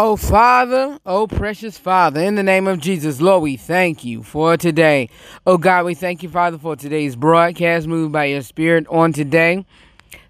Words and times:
Oh, 0.00 0.14
Father, 0.14 1.00
oh, 1.04 1.26
precious 1.26 1.76
Father, 1.76 2.20
in 2.20 2.36
the 2.36 2.42
name 2.44 2.68
of 2.68 2.78
Jesus, 2.78 3.20
Lord, 3.20 3.42
we 3.42 3.56
thank 3.56 4.04
you 4.04 4.22
for 4.22 4.56
today. 4.56 5.10
Oh, 5.44 5.58
God, 5.58 5.86
we 5.86 5.94
thank 5.94 6.22
you, 6.22 6.28
Father, 6.28 6.56
for 6.56 6.76
today's 6.76 7.16
broadcast. 7.16 7.88
Moved 7.88 8.12
by 8.12 8.26
your 8.26 8.42
Spirit 8.42 8.86
on 8.90 9.12
today. 9.12 9.66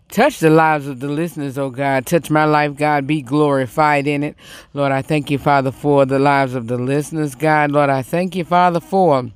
Touch 0.09 0.39
the 0.39 0.49
lives 0.49 0.87
of 0.87 1.01
the 1.01 1.09
listeners, 1.09 1.59
oh 1.59 1.69
God. 1.69 2.07
Touch 2.07 2.31
my 2.31 2.46
life, 2.46 2.77
God. 2.77 3.07
Be 3.07 3.21
glorified 3.21 4.07
in 4.07 4.25
it. 4.25 4.37
Lord, 4.73 4.90
I 4.90 5.03
thank 5.03 5.31
you, 5.31 5.37
Father, 5.37 5.71
for 5.71 6.06
the 6.06 6.19
lives 6.19 6.54
of 6.54 6.66
the 6.66 6.78
listeners, 6.78 7.35
God. 7.35 7.71
Lord, 7.71 7.90
I 7.90 8.00
thank 8.00 8.37
you, 8.37 8.44
Father, 8.44 8.80
for 8.80 9.30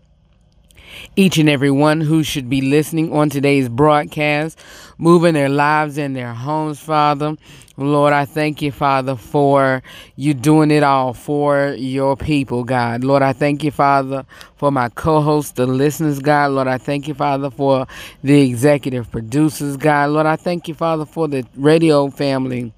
each 1.15 1.37
and 1.37 1.51
every 1.51 1.71
one 1.71 2.01
who 2.01 2.23
should 2.23 2.49
be 2.49 2.63
listening 2.63 3.13
on 3.13 3.29
today's 3.29 3.69
broadcast, 3.69 4.59
moving 4.97 5.35
their 5.35 5.51
lives 5.51 5.99
and 5.99 6.17
their 6.17 6.33
homes, 6.33 6.81
Father. 6.81 7.37
Lord, 7.83 8.13
I 8.13 8.25
thank 8.25 8.63
you, 8.63 8.73
Father, 8.73 9.17
for 9.17 9.83
you 10.17 10.35
doing 10.35 10.71
it 10.71 10.83
all 10.83 11.13
for 11.13 11.75
your 11.77 12.17
people, 12.17 12.65
God. 12.65 13.05
Lord, 13.05 13.23
I 13.23 13.33
thank 13.33 13.65
you, 13.65 13.71
Father, 13.71 14.25
for 14.57 14.71
my 14.71 14.89
co 14.91 15.21
hosts, 15.21 15.53
the 15.53 15.67
listeners, 15.67 16.19
God. 16.19 16.53
Lord, 16.53 16.69
I 16.69 16.79
thank 16.79 17.09
you, 17.09 17.15
Father, 17.15 17.51
for 17.51 17.87
the 18.23 18.41
executive 18.43 19.11
producers, 19.11 19.77
God. 19.77 20.11
Lord, 20.11 20.27
I 20.27 20.37
thank 20.37 20.69
you, 20.69 20.75
Father, 20.75 21.05
for 21.05 21.29
the 21.29 21.47
radio 21.57 22.09
family 22.09 22.73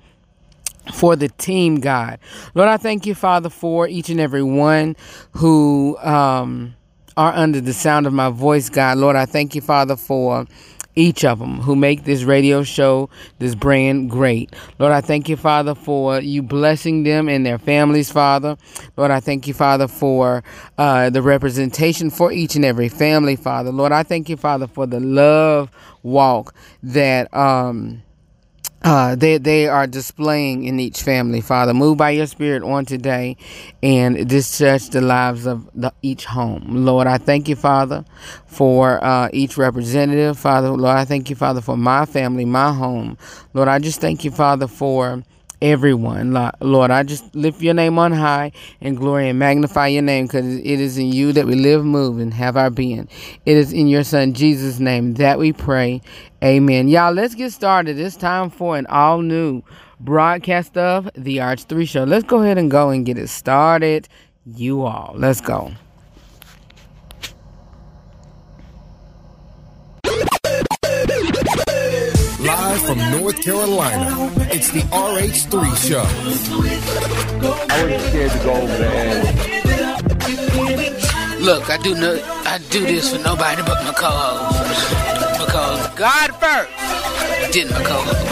for 0.93 1.17
the 1.17 1.29
team, 1.29 1.81
God. 1.81 2.19
Lord, 2.55 2.69
I 2.69 2.77
thank 2.77 3.07
you, 3.07 3.15
Father, 3.15 3.49
for 3.49 3.89
each 3.89 4.11
and 4.11 4.21
every 4.21 4.43
one 4.43 4.97
who 5.33 5.97
um, 5.99 6.75
are 7.17 7.33
under 7.33 7.61
the 7.61 7.73
sound 7.73 8.07
of 8.07 8.13
my 8.13 8.29
voice, 8.29 8.69
God. 8.69 8.99
Lord, 8.99 9.17
I 9.17 9.27
thank 9.27 9.55
you, 9.55 9.61
Father, 9.61 9.97
for 9.97 10.47
each 10.97 11.25
of 11.25 11.39
them 11.39 11.61
who 11.61 11.77
make 11.77 12.05
this 12.05 12.23
radio 12.23 12.63
show, 12.63 13.11
this 13.39 13.55
brand 13.55 14.11
great. 14.11 14.55
Lord, 14.79 14.93
I 14.93 15.01
thank 15.01 15.29
you, 15.29 15.37
Father, 15.37 15.75
for 15.75 16.21
you 16.21 16.43
blessing 16.43 17.03
them 17.03 17.29
and 17.29 17.45
their 17.45 17.59
families, 17.59 18.11
Father. 18.11 18.57
Lord, 18.97 19.11
I 19.11 19.21
thank 19.21 19.47
you, 19.47 19.55
Father, 19.55 19.89
for 19.89 20.43
uh, 20.79 21.11
the 21.11 21.23
representation 21.23 22.11
for 22.11 22.33
each 22.33 22.57
and 22.57 22.65
every 22.65 22.89
family, 22.89 23.37
Father. 23.37 23.73
Lord, 23.73 23.93
I 23.93 24.03
thank 24.03 24.29
you, 24.29 24.37
Father, 24.37 24.67
for 24.67 24.87
the 24.87 25.01
love 25.01 25.71
walk 26.03 26.55
that. 26.83 27.35
Um, 27.35 28.03
uh, 28.85 29.17
they 29.17 29.39
they 29.39 29.69
are 29.69 29.87
displaying 29.87 30.65
in 30.65 30.81
each 30.81 31.03
family, 31.03 31.41
Father. 31.41 31.75
Move 31.75 31.99
by 31.99 32.11
your 32.11 32.27
Spirit 32.27 32.63
on 32.63 32.87
today, 32.87 33.37
and 33.83 34.29
discharge 34.29 34.91
the 34.91 35.01
lives 35.01 35.47
of 35.47 35.71
the, 35.75 35.93
each 36.03 36.27
home, 36.27 36.65
Lord. 36.87 37.07
I 37.09 37.19
thank 37.19 37.49
you, 37.49 37.57
Father, 37.57 38.05
for 38.47 39.03
uh, 39.05 39.31
each 39.33 39.57
representative, 39.59 40.39
Father. 40.39 40.71
Lord, 40.71 40.97
I 40.97 41.07
thank 41.07 41.31
you, 41.31 41.37
Father, 41.37 41.63
for 41.63 41.77
my 41.77 42.07
family, 42.07 42.45
my 42.45 42.73
home, 42.73 43.19
Lord. 43.55 43.69
I 43.69 43.81
just 43.81 44.01
thank 44.01 44.25
you, 44.25 44.33
Father, 44.33 44.69
for 44.69 45.25
everyone. 45.65 46.33
Lord, 46.61 46.91
I 46.91 47.03
just 47.03 47.35
lift 47.35 47.63
your 47.63 47.73
name 47.73 47.99
on 47.99 48.13
high 48.13 48.53
and 48.83 48.99
glory 48.99 49.31
and 49.31 49.39
magnify 49.39 49.87
your 49.89 50.03
name 50.03 50.27
because 50.27 50.45
it 50.59 50.79
is 50.79 50.99
in 50.99 51.11
you 51.11 51.33
that 51.33 51.47
we 51.47 51.55
live, 51.55 51.85
move, 51.85 52.19
and 52.19 52.35
have 52.35 52.59
our 52.59 52.69
being. 52.69 53.09
It 53.47 53.57
is 53.57 53.73
in 53.73 53.89
your 53.89 54.05
Son, 54.05 54.35
Jesus' 54.35 54.79
name, 54.79 55.15
that 55.15 55.39
we 55.39 55.55
pray. 55.55 56.03
Amen. 56.43 56.89
Y'all, 56.89 57.15
let's 57.15 57.35
get 57.35 57.51
started. 57.51 57.99
It's 57.99 58.15
time 58.15 58.51
for 58.51 58.77
an 58.77 58.87
all 58.89 59.23
new 59.23 59.63
broadcast 60.01 60.77
of 60.77 61.09
The 61.15 61.39
RH3 61.39 61.89
Show. 61.89 62.05
Let's 62.05 62.25
go 62.25 62.43
ahead 62.43 62.59
and 62.59 62.71
go 62.71 62.91
and 62.91 63.07
get 63.07 63.17
it 63.17 63.29
started. 63.29 64.07
You 64.45 64.83
all, 64.83 65.15
let's 65.17 65.41
go. 65.41 65.73
From 72.95 73.11
North 73.21 73.43
Carolina, 73.43 74.31
it's 74.53 74.71
the 74.71 74.81
RH3 74.81 75.77
Show. 75.89 76.07
I 77.71 77.83
wasn't 77.83 78.03
scared 78.09 78.31
to 78.31 78.39
go 78.39 78.53
over 78.53 78.77
there. 78.79 79.23
Look, 81.41 81.71
I 81.71 81.77
do 81.79 81.95
no, 81.95 82.21
I 82.47 82.59
do 82.71 82.81
this 82.87 83.13
for 83.13 83.23
nobody 83.23 83.63
but 83.63 83.83
my 83.85 83.93
co-host. 83.93 84.61
Because 85.41 85.89
God 85.95 86.31
first, 86.39 86.71
did 87.53 87.71
my 87.71 87.83
co-host. 87.83 88.27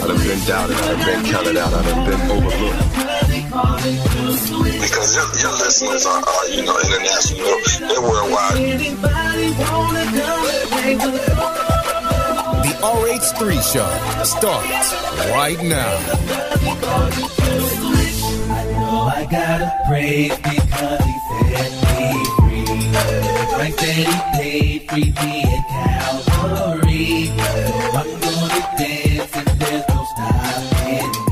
I've 0.00 0.18
been 0.24 0.40
doubted, 0.46 0.76
I've 0.76 1.04
been 1.04 1.24
counted 1.26 1.56
out, 1.56 1.74
I've 1.74 2.06
been 2.06 2.20
overlooked. 2.30 2.98
Because 4.80 5.16
your, 5.16 5.26
your 5.42 5.52
listeners 5.58 6.06
are, 6.06 6.22
are, 6.24 6.48
you 6.48 6.62
know, 6.64 6.78
international, 6.78 7.60
they're 7.88 8.00
worldwide. 8.00 8.78
The 12.78 12.84
RH3 12.84 13.58
show 13.72 13.90
starts 14.22 14.94
right 15.32 15.60
now. 15.60 15.98
I 18.50 19.18
I 19.18 19.26
gotta 19.28 19.68
praise 19.88 20.36
because 20.36 21.04
he 21.04 21.14
set 21.50 21.72
me 21.98 22.24
free. 22.38 22.66
He 23.78 24.14
paid, 24.38 24.82
me 24.92 25.42
at 25.42 25.62
Calvary. 25.68 27.30
I'm 27.98 28.08
gonna 28.20 28.62
dance 28.78 29.32
there's 29.58 29.84
no 29.88 30.04
stopping 30.14 31.27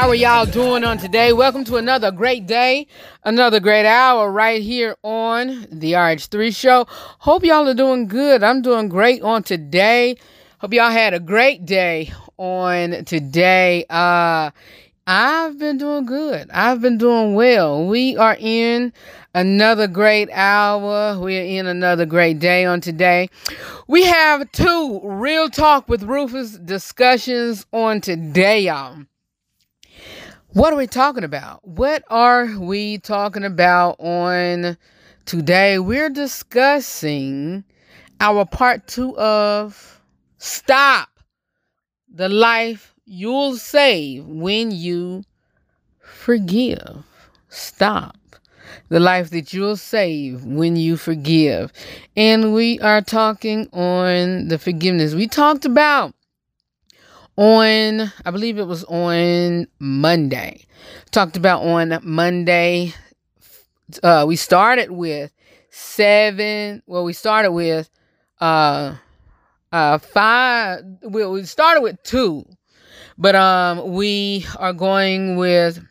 How 0.00 0.08
are 0.08 0.14
y'all 0.14 0.46
doing 0.46 0.82
on 0.82 0.96
today? 0.96 1.34
Welcome 1.34 1.62
to 1.64 1.76
another 1.76 2.10
great 2.10 2.46
day, 2.46 2.86
another 3.22 3.60
great 3.60 3.84
hour 3.84 4.32
right 4.32 4.62
here 4.62 4.96
on 5.02 5.66
the 5.70 5.92
RH3 5.92 6.56
show. 6.56 6.86
Hope 6.88 7.44
y'all 7.44 7.68
are 7.68 7.74
doing 7.74 8.08
good. 8.08 8.42
I'm 8.42 8.62
doing 8.62 8.88
great 8.88 9.20
on 9.20 9.42
today. 9.42 10.16
Hope 10.56 10.72
y'all 10.72 10.90
had 10.90 11.12
a 11.12 11.20
great 11.20 11.66
day 11.66 12.10
on 12.38 13.04
today. 13.04 13.84
Uh 13.90 14.52
I've 15.06 15.58
been 15.58 15.76
doing 15.76 16.06
good. 16.06 16.48
I've 16.50 16.80
been 16.80 16.96
doing 16.96 17.34
well. 17.34 17.86
We 17.86 18.16
are 18.16 18.38
in 18.40 18.94
another 19.34 19.86
great 19.86 20.30
hour. 20.32 21.18
We 21.18 21.38
are 21.38 21.44
in 21.44 21.66
another 21.66 22.06
great 22.06 22.38
day 22.38 22.64
on 22.64 22.80
today. 22.80 23.28
We 23.86 24.04
have 24.04 24.50
two 24.52 25.02
real 25.04 25.50
talk 25.50 25.90
with 25.90 26.04
Rufus 26.04 26.52
discussions 26.56 27.66
on 27.70 28.00
today, 28.00 28.62
y'all. 28.62 28.96
What 30.52 30.72
are 30.72 30.76
we 30.76 30.88
talking 30.88 31.22
about? 31.22 31.64
What 31.64 32.02
are 32.10 32.58
we 32.58 32.98
talking 32.98 33.44
about 33.44 34.00
on 34.00 34.76
today? 35.24 35.78
We're 35.78 36.10
discussing 36.10 37.62
our 38.18 38.44
part 38.44 38.88
two 38.88 39.16
of 39.16 40.02
Stop 40.38 41.08
the 42.12 42.28
Life 42.28 42.96
You'll 43.04 43.54
Save 43.54 44.26
When 44.26 44.72
You 44.72 45.22
Forgive. 46.00 47.04
Stop 47.48 48.16
the 48.88 48.98
life 48.98 49.30
that 49.30 49.52
you'll 49.52 49.76
save 49.76 50.44
when 50.44 50.74
you 50.74 50.96
forgive. 50.96 51.72
And 52.16 52.52
we 52.52 52.80
are 52.80 53.02
talking 53.02 53.68
on 53.72 54.48
the 54.48 54.58
forgiveness. 54.58 55.14
We 55.14 55.28
talked 55.28 55.64
about 55.64 56.12
on 57.40 58.12
I 58.26 58.30
believe 58.30 58.58
it 58.58 58.66
was 58.66 58.84
on 58.84 59.66
Monday. 59.78 60.66
Talked 61.10 61.38
about 61.38 61.62
on 61.62 61.98
Monday. 62.02 62.92
Uh, 64.02 64.26
we 64.28 64.36
started 64.36 64.90
with 64.90 65.32
seven. 65.70 66.82
Well, 66.86 67.02
we 67.02 67.14
started 67.14 67.52
with 67.52 67.88
uh 68.42 68.94
uh 69.72 69.98
five. 69.98 70.82
We 71.02 71.42
started 71.44 71.80
with 71.80 72.02
two, 72.02 72.44
but 73.16 73.34
um 73.34 73.94
we 73.94 74.44
are 74.58 74.74
going 74.74 75.36
with 75.36 75.82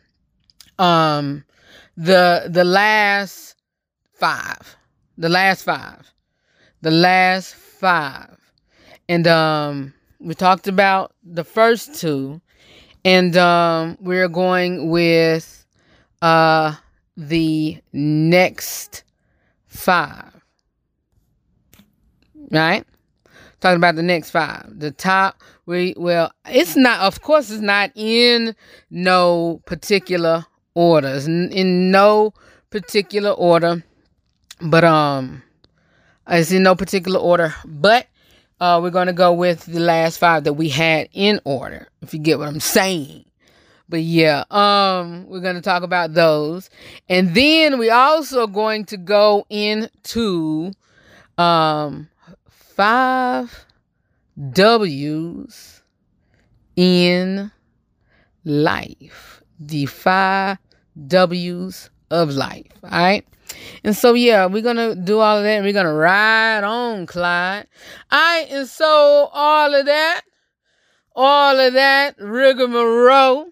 um 0.78 1.44
the 1.96 2.48
the 2.48 2.64
last 2.64 3.56
five. 4.14 4.76
The 5.18 5.28
last 5.28 5.64
five. 5.64 6.12
The 6.82 6.92
last 6.92 7.56
five. 7.56 8.38
And 9.08 9.26
um 9.26 9.94
we 10.20 10.34
talked 10.34 10.68
about 10.68 11.14
the 11.24 11.44
first 11.44 11.94
two 11.94 12.40
and 13.04 13.36
um 13.36 13.96
we're 14.00 14.28
going 14.28 14.90
with 14.90 15.64
uh 16.22 16.74
the 17.16 17.78
next 17.92 19.04
five. 19.66 20.32
Right? 22.50 22.84
Talking 23.60 23.76
about 23.76 23.96
the 23.96 24.02
next 24.02 24.30
five. 24.30 24.66
The 24.78 24.90
top 24.90 25.40
we 25.66 25.94
well 25.96 26.32
it's 26.46 26.76
not 26.76 27.00
of 27.00 27.22
course 27.22 27.50
it's 27.50 27.62
not 27.62 27.90
in 27.94 28.54
no 28.90 29.60
particular 29.66 30.44
orders 30.74 31.26
in, 31.26 31.50
in 31.52 31.90
no 31.90 32.32
particular 32.70 33.30
order 33.30 33.84
but 34.60 34.82
um 34.84 35.42
it's 36.28 36.50
in 36.50 36.62
no 36.62 36.74
particular 36.74 37.20
order 37.20 37.54
but 37.64 38.06
uh, 38.60 38.78
we're 38.82 38.90
going 38.90 39.06
to 39.06 39.12
go 39.12 39.32
with 39.32 39.64
the 39.64 39.80
last 39.80 40.18
five 40.18 40.44
that 40.44 40.52
we 40.54 40.68
had 40.68 41.08
in 41.12 41.40
order, 41.44 41.88
if 42.02 42.12
you 42.12 42.20
get 42.20 42.38
what 42.38 42.48
I'm 42.48 42.60
saying. 42.60 43.24
But 43.88 44.02
yeah, 44.02 44.44
um, 44.50 45.26
we're 45.26 45.40
going 45.40 45.56
to 45.56 45.60
talk 45.60 45.82
about 45.82 46.14
those. 46.14 46.70
And 47.08 47.34
then 47.34 47.78
we're 47.78 47.92
also 47.92 48.46
going 48.46 48.84
to 48.86 48.96
go 48.96 49.46
into 49.50 50.72
um 51.38 52.08
five 52.46 53.66
W's 54.52 55.82
in 56.76 57.50
life. 58.44 59.42
The 59.58 59.86
five 59.86 60.58
W's 61.08 61.90
of 62.10 62.30
life. 62.30 62.66
All 62.84 62.90
right. 62.90 63.26
And 63.84 63.96
so, 63.96 64.14
yeah, 64.14 64.46
we're 64.46 64.62
going 64.62 64.76
to 64.76 64.94
do 64.94 65.18
all 65.18 65.38
of 65.38 65.44
that. 65.44 65.62
We're 65.62 65.72
going 65.72 65.86
to 65.86 65.92
ride 65.92 66.64
on, 66.64 67.06
Clyde. 67.06 67.66
All 68.10 68.18
right. 68.18 68.46
And 68.50 68.68
so, 68.68 69.30
all 69.32 69.74
of 69.74 69.86
that, 69.86 70.22
all 71.14 71.58
of 71.58 71.72
that 71.74 72.16
rigmarole. 72.18 73.48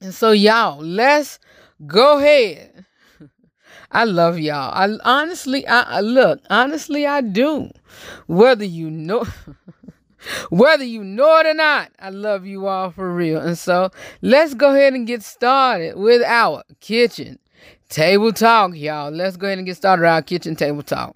And 0.00 0.14
so, 0.14 0.32
y'all, 0.32 0.82
let's 0.82 1.38
go 1.86 2.18
ahead. 2.18 2.84
I 3.90 4.04
love 4.04 4.38
y'all. 4.38 4.72
I 4.74 4.96
honestly, 5.04 5.66
I, 5.66 5.82
I 5.82 6.00
look, 6.00 6.40
honestly, 6.50 7.06
I 7.06 7.20
do. 7.20 7.70
Whether 8.26 8.64
you 8.64 8.90
know. 8.90 9.24
Whether 10.48 10.84
you 10.84 11.04
know 11.04 11.38
it 11.40 11.46
or 11.46 11.52
not, 11.52 11.92
I 11.98 12.08
love 12.08 12.46
you 12.46 12.66
all 12.66 12.90
for 12.90 13.14
real. 13.14 13.40
And 13.40 13.58
so 13.58 13.90
let's 14.22 14.54
go 14.54 14.74
ahead 14.74 14.94
and 14.94 15.06
get 15.06 15.22
started 15.22 15.98
with 15.98 16.22
our 16.22 16.64
kitchen 16.80 17.38
table 17.94 18.32
talk, 18.32 18.74
y'all. 18.74 19.12
Let's 19.12 19.36
go 19.36 19.46
ahead 19.46 19.58
and 19.58 19.66
get 19.66 19.76
started 19.76 20.04
our 20.04 20.20
kitchen 20.20 20.56
table 20.56 20.82
talk. 20.82 21.14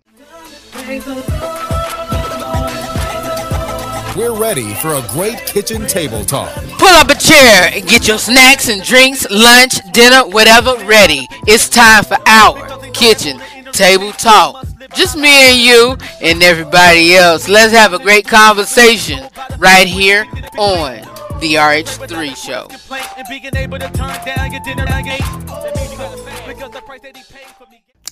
We're 4.16 4.32
ready 4.32 4.74
for 4.74 4.94
a 4.94 5.02
great 5.08 5.38
kitchen 5.38 5.88
table 5.88 6.24
talk. 6.24 6.54
Pull 6.78 6.88
up 6.88 7.10
a 7.10 7.16
chair 7.16 7.70
and 7.72 7.84
get 7.88 8.06
your 8.06 8.18
snacks 8.18 8.68
and 8.68 8.80
drinks, 8.84 9.28
lunch, 9.28 9.80
dinner, 9.92 10.22
whatever 10.28 10.76
ready. 10.84 11.26
It's 11.48 11.68
time 11.68 12.04
for 12.04 12.16
our 12.26 12.78
kitchen 12.92 13.40
table 13.72 14.12
talk. 14.12 14.64
Just 14.94 15.16
me 15.16 15.50
and 15.50 15.58
you 15.58 15.96
and 16.22 16.44
everybody 16.44 17.16
else. 17.16 17.48
Let's 17.48 17.72
have 17.72 17.92
a 17.92 17.98
great 17.98 18.28
conversation 18.28 19.28
right 19.58 19.88
here 19.88 20.26
on 20.56 21.17
the 21.40 21.54
RH3 21.54 22.36
show. 22.36 22.66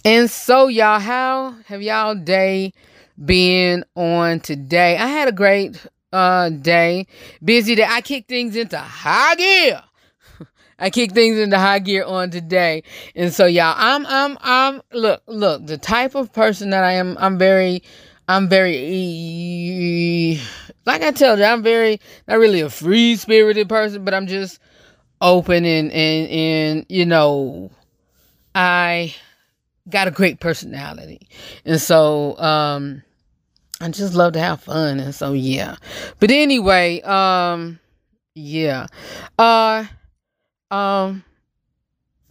And 0.05 0.31
so 0.31 0.69
y'all, 0.69 1.01
how 1.01 1.57
have 1.67 1.83
y'all 1.83 2.15
day 2.15 2.73
been 3.25 3.85
on 3.97 4.39
today? 4.41 4.97
I 4.97 5.07
had 5.09 5.27
a 5.27 5.33
great 5.33 5.85
uh 6.13 6.51
day. 6.51 7.09
Busy 7.43 7.75
day. 7.75 7.87
I 7.89 8.01
kicked 8.01 8.29
things 8.29 8.55
into 8.55 8.79
high 8.79 9.35
gear. 9.35 9.83
I 10.79 10.91
kick 10.91 11.11
things 11.11 11.37
into 11.37 11.59
high 11.59 11.81
gear 11.81 12.05
on 12.05 12.31
today. 12.31 12.85
And 13.17 13.35
so 13.35 13.47
y'all, 13.47 13.75
I'm 13.77 14.07
I'm 14.07 14.39
I'm 14.41 14.83
look, 14.93 15.23
look, 15.27 15.67
the 15.67 15.79
type 15.79 16.15
of 16.15 16.33
person 16.33 16.71
that 16.71 16.85
I 16.85 16.93
am, 16.93 17.17
I'm 17.19 17.39
very 17.39 17.83
I'm 18.29 18.49
very 18.49 20.41
like 20.87 21.03
I 21.03 21.11
told 21.11 21.39
you, 21.39 21.45
I'm 21.45 21.63
very 21.63 22.01
not 22.27 22.39
really 22.39 22.61
a 22.61 22.71
free 22.71 23.17
spirited 23.17 23.69
person, 23.69 24.05
but 24.05 24.15
I'm 24.15 24.27
just 24.27 24.61
open 25.21 25.65
and 25.65 25.93
and 25.93 26.29
and 26.29 26.87
you 26.89 27.05
know, 27.07 27.71
I 28.55 29.15
got 29.89 30.09
a 30.09 30.13
great 30.13 30.41
personality. 30.41 31.29
And 31.65 31.81
so 31.81 32.39
um 32.39 33.03
I 33.81 33.91
just 33.91 34.15
love 34.15 34.33
to 34.35 34.39
have 34.41 34.63
fun 34.63 35.01
and 35.01 35.15
so 35.15 35.33
yeah. 35.33 35.77
But 36.21 36.31
anyway, 36.31 37.03
um 37.03 37.79
yeah. 38.35 38.87
Uh 39.39 39.87
um, 40.71 41.25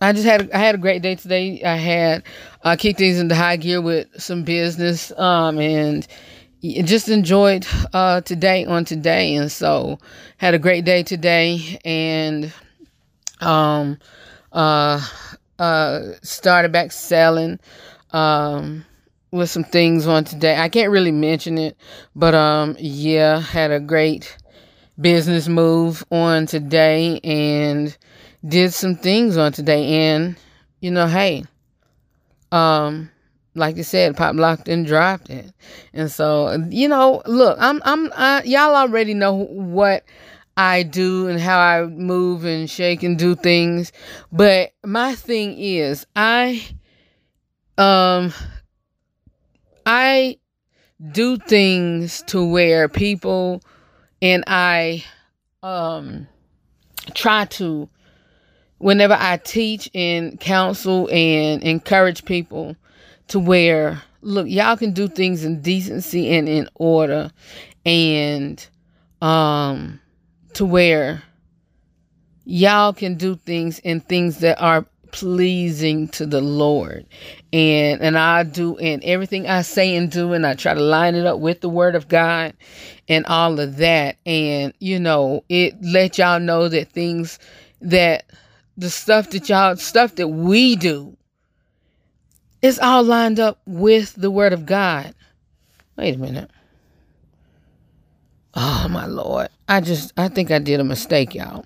I 0.02 0.12
just 0.12 0.26
had 0.26 0.52
I 0.52 0.58
had 0.58 0.76
a 0.76 0.80
great 0.80 1.02
day 1.02 1.16
today. 1.16 1.62
I 1.64 1.76
had 1.76 2.24
uh, 2.64 2.76
kicked 2.76 3.00
things 3.00 3.20
into 3.20 3.36
high 3.36 3.56
gear 3.58 3.82
with 3.82 4.08
some 4.22 4.44
business, 4.44 5.12
um, 5.18 5.58
and 5.58 6.06
just 6.84 7.10
enjoyed 7.10 7.66
uh 7.94 8.22
today 8.22 8.66
on 8.66 8.86
today, 8.86 9.36
and 9.36 9.52
so 9.52 10.00
had 10.38 10.54
a 10.54 10.60
great 10.60 10.86
day 10.86 11.04
today, 11.04 11.80
and 11.86 12.52
um, 13.42 13.98
uh, 14.52 15.06
uh, 15.60 16.02
started 16.22 16.72
back 16.72 16.92
selling, 16.92 17.60
um 18.12 18.86
with 19.32 19.50
some 19.50 19.66
things 19.66 20.08
on 20.08 20.24
today. 20.24 20.58
I 20.58 20.70
can't 20.70 20.92
really 20.92 21.12
mention 21.12 21.58
it, 21.58 21.78
but 22.16 22.34
um 22.34 22.76
yeah, 22.80 23.40
had 23.40 23.72
a 23.72 23.80
great 23.80 24.38
business 25.00 25.48
move 25.48 26.06
on 26.10 26.46
today 26.46 27.20
and 27.24 27.98
did 28.48 28.74
some 28.74 28.96
things 28.96 29.36
on 29.36 29.52
today 29.52 30.10
and 30.12 30.38
you 30.80 30.90
know 30.90 31.08
hey 31.08 31.44
um 32.52 33.10
like 33.56 33.78
you 33.78 33.84
said 33.84 34.16
pop 34.16 34.36
locked 34.36 34.68
and 34.68 34.86
dropped 34.86 35.30
it. 35.30 35.52
And 35.94 36.12
so 36.12 36.64
you 36.70 36.88
know 36.88 37.22
look 37.26 37.58
i'm 37.60 37.82
i'm 37.86 38.06
y'all 38.46 38.76
already 38.76 39.14
know 39.14 39.34
what 39.34 40.04
i 40.58 40.84
do 40.84 41.28
and 41.28 41.40
how 41.40 41.60
i 41.60 41.86
move 41.86 42.46
and 42.46 42.70
shake 42.70 43.04
and 43.04 43.18
do 43.18 43.36
things. 43.36 43.92
But 44.32 44.72
my 44.84 45.16
thing 45.16 45.58
is 45.58 46.06
i 46.16 46.66
um 47.78 48.34
i 49.86 50.38
do 51.12 51.38
things 51.38 52.24
to 52.28 52.46
where 52.46 52.88
people 52.88 53.62
and 54.22 54.44
i 54.48 55.04
um 55.64 56.28
try 57.14 57.46
to 57.46 57.90
whenever 58.78 59.18
I 59.20 59.38
teach 59.38 59.90
and 59.94 60.40
counsel 60.40 61.10
and 61.12 61.64
encourage 61.64 62.26
people 62.26 62.76
to 63.28 63.40
where, 63.40 64.02
look, 64.22 64.48
y'all 64.48 64.78
can 64.78 64.92
do 64.92 65.08
things 65.08 65.44
in 65.44 65.62
decency 65.62 66.30
and 66.36 66.48
in 66.48 66.70
order 66.76 67.32
and 67.86 68.68
um 69.22 70.00
to 70.54 70.66
where 70.66 71.24
y'all 72.46 72.94
can 72.94 73.16
do 73.16 73.36
things 73.36 73.80
and 73.84 74.08
things 74.08 74.40
that 74.40 74.60
are 74.62 74.86
pleasing 75.12 76.10
to 76.10 76.26
the 76.26 76.42
Lord. 76.42 77.06
And 77.54 78.02
and 78.02 78.18
I 78.18 78.44
do 78.44 78.78
and 78.78 79.04
everything 79.04 79.48
I 79.48 79.62
say 79.62 79.96
and 79.96 80.12
do 80.12 80.34
and 80.34 80.46
I 80.46 80.56
try 80.56 80.74
to 80.74 80.82
line 80.82 81.16
it 81.16 81.26
up 81.26 81.40
with 81.40 81.62
the 81.62 81.70
word 81.70 81.96
of 81.96 82.08
God 82.08 82.54
and 83.08 83.26
all 83.26 83.60
of 83.60 83.78
that. 83.78 84.18
And 84.26 84.74
you 84.80 85.00
know, 85.00 85.44
it 85.50 85.76
let 85.82 86.18
y'all 86.18 86.40
know 86.40 86.68
that 86.68 86.92
things 86.92 87.40
that 87.82 88.26
the 88.78 88.90
stuff 88.90 89.30
that 89.30 89.48
y'all 89.48 89.76
stuff 89.78 90.16
that 90.16 90.28
we 90.28 90.76
do 90.76 91.16
is 92.66 92.80
all 92.80 93.04
lined 93.04 93.40
up 93.40 93.60
with 93.68 94.16
the 94.16 94.32
word 94.32 94.52
of 94.52 94.66
God. 94.66 95.14
Wait 95.98 96.16
a 96.16 96.18
minute. 96.18 96.50
Oh 98.56 98.88
my 98.90 99.06
lord. 99.06 99.50
I 99.70 99.82
just 99.82 100.14
I 100.18 100.30
think 100.30 100.50
I 100.50 100.58
did 100.60 100.80
a 100.80 100.84
mistake, 100.84 101.36
y'all. 101.36 101.64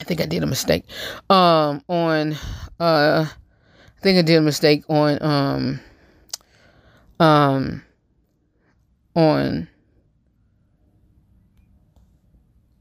I 0.00 0.04
think 0.04 0.20
I 0.20 0.26
did 0.26 0.42
a 0.42 0.46
mistake. 0.46 0.84
Um 1.30 1.82
on 1.88 2.34
uh 2.78 3.26
I 3.26 4.00
think 4.02 4.18
I 4.18 4.22
did 4.22 4.36
a 4.36 4.42
mistake 4.42 4.84
on 4.90 5.18
um 5.22 5.80
um 7.18 7.82
on 9.16 9.68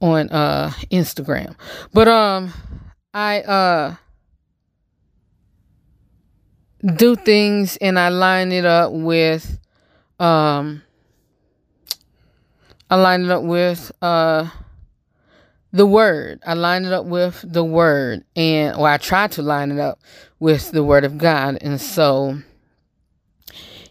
on 0.01 0.29
uh 0.29 0.71
Instagram. 0.91 1.55
But 1.93 2.09
um 2.09 2.51
I 3.13 3.41
uh 3.41 3.95
do 6.85 7.15
things 7.15 7.77
and 7.77 7.97
I 7.97 8.09
line 8.09 8.51
it 8.51 8.65
up 8.65 8.91
with 8.91 9.59
um 10.19 10.83
I 12.89 12.95
line 12.95 13.25
it 13.25 13.31
up 13.31 13.43
with 13.43 13.91
uh 14.01 14.49
the 15.73 15.85
word. 15.85 16.39
I 16.45 16.53
line 16.53 16.85
it 16.85 16.93
up 16.93 17.05
with 17.05 17.43
the 17.45 17.63
word 17.63 18.23
and 18.35 18.75
or 18.77 18.87
I 18.87 18.97
try 18.97 19.27
to 19.27 19.41
line 19.41 19.71
it 19.71 19.79
up 19.79 19.99
with 20.39 20.71
the 20.71 20.83
word 20.83 21.03
of 21.03 21.17
God. 21.17 21.57
And 21.61 21.81
so 21.81 22.37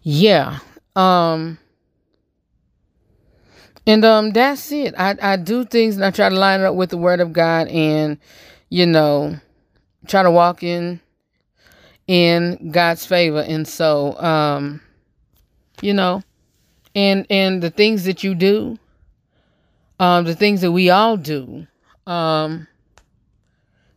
yeah. 0.02 0.60
Um 0.94 1.58
and 3.86 4.04
um 4.04 4.30
that's 4.30 4.70
it. 4.72 4.94
I, 4.96 5.16
I 5.20 5.36
do 5.36 5.64
things 5.64 5.96
and 5.96 6.04
I 6.04 6.10
try 6.10 6.28
to 6.28 6.34
line 6.34 6.60
it 6.60 6.66
up 6.66 6.76
with 6.76 6.90
the 6.90 6.98
word 6.98 7.20
of 7.20 7.32
God 7.32 7.68
and 7.68 8.18
you 8.68 8.86
know, 8.86 9.38
try 10.06 10.22
to 10.22 10.30
walk 10.30 10.62
in 10.62 11.00
in 12.06 12.70
God's 12.70 13.04
favor. 13.04 13.40
And 13.40 13.66
so, 13.66 14.18
um, 14.20 14.80
you 15.80 15.92
know, 15.92 16.22
and 16.94 17.26
and 17.28 17.62
the 17.62 17.70
things 17.70 18.04
that 18.04 18.24
you 18.24 18.34
do, 18.34 18.78
um, 20.00 20.24
the 20.24 20.34
things 20.34 20.60
that 20.60 20.72
we 20.72 20.90
all 20.90 21.16
do, 21.16 21.66
um, 22.06 22.66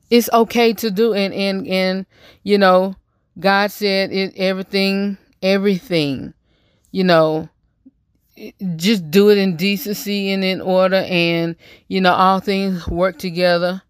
it's 0.09 0.29
okay 0.33 0.73
to 0.73 0.91
do. 0.91 1.13
And 1.13 1.33
and 1.33 1.67
and 1.67 2.05
you 2.43 2.57
know, 2.57 2.95
God 3.39 3.71
said 3.71 4.11
it. 4.11 4.33
Everything, 4.35 5.17
everything, 5.41 6.33
you 6.91 7.03
know. 7.03 7.49
Just 8.77 9.11
do 9.11 9.29
it 9.29 9.37
in 9.37 9.57
decency 9.57 10.31
and 10.31 10.45
in 10.45 10.61
order, 10.61 11.03
and 11.09 11.57
you 11.89 11.99
know 11.99 12.13
all 12.13 12.39
things 12.39 12.87
work 12.87 13.19
together 13.19 13.81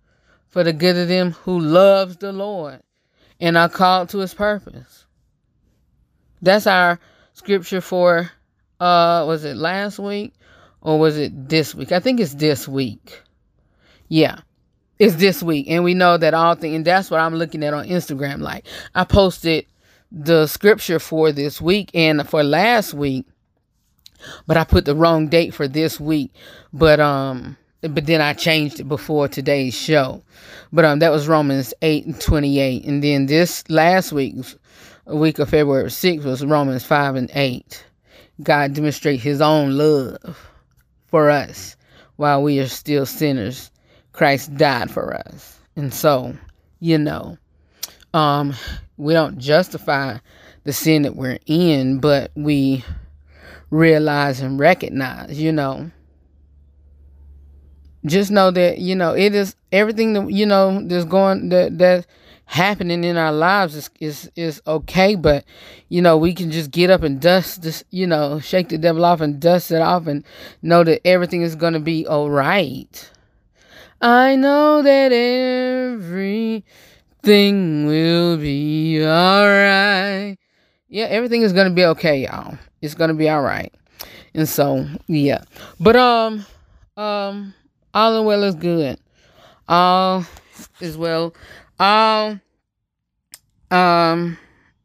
for 0.50 0.64
the 0.64 0.74
good 0.74 0.98
of 0.98 1.08
them 1.08 1.34
who 1.34 1.60
loves 1.60 2.18
the 2.18 2.32
Lord 2.32 2.82
and 3.40 3.58
are 3.58 3.70
called 3.70 4.10
to 4.10 4.20
his 4.20 4.34
purpose. 4.34 5.06
That's 6.42 6.68
our 6.68 7.00
scripture 7.34 7.82
for 7.82 8.32
uh 8.80 9.24
was 9.28 9.44
it 9.44 9.58
last 9.58 10.00
week 10.00 10.34
or 10.82 11.00
was 11.00 11.18
it 11.18 11.50
this 11.50 11.76
week? 11.76 11.92
I 11.92 12.00
think 12.00 12.20
it's 12.20 12.36
this 12.36 12.68
week. 12.68 13.22
Yeah. 14.08 14.40
It's 14.98 15.16
this 15.16 15.42
week. 15.42 15.68
And 15.70 15.84
we 15.84 15.94
know 15.94 16.18
that 16.18 16.34
all 16.34 16.56
things, 16.56 16.76
and 16.76 16.86
that's 16.86 17.10
what 17.10 17.22
I'm 17.22 17.36
looking 17.36 17.64
at 17.64 17.74
on 17.74 17.88
Instagram. 17.88 18.40
Like 18.42 18.68
I 18.96 19.06
posted 19.06 19.66
the 20.12 20.48
scripture 20.48 21.00
for 21.00 21.32
this 21.32 21.62
week 21.62 21.92
and 21.94 22.28
for 22.28 22.44
last 22.44 22.94
week, 22.94 23.26
but 24.48 24.58
I 24.58 24.64
put 24.64 24.86
the 24.86 24.96
wrong 24.96 25.28
date 25.28 25.54
for 25.54 25.68
this 25.68 26.00
week. 26.00 26.34
But 26.74 27.00
um 27.00 27.58
but 27.82 28.06
then 28.06 28.22
I 28.22 28.34
changed 28.34 28.80
it 28.80 28.88
before 28.90 29.28
today's 29.28 29.74
show. 29.74 30.22
But 30.72 30.86
um 30.86 31.00
that 31.00 31.12
was 31.12 31.28
Romans 31.28 31.74
8 31.82 32.06
and 32.06 32.20
28. 32.20 32.84
And 32.86 33.04
then 33.04 33.26
this 33.28 33.68
last 33.70 34.12
week's 34.12 34.56
week 35.06 35.40
of 35.40 35.50
February 35.50 35.90
6th 35.90 36.24
was 36.24 36.46
Romans 36.46 36.84
5 36.84 37.16
and 37.16 37.32
8. 37.34 37.86
God 38.44 38.74
demonstrate 38.74 39.20
his 39.20 39.42
own 39.42 39.78
love 39.78 40.52
for 41.08 41.30
us 41.30 41.76
while 42.18 42.44
we 42.44 42.60
are 42.60 42.68
still 42.68 43.06
sinners. 43.06 43.72
Christ 44.12 44.56
died 44.56 44.92
for 44.92 45.14
us. 45.14 45.58
And 45.76 45.94
so, 45.94 46.36
you 46.80 46.98
know, 46.98 47.38
um 48.14 48.54
we 48.98 49.14
don't 49.14 49.38
justify 49.38 50.18
the 50.66 50.74
sin 50.74 51.04
that 51.04 51.16
we're 51.16 51.40
in, 51.46 52.00
but 52.00 52.32
we 52.36 52.84
realize 53.72 54.42
and 54.42 54.60
recognize, 54.60 55.40
you 55.40 55.54
know. 55.54 55.90
Just 58.06 58.32
know 58.32 58.52
that, 58.52 58.78
you 58.78 58.96
know, 58.96 59.14
it 59.14 59.36
is 59.36 59.56
everything 59.72 60.14
that 60.14 60.32
you 60.32 60.46
know 60.46 60.82
that's 60.88 61.06
going 61.06 61.50
that 61.50 61.78
that 61.80 62.06
happening 62.46 63.04
in 63.04 63.16
our 63.16 63.32
lives 63.32 63.76
is 63.76 63.90
is 64.00 64.32
is 64.36 64.62
okay, 64.66 65.16
but 65.16 65.46
you 65.90 66.02
know, 66.02 66.18
we 66.18 66.34
can 66.34 66.50
just 66.50 66.72
get 66.72 66.90
up 66.90 67.04
and 67.04 67.22
dust 67.22 67.62
this, 67.62 67.84
you 67.92 68.08
know, 68.08 68.40
shake 68.40 68.70
the 68.70 68.78
devil 68.78 69.06
off 69.06 69.22
and 69.22 69.40
dust 69.40 69.70
it 69.72 69.82
off 69.82 70.08
and 70.08 70.24
know 70.62 70.84
that 70.84 71.06
everything 71.06 71.44
is 71.44 71.56
gonna 71.56 71.80
be 71.80 72.08
all 72.08 72.30
right. 72.30 73.12
I 74.02 74.36
know 74.36 74.82
that 74.82 75.12
everything 75.12 76.64
will 77.86 78.38
be 78.38 79.04
alright. 79.04 80.38
Yeah, 80.88 81.06
everything 81.06 81.44
is 81.44 81.54
gonna 81.54 81.70
be 81.70 81.86
okay, 81.86 82.24
y'all. 82.24 82.58
It's 82.82 82.96
gonna 82.96 83.14
be 83.14 83.30
alright. 83.30 83.74
And 84.34 84.50
so, 84.50 84.88
yeah. 85.08 85.44
But 85.80 85.96
um 85.98 86.46
um 86.98 87.54
all 87.94 88.20
in 88.20 88.26
well 88.26 88.44
is 88.44 88.56
good. 88.56 89.00
All 89.68 90.26
is 90.80 90.98
well. 90.98 91.34
All 91.80 92.40
um 93.72 94.38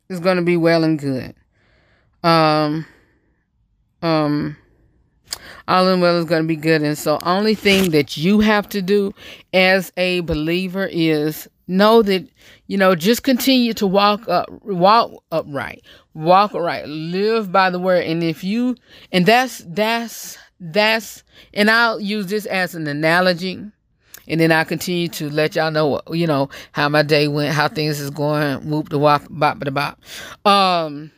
is 0.09 0.21
gonna 0.21 0.43
be 0.43 0.57
well 0.57 0.85
and 0.85 0.99
good. 0.99 1.35
Um 2.23 2.87
um 4.03 4.57
all 5.67 5.89
in 5.89 6.01
well 6.01 6.19
is 6.19 6.25
going 6.27 6.43
to 6.43 6.49
be 6.49 6.57
good. 6.57 6.83
And 6.83 6.97
so, 6.97 7.19
only 7.23 7.55
thing 7.55 7.91
that 7.91 8.17
you 8.17 8.41
have 8.41 8.69
to 8.71 8.83
do 8.83 9.15
as 9.53 9.93
a 9.97 10.21
believer 10.21 10.89
is 10.91 11.49
know 11.67 12.03
that 12.03 12.29
you 12.67 12.77
know 12.77 12.95
just 12.95 13.23
continue 13.23 13.73
to 13.75 13.87
walk 13.87 14.29
up, 14.29 14.49
walk 14.63 15.13
upright, 15.33 15.83
walk 16.13 16.55
upright, 16.55 16.87
live 16.87 17.51
by 17.51 17.71
the 17.71 17.79
word. 17.79 18.05
And 18.05 18.23
if 18.23 18.45
you, 18.45 18.77
and 19.13 19.25
that's 19.25 19.65
that's 19.67 20.37
that's, 20.73 21.23
and 21.53 21.71
I'll 21.71 22.01
use 22.01 22.27
this 22.27 22.47
as 22.47 22.75
an 22.75 22.87
analogy. 22.87 23.63
And 24.27 24.41
then 24.41 24.53
I 24.53 24.65
continue 24.65 25.09
to 25.09 25.29
let 25.29 25.55
y'all 25.55 25.71
know, 25.71 26.01
you 26.11 26.27
know, 26.27 26.49
how 26.73 26.89
my 26.89 27.03
day 27.03 27.29
went, 27.29 27.55
how 27.55 27.69
things 27.69 28.01
is 28.01 28.09
going, 28.09 28.69
whoop 28.71 28.89
the 28.89 28.99
wop, 28.99 29.23
bop 29.29 29.61
the 29.61 29.71
bop, 29.71 30.01
um, 30.47 31.11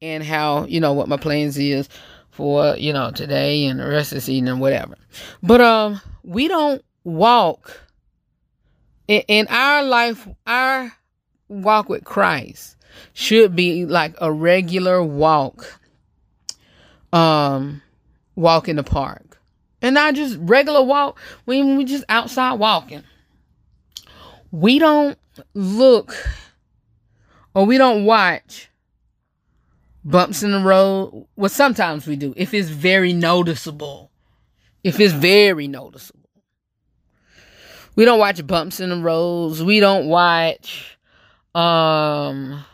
and 0.00 0.22
how 0.24 0.64
you 0.64 0.80
know 0.80 0.92
what 0.92 1.08
my 1.08 1.16
plans 1.16 1.58
is 1.58 1.88
for 2.30 2.76
you 2.76 2.92
know 2.92 3.10
today 3.10 3.64
and 3.66 3.80
the 3.80 3.86
rest 3.86 4.12
of 4.12 4.16
the 4.16 4.20
season 4.22 4.48
and 4.48 4.60
whatever. 4.60 4.96
But 5.42 5.60
um, 5.60 6.00
we 6.22 6.48
don't 6.48 6.82
walk 7.04 7.82
in, 9.08 9.22
in 9.28 9.46
our 9.48 9.82
life. 9.82 10.26
Our 10.46 10.92
walk 11.48 11.88
with 11.88 12.04
Christ 12.04 12.76
should 13.12 13.54
be 13.54 13.84
like 13.84 14.14
a 14.20 14.32
regular 14.32 15.02
walk. 15.02 15.80
Um, 17.12 17.82
walk 18.36 18.68
in 18.68 18.76
the 18.76 18.82
park, 18.82 19.40
and 19.82 19.94
not 19.94 20.14
just 20.14 20.36
regular 20.40 20.82
walk. 20.82 21.18
When 21.44 21.76
we 21.76 21.84
just 21.84 22.04
outside 22.08 22.54
walking, 22.54 23.02
we 24.50 24.78
don't 24.78 25.18
look 25.54 26.14
or 27.54 27.64
we 27.66 27.78
don't 27.78 28.04
watch 28.04 28.70
bumps 30.04 30.42
in 30.42 30.52
the 30.52 30.60
road. 30.60 31.26
Well, 31.36 31.48
sometimes 31.48 32.06
we 32.06 32.16
do 32.16 32.34
if 32.36 32.54
it's 32.54 32.68
very 32.68 33.12
noticeable. 33.12 34.10
If 34.82 35.00
it's 35.00 35.14
very 35.14 35.66
noticeable. 35.66 36.20
We 37.96 38.04
don't 38.04 38.18
watch 38.18 38.44
bumps 38.46 38.80
in 38.80 38.90
the 38.90 38.96
roads. 38.96 39.62
We 39.62 39.80
don't 39.80 40.06
watch 40.06 40.98
um 41.54 42.64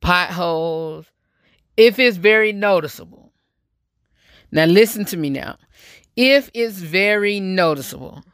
potholes 0.00 1.06
if 1.76 1.98
it's 1.98 2.16
very 2.16 2.52
noticeable. 2.52 3.17
Now 4.50 4.64
listen 4.64 5.04
to 5.06 5.16
me 5.16 5.30
now. 5.30 5.56
If 6.16 6.50
it's 6.54 6.78
very 6.78 7.40
noticeable, 7.40 8.24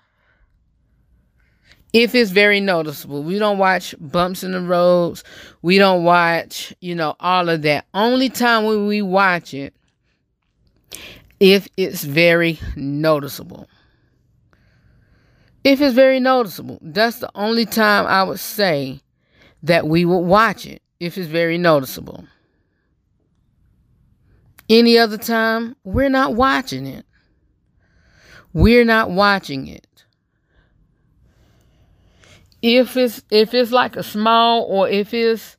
if 1.94 2.12
it's 2.12 2.32
very 2.32 2.58
noticeable. 2.58 3.22
We 3.22 3.38
don't 3.38 3.56
watch 3.56 3.94
bumps 4.00 4.42
in 4.42 4.50
the 4.50 4.60
roads. 4.60 5.22
We 5.62 5.78
don't 5.78 6.02
watch, 6.02 6.74
you 6.80 6.94
know, 6.94 7.14
all 7.20 7.48
of 7.48 7.62
that. 7.62 7.86
Only 7.94 8.28
time 8.28 8.64
when 8.64 8.88
we 8.88 9.00
watch 9.00 9.54
it 9.54 9.74
if 11.38 11.68
it's 11.76 12.02
very 12.02 12.58
noticeable. 12.74 13.68
If 15.62 15.80
it's 15.80 15.94
very 15.94 16.18
noticeable. 16.18 16.80
That's 16.82 17.20
the 17.20 17.30
only 17.36 17.64
time 17.64 18.06
I 18.06 18.24
would 18.24 18.40
say 18.40 19.00
that 19.62 19.86
we 19.86 20.04
would 20.04 20.18
watch 20.18 20.66
it 20.66 20.82
if 20.98 21.16
it's 21.16 21.28
very 21.28 21.58
noticeable. 21.58 22.24
Any 24.68 24.98
other 24.98 25.18
time, 25.18 25.76
we're 25.84 26.08
not 26.08 26.34
watching 26.34 26.86
it. 26.86 27.04
We're 28.52 28.84
not 28.84 29.10
watching 29.10 29.66
it. 29.66 30.04
If 32.62 32.96
it's 32.96 33.22
if 33.30 33.52
it's 33.52 33.72
like 33.72 33.96
a 33.96 34.02
small 34.02 34.62
or 34.62 34.88
if 34.88 35.12
it's 35.12 35.58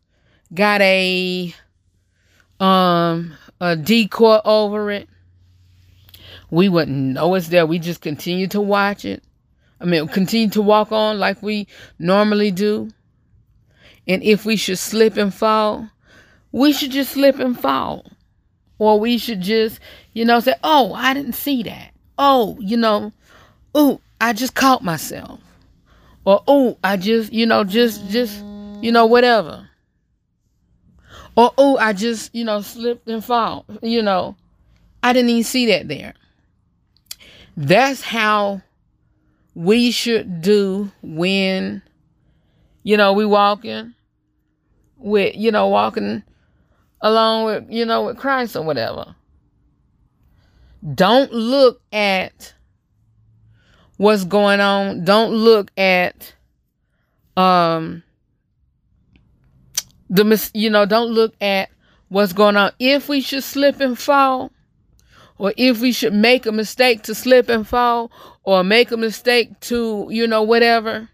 got 0.53 0.81
a 0.81 1.53
um 2.59 3.35
a 3.61 3.75
decoy 3.75 4.39
over 4.43 4.89
it 4.89 5.07
we 6.49 6.69
wouldn't 6.69 7.13
know 7.13 7.35
it's 7.35 7.49
there. 7.49 7.65
We 7.65 7.79
just 7.79 8.01
continue 8.01 8.47
to 8.47 8.61
watch 8.61 9.03
it. 9.03 9.23
I 9.79 9.85
mean 9.85 10.07
continue 10.07 10.49
to 10.51 10.61
walk 10.61 10.91
on 10.91 11.19
like 11.19 11.43
we 11.43 11.67
normally 11.99 12.49
do. 12.51 12.89
And 14.07 14.23
if 14.23 14.45
we 14.45 14.55
should 14.55 14.79
slip 14.79 15.17
and 15.17 15.33
fall 15.33 15.89
we 16.51 16.71
should 16.73 16.91
just 16.91 17.11
slip 17.11 17.37
and 17.37 17.59
fall 17.59 18.05
or 18.77 18.99
we 18.99 19.17
should 19.17 19.41
just 19.41 19.79
you 20.13 20.25
know 20.25 20.39
say 20.39 20.53
oh 20.63 20.93
i 20.93 21.13
didn't 21.13 21.33
see 21.33 21.63
that. 21.63 21.91
Oh 22.17 22.57
you 22.59 22.77
know 22.77 23.11
oh 23.73 23.99
i 24.21 24.33
just 24.33 24.55
caught 24.55 24.83
myself. 24.83 25.39
Or 26.25 26.43
oh 26.47 26.77
i 26.83 26.97
just 26.97 27.31
you 27.33 27.45
know 27.45 27.63
just 27.63 28.07
just 28.09 28.43
you 28.81 28.91
know 28.91 29.05
whatever. 29.05 29.69
Or 31.35 31.51
oh 31.57 31.77
i 31.77 31.93
just 31.93 32.33
you 32.33 32.43
know 32.45 32.61
slipped 32.61 33.07
and 33.07 33.23
fall 33.23 33.65
you 33.81 34.01
know. 34.01 34.35
I 35.03 35.13
didn't 35.13 35.29
even 35.29 35.43
see 35.43 35.67
that 35.67 35.87
there. 35.87 36.15
That's 37.55 38.01
how 38.01 38.63
we 39.53 39.91
should 39.91 40.41
do 40.41 40.91
when 41.01 41.81
you 42.83 42.97
know 42.97 43.13
we 43.13 43.25
walking 43.25 43.93
with 44.97 45.35
you 45.35 45.51
know 45.51 45.67
walking 45.67 46.23
along 47.05 47.45
with 47.45 47.63
you 47.69 47.85
know 47.85 48.03
with 48.03 48.17
christ 48.17 48.55
or 48.57 48.63
whatever 48.63 49.15
don't 50.93 51.31
look 51.31 51.81
at 51.91 52.53
what's 53.97 54.23
going 54.23 54.59
on. 54.59 55.03
Don't 55.03 55.31
look 55.31 55.71
at 55.77 56.33
um 57.37 58.03
the 60.09 60.49
you 60.53 60.69
know, 60.69 60.85
don't 60.85 61.11
look 61.11 61.33
at 61.41 61.69
what's 62.09 62.33
going 62.33 62.55
on. 62.55 62.71
If 62.79 63.09
we 63.09 63.21
should 63.21 63.43
slip 63.43 63.79
and 63.79 63.97
fall, 63.97 64.51
or 65.37 65.53
if 65.57 65.81
we 65.81 65.91
should 65.91 66.13
make 66.13 66.45
a 66.45 66.51
mistake 66.51 67.03
to 67.03 67.15
slip 67.15 67.49
and 67.49 67.67
fall, 67.67 68.11
or 68.43 68.63
make 68.63 68.91
a 68.91 68.97
mistake 68.97 69.59
to, 69.61 70.07
you 70.11 70.27
know, 70.27 70.43
whatever, 70.43 71.09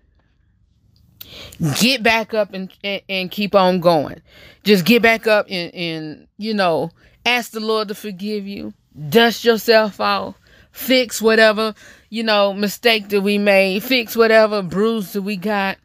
get 1.80 2.04
back 2.04 2.34
up 2.34 2.54
and, 2.54 2.72
and, 2.84 3.02
and 3.10 3.32
keep 3.32 3.56
on 3.56 3.80
going. 3.80 4.22
Just 4.64 4.86
get 4.86 5.02
back 5.02 5.28
up 5.28 5.48
and, 5.50 5.74
and, 5.74 6.28
you 6.38 6.54
know, 6.54 6.92
ask 7.26 7.52
the 7.52 7.60
Lord 7.60 7.88
to 7.90 7.96
forgive 7.96 8.48
you. 8.48 8.74
Dust 9.10 9.44
yourself 9.46 10.00
off. 10.00 10.36
Fix 10.72 11.22
whatever 11.22 11.76
you 12.12 12.24
know, 12.24 12.54
mistake 12.54 13.08
that 13.10 13.22
we 13.22 13.38
made, 13.38 13.82
fix 13.82 14.16
whatever 14.16 14.62
bruise 14.62 15.14
that 15.14 15.22
we 15.22 15.38
got, 15.38 15.78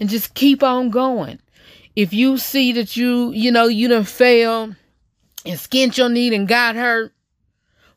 and 0.00 0.08
just 0.08 0.34
keep 0.34 0.62
on 0.62 0.88
going. 0.88 1.38
If 1.94 2.14
you 2.14 2.38
see 2.38 2.72
that 2.72 2.96
you, 2.96 3.32
you 3.32 3.52
know, 3.52 3.66
you 3.66 3.86
done 3.86 4.04
failed 4.04 4.76
and 5.44 5.60
skinned 5.60 5.96
your 5.98 6.08
knee 6.08 6.34
and 6.34 6.48
got 6.48 6.74
hurt, 6.74 7.12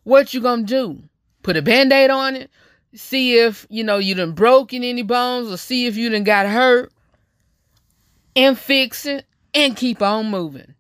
what 0.04 0.34
you 0.34 0.42
gonna 0.42 0.64
do? 0.64 1.02
Put 1.44 1.56
a 1.56 1.62
band-aid 1.62 2.10
on 2.10 2.36
it? 2.36 2.52
See 2.94 3.38
if 3.38 3.66
you 3.70 3.84
know 3.84 3.98
you 3.98 4.16
done 4.16 4.34
broken 4.34 4.84
any 4.84 5.04
bones 5.04 5.50
or 5.52 5.58
see 5.58 5.86
if 5.86 5.96
you 5.96 6.10
done 6.10 6.24
got 6.24 6.46
hurt 6.48 6.92
and 8.36 8.58
fix 8.58 9.06
it 9.06 9.26
and 9.54 9.76
keep 9.76 10.02
on 10.02 10.30
moving. 10.30 10.76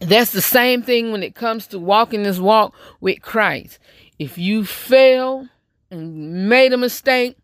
That's 0.00 0.32
the 0.32 0.42
same 0.42 0.82
thing 0.82 1.12
when 1.12 1.22
it 1.22 1.34
comes 1.34 1.66
to 1.68 1.78
walking 1.78 2.24
this 2.24 2.38
walk 2.38 2.74
with 3.00 3.22
Christ. 3.22 3.78
If 4.18 4.38
you 4.38 4.64
fail 4.64 5.48
and 5.90 6.48
made 6.48 6.72
a 6.72 6.76
mistake, 6.76 7.36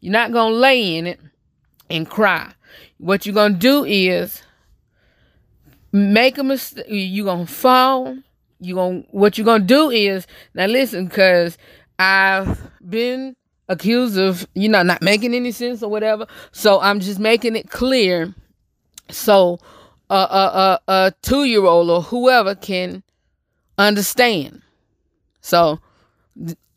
you're 0.00 0.12
not 0.12 0.32
to 0.52 0.58
lay 0.58 0.96
in 0.96 1.06
it 1.06 1.20
and 1.90 2.08
cry. 2.08 2.52
What 2.98 3.26
you're 3.26 3.34
to 3.52 3.58
do 3.58 3.84
is 3.84 4.42
make 5.92 6.38
a 6.38 6.44
mistake. 6.44 6.86
You're 6.88 7.26
to 7.46 7.52
fall. 7.52 8.16
You 8.58 8.74
gonna 8.74 9.04
what 9.10 9.36
you're 9.36 9.44
to 9.60 9.66
do 9.66 9.90
is 9.90 10.26
now 10.54 10.66
listen 10.66 11.08
cuz 11.10 11.58
I've 11.98 12.70
been 12.88 13.36
accused 13.68 14.18
of, 14.18 14.46
you 14.54 14.68
know, 14.68 14.82
not 14.82 15.02
making 15.02 15.34
any 15.34 15.52
sense 15.52 15.82
or 15.82 15.90
whatever. 15.90 16.26
So 16.52 16.80
I'm 16.80 17.00
just 17.00 17.18
making 17.18 17.56
it 17.56 17.70
clear 17.70 18.34
so 19.10 19.58
a 20.10 20.14
a 20.14 20.80
a, 20.88 20.92
a 20.92 21.12
two 21.22 21.44
year 21.44 21.64
old 21.64 21.90
or 21.90 22.02
whoever 22.02 22.54
can 22.54 23.02
understand. 23.78 24.62
So 25.40 25.80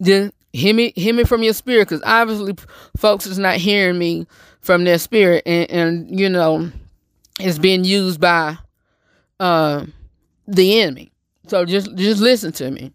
just 0.02 0.34
hear 0.54 0.74
me 0.74 0.94
hear 0.96 1.14
me 1.14 1.24
from 1.24 1.44
your 1.44 1.54
spirit 1.54 1.88
because 1.88 2.02
obviously 2.06 2.56
folks 2.98 3.26
is 3.26 3.38
not 3.38 3.58
hearing 3.58 3.98
me 3.98 4.28
from 4.62 4.84
their 4.84 4.98
spirit 4.98 5.44
and, 5.46 5.70
and 5.70 6.20
you 6.20 6.30
know 6.30 6.72
it's 7.40 7.60
being 7.60 7.84
used 7.84 8.20
by 8.20 8.58
uh, 9.40 9.86
the 10.48 10.82
enemy. 10.82 11.12
So 11.48 11.66
just 11.66 11.96
just 11.96 12.22
listen 12.22 12.52
to 12.54 12.72
me. 12.72 12.94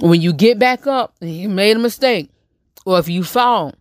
When 0.00 0.20
you 0.22 0.32
get 0.32 0.58
back 0.58 0.86
up 0.86 1.14
and 1.20 1.30
you 1.30 1.48
made 1.48 1.76
a 1.76 1.80
mistake, 1.80 2.30
or 2.86 2.98
if 2.98 3.08
you 3.08 3.22
fall, 3.22 3.74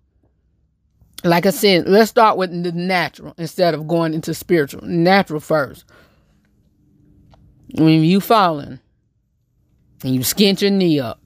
like 1.23 1.45
I 1.45 1.51
said, 1.51 1.87
let's 1.87 2.09
start 2.09 2.37
with 2.37 2.51
the 2.63 2.71
natural 2.73 3.33
instead 3.37 3.73
of 3.73 3.87
going 3.87 4.13
into 4.13 4.33
spiritual. 4.33 4.81
Natural 4.83 5.39
first. 5.39 5.85
When 7.75 8.03
you 8.03 8.19
falling 8.19 8.79
and 10.03 10.15
you 10.15 10.21
skint 10.21 10.61
your 10.61 10.71
knee 10.71 10.99
up, 10.99 11.21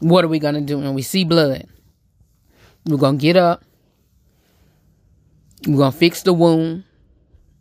what 0.00 0.24
are 0.24 0.28
we 0.28 0.38
gonna 0.38 0.60
do 0.60 0.78
when 0.78 0.94
we 0.94 1.02
see 1.02 1.24
blood? 1.24 1.66
We're 2.86 2.96
gonna 2.96 3.18
get 3.18 3.36
up. 3.36 3.64
We're 5.66 5.78
gonna 5.78 5.92
fix 5.92 6.22
the 6.22 6.32
wound 6.32 6.84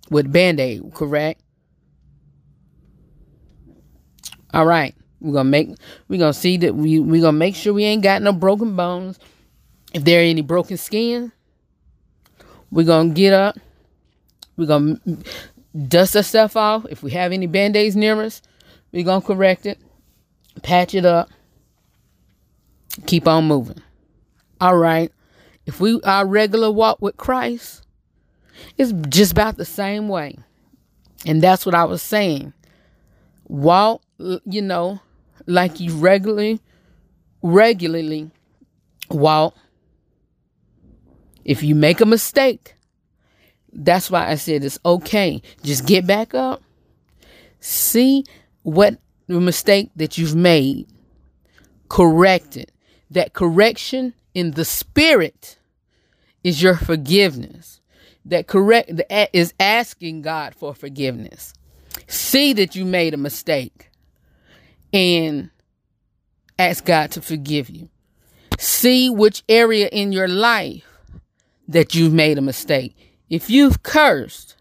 with 0.09 0.31
band-aid, 0.31 0.93
correct? 0.93 1.41
All 4.53 4.65
right. 4.65 4.95
We're 5.21 5.33
gonna 5.33 5.49
make 5.49 5.69
we're 6.07 6.19
gonna 6.19 6.33
see 6.33 6.57
that 6.57 6.75
we 6.75 6.99
we're 6.99 7.21
gonna 7.21 7.37
make 7.37 7.55
sure 7.55 7.73
we 7.73 7.83
ain't 7.83 8.03
got 8.03 8.21
no 8.21 8.31
broken 8.31 8.75
bones. 8.75 9.19
If 9.93 10.03
there 10.03 10.21
any 10.21 10.41
broken 10.41 10.77
skin, 10.77 11.31
we're 12.71 12.85
gonna 12.85 13.09
get 13.09 13.33
up. 13.33 13.57
We're 14.55 14.67
gonna 14.67 14.99
dust 15.87 16.15
ourselves 16.15 16.55
off. 16.55 16.85
If 16.89 17.03
we 17.03 17.11
have 17.11 17.31
any 17.31 17.47
band-aids 17.47 17.95
near 17.95 18.21
us, 18.21 18.41
we're 18.91 19.03
gonna 19.03 19.21
correct 19.21 19.65
it, 19.65 19.79
patch 20.63 20.95
it 20.95 21.05
up, 21.05 21.29
keep 23.05 23.27
on 23.27 23.45
moving. 23.45 23.81
All 24.61 24.77
right. 24.77 25.11
If 25.65 25.79
we 25.79 26.01
our 26.01 26.25
regular 26.25 26.71
walk 26.71 27.01
with 27.01 27.17
Christ, 27.17 27.85
it's 28.77 28.91
just 29.09 29.33
about 29.33 29.57
the 29.57 29.65
same 29.65 30.07
way. 30.07 30.37
And 31.25 31.41
that's 31.41 31.65
what 31.65 31.75
I 31.75 31.83
was 31.83 32.01
saying. 32.01 32.53
Walk, 33.47 34.01
you 34.17 34.61
know, 34.61 35.01
like 35.49 35.79
you 35.79 35.95
regularly 35.95 36.61
regularly 37.41 38.31
walk. 39.09 39.55
If 41.45 41.63
you 41.63 41.75
make 41.75 42.01
a 42.01 42.05
mistake, 42.05 42.75
that's 43.71 44.11
why 44.11 44.29
I 44.29 44.35
said 44.35 44.63
it's 44.63 44.79
okay. 44.85 45.41
Just 45.63 45.85
get 45.85 46.05
back 46.05 46.33
up. 46.33 46.61
See 47.59 48.23
what 48.63 48.99
the 49.27 49.39
mistake 49.39 49.89
that 49.95 50.17
you've 50.17 50.35
made. 50.35 50.87
Correct 51.87 52.57
it. 52.57 52.71
That 53.09 53.33
correction 53.33 54.13
in 54.33 54.51
the 54.51 54.65
spirit 54.65 55.57
is 56.43 56.61
your 56.61 56.75
forgiveness. 56.75 57.81
That 58.25 58.47
correct 58.47 58.91
is 59.33 59.53
asking 59.59 60.21
God 60.21 60.53
for 60.53 60.75
forgiveness. 60.75 61.53
See 62.07 62.53
that 62.53 62.75
you 62.75 62.85
made 62.85 63.13
a 63.13 63.17
mistake 63.17 63.88
and 64.93 65.49
ask 66.57 66.85
God 66.85 67.11
to 67.11 67.21
forgive 67.21 67.69
you. 67.69 67.89
See 68.57 69.09
which 69.09 69.43
area 69.47 69.87
in 69.87 70.11
your 70.11 70.27
life 70.27 70.85
that 71.67 71.95
you've 71.95 72.13
made 72.13 72.37
a 72.37 72.41
mistake. 72.41 72.95
If 73.29 73.49
you've 73.49 73.83
cursed, 73.83 74.55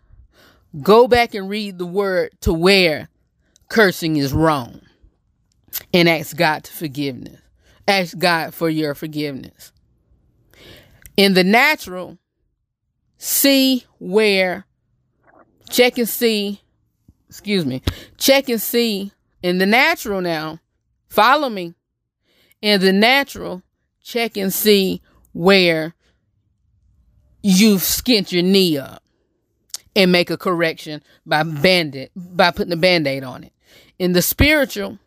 go 0.82 1.08
back 1.08 1.34
and 1.34 1.48
read 1.48 1.78
the 1.78 1.86
word 1.86 2.32
to 2.42 2.52
where 2.52 3.08
cursing 3.68 4.16
is 4.16 4.32
wrong 4.32 4.80
and 5.92 6.08
ask 6.08 6.36
God 6.36 6.64
to 6.64 6.72
forgiveness. 6.72 7.40
Ask 7.86 8.18
God 8.18 8.52
for 8.52 8.68
your 8.68 8.94
forgiveness. 8.94 9.72
In 11.16 11.34
the 11.34 11.44
natural, 11.44 12.18
see 13.16 13.84
where, 13.98 14.66
check 15.70 15.98
and 15.98 16.08
see, 16.08 16.60
excuse 17.28 17.64
me, 17.64 17.82
check 18.18 18.48
and 18.48 18.60
see 18.60 19.12
in 19.42 19.59
the 19.59 19.66
natural 19.66 20.20
now, 20.20 20.61
follow 21.09 21.48
me. 21.48 21.74
In 22.61 22.81
the 22.81 22.92
natural, 22.92 23.62
check 24.03 24.37
and 24.37 24.53
see 24.53 25.03
where 25.33 25.94
you've 27.42 27.83
skint 27.83 28.33
your 28.33 28.42
knee 28.42 28.77
up 28.79 29.03
and 29.94 30.11
make 30.11 30.31
a 30.31 30.37
correction 30.37 31.03
by 31.24 31.42
bandit 31.42 32.11
by 32.16 32.51
putting 32.51 32.72
a 32.72 32.77
band-aid 32.77 33.22
on 33.22 33.44
it. 33.44 33.53
In 33.98 34.12
the 34.12 34.22
spiritual, 34.22 34.98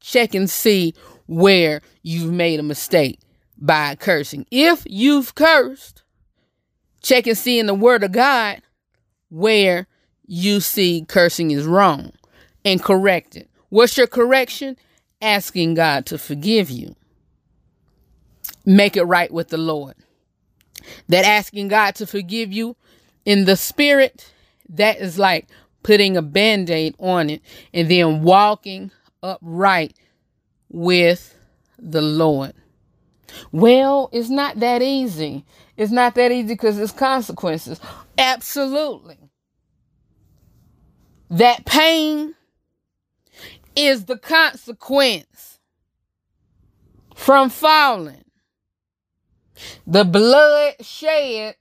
check 0.00 0.34
and 0.34 0.48
see 0.48 0.94
where 1.26 1.80
you've 2.02 2.32
made 2.32 2.60
a 2.60 2.62
mistake 2.62 3.20
by 3.56 3.94
cursing. 3.96 4.46
If 4.50 4.84
you've 4.86 5.34
cursed, 5.34 6.02
check 7.02 7.26
and 7.26 7.36
see 7.36 7.58
in 7.58 7.66
the 7.66 7.74
word 7.74 8.04
of 8.04 8.12
God 8.12 8.62
where 9.30 9.86
you 10.26 10.60
see 10.60 11.04
cursing 11.06 11.50
is 11.50 11.64
wrong 11.64 12.12
and 12.64 12.82
correct 12.82 13.36
it. 13.36 13.47
What's 13.68 13.96
your 13.96 14.06
correction? 14.06 14.76
Asking 15.20 15.74
God 15.74 16.06
to 16.06 16.18
forgive 16.18 16.70
you. 16.70 16.94
Make 18.64 18.96
it 18.96 19.04
right 19.04 19.32
with 19.32 19.48
the 19.48 19.58
Lord. 19.58 19.94
That 21.08 21.24
asking 21.24 21.68
God 21.68 21.94
to 21.96 22.06
forgive 22.06 22.52
you 22.52 22.76
in 23.24 23.44
the 23.44 23.56
spirit, 23.56 24.32
that 24.70 24.98
is 24.98 25.18
like 25.18 25.48
putting 25.82 26.16
a 26.16 26.22
band 26.22 26.70
aid 26.70 26.94
on 26.98 27.30
it 27.30 27.42
and 27.74 27.90
then 27.90 28.22
walking 28.22 28.90
upright 29.22 29.96
with 30.70 31.34
the 31.78 32.02
Lord. 32.02 32.54
Well, 33.52 34.08
it's 34.12 34.30
not 34.30 34.60
that 34.60 34.82
easy. 34.82 35.44
It's 35.76 35.92
not 35.92 36.14
that 36.14 36.32
easy 36.32 36.48
because 36.48 36.78
it's 36.78 36.92
consequences. 36.92 37.80
Absolutely. 38.16 39.18
That 41.30 41.66
pain 41.66 42.34
is 43.78 44.06
the 44.06 44.18
consequence 44.18 45.60
from 47.14 47.48
falling. 47.48 48.24
The 49.86 50.04
blood 50.04 50.74
shed 50.80 51.54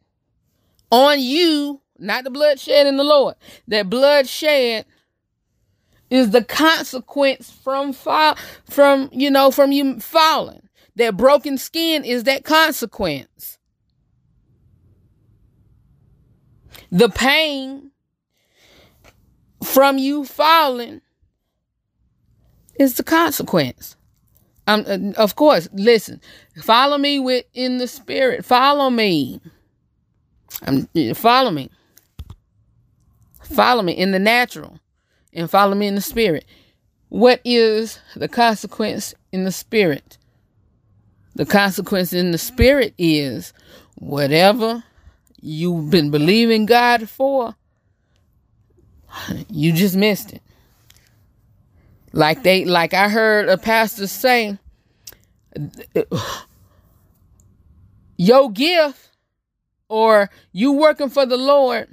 on 0.92 1.20
you, 1.20 1.82
not 2.00 2.24
the 2.24 2.32
blood 2.32 2.60
shed 2.60 2.88
in 2.88 2.98
the 2.98 3.04
Lord, 3.04 3.36
that 3.68 3.90
blood 3.90 4.28
shed 4.28 4.86
is 6.10 6.32
the 6.32 6.44
consequence 6.44 7.52
from 7.52 7.94
fall 7.94 8.36
from 8.68 9.10
you 9.12 9.30
know 9.30 9.52
from 9.52 9.72
you 9.72 10.00
falling. 10.00 10.62
That 10.96 11.18
broken 11.18 11.60
skin 11.60 12.04
is 12.04 12.24
that 12.24 12.44
consequence. 12.44 13.60
The 16.92 17.10
pain 17.10 17.92
from 19.64 20.00
you 20.00 20.26
falling 20.26 21.02
is 22.80 22.96
the 22.96 23.04
consequence. 23.04 23.96
Um, 24.68 24.84
uh, 24.88 25.22
of 25.22 25.36
course, 25.36 25.70
listen, 25.74 26.22
follow 26.62 26.98
me 26.98 27.20
with 27.20 27.46
in 27.54 27.78
the 27.78 27.88
spirit. 27.88 28.44
Follow 28.44 28.90
me. 28.90 29.40
Um, 30.66 30.88
follow 31.16 31.52
me. 31.52 31.70
Follow 33.44 33.82
me 33.82 33.94
in 33.94 34.12
the 34.12 34.20
natural 34.20 34.80
and 35.34 35.50
follow 35.50 35.74
me 35.74 35.88
in 35.88 35.96
the 35.96 36.02
spirit. 36.02 36.46
What 37.10 37.40
is 37.46 38.00
the 38.16 38.28
consequence 38.28 39.14
in 39.32 39.46
the 39.46 39.52
spirit? 39.52 40.18
The 41.36 41.46
consequence 41.46 42.12
in 42.12 42.32
the 42.32 42.38
spirit 42.38 42.94
is 42.98 43.54
whatever 43.96 44.84
you've 45.40 45.90
been 45.90 46.12
believing 46.12 46.66
God 46.66 47.08
for, 47.08 47.56
you 49.50 49.72
just 49.72 49.96
missed 49.96 50.34
it. 50.34 50.42
Like 52.18 52.42
they 52.42 52.66
like 52.66 52.96
I 52.96 53.10
heard 53.10 53.48
a 53.48 53.60
pastor 53.60 54.08
say 54.08 54.58
your 58.18 58.52
gift 58.52 59.12
or 59.88 60.32
you 60.52 60.72
working 60.72 61.12
for 61.12 61.28
the 61.28 61.38
Lord 61.38 61.88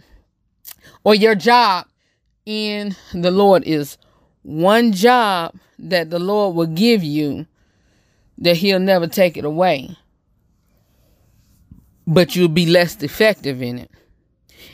or 1.04 1.14
your 1.14 1.34
job 1.34 1.88
in 2.46 2.96
the 3.12 3.30
Lord 3.30 3.64
is 3.64 3.98
one 4.40 4.92
job 4.92 5.56
that 5.78 6.08
the 6.08 6.18
Lord 6.18 6.56
will 6.56 6.68
give 6.68 7.04
you 7.04 7.44
that 8.38 8.56
he'll 8.56 8.80
never 8.80 9.06
take 9.06 9.36
it 9.36 9.44
away. 9.44 9.94
But 12.06 12.34
you'll 12.34 12.48
be 12.48 12.64
less 12.64 13.02
effective 13.02 13.60
in 13.60 13.78
it 13.78 13.90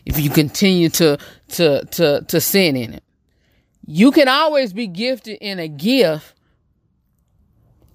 if 0.07 0.17
you 0.21 0.31
continue 0.31 0.91
to 0.91 1.19
to 1.49 1.85
to 1.87 2.21
to 2.29 2.41
sin 2.41 2.77
in 2.77 2.95
it. 2.95 3.03
You 3.87 4.13
can 4.13 4.29
always 4.29 4.73
be 4.73 4.87
gifted 4.87 5.39
in 5.41 5.59
a 5.59 5.69
gift, 5.69 6.35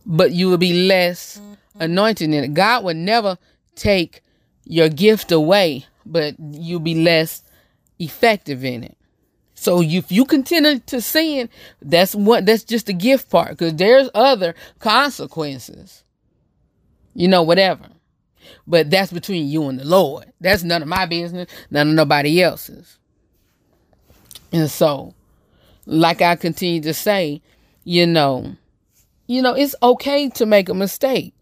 but 0.05 0.31
you 0.31 0.49
will 0.49 0.57
be 0.57 0.87
less 0.87 1.37
mm-hmm. 1.37 1.81
anointed 1.81 2.33
in 2.33 2.43
it. 2.43 2.53
God 2.53 2.83
would 2.83 2.97
never 2.97 3.37
take 3.75 4.21
your 4.65 4.89
gift 4.89 5.31
away, 5.31 5.85
but 6.05 6.35
you'll 6.39 6.79
be 6.79 6.95
less 6.95 7.43
effective 7.99 8.65
in 8.65 8.83
it. 8.83 8.97
So 9.53 9.81
if 9.81 10.11
you 10.11 10.25
continue 10.25 10.79
to 10.79 11.01
sin, 11.01 11.49
that's 11.81 12.13
what 12.13 12.45
that's 12.45 12.63
just 12.63 12.87
the 12.87 12.93
gift 12.93 13.29
part 13.29 13.51
because 13.51 13.75
there's 13.75 14.09
other 14.13 14.53
consequences. 14.79 16.03
You 17.13 17.29
know, 17.29 17.41
whatever. 17.41 17.87
But 18.67 18.89
that's 18.89 19.11
between 19.11 19.47
you 19.47 19.69
and 19.69 19.79
the 19.79 19.85
Lord. 19.85 20.31
That's 20.41 20.63
none 20.63 20.81
of 20.81 20.87
my 20.87 21.05
business, 21.05 21.49
none 21.71 21.89
of 21.89 21.95
nobody 21.95 22.41
else's. 22.41 22.99
And 24.51 24.69
so, 24.69 25.13
like 25.85 26.21
I 26.21 26.35
continue 26.35 26.81
to 26.81 26.93
say, 26.93 27.41
you 27.83 28.07
know, 28.07 28.55
you 29.27 29.41
know, 29.41 29.53
it's 29.53 29.75
okay 29.81 30.29
to 30.29 30.45
make 30.45 30.69
a 30.69 30.73
mistake. 30.73 31.33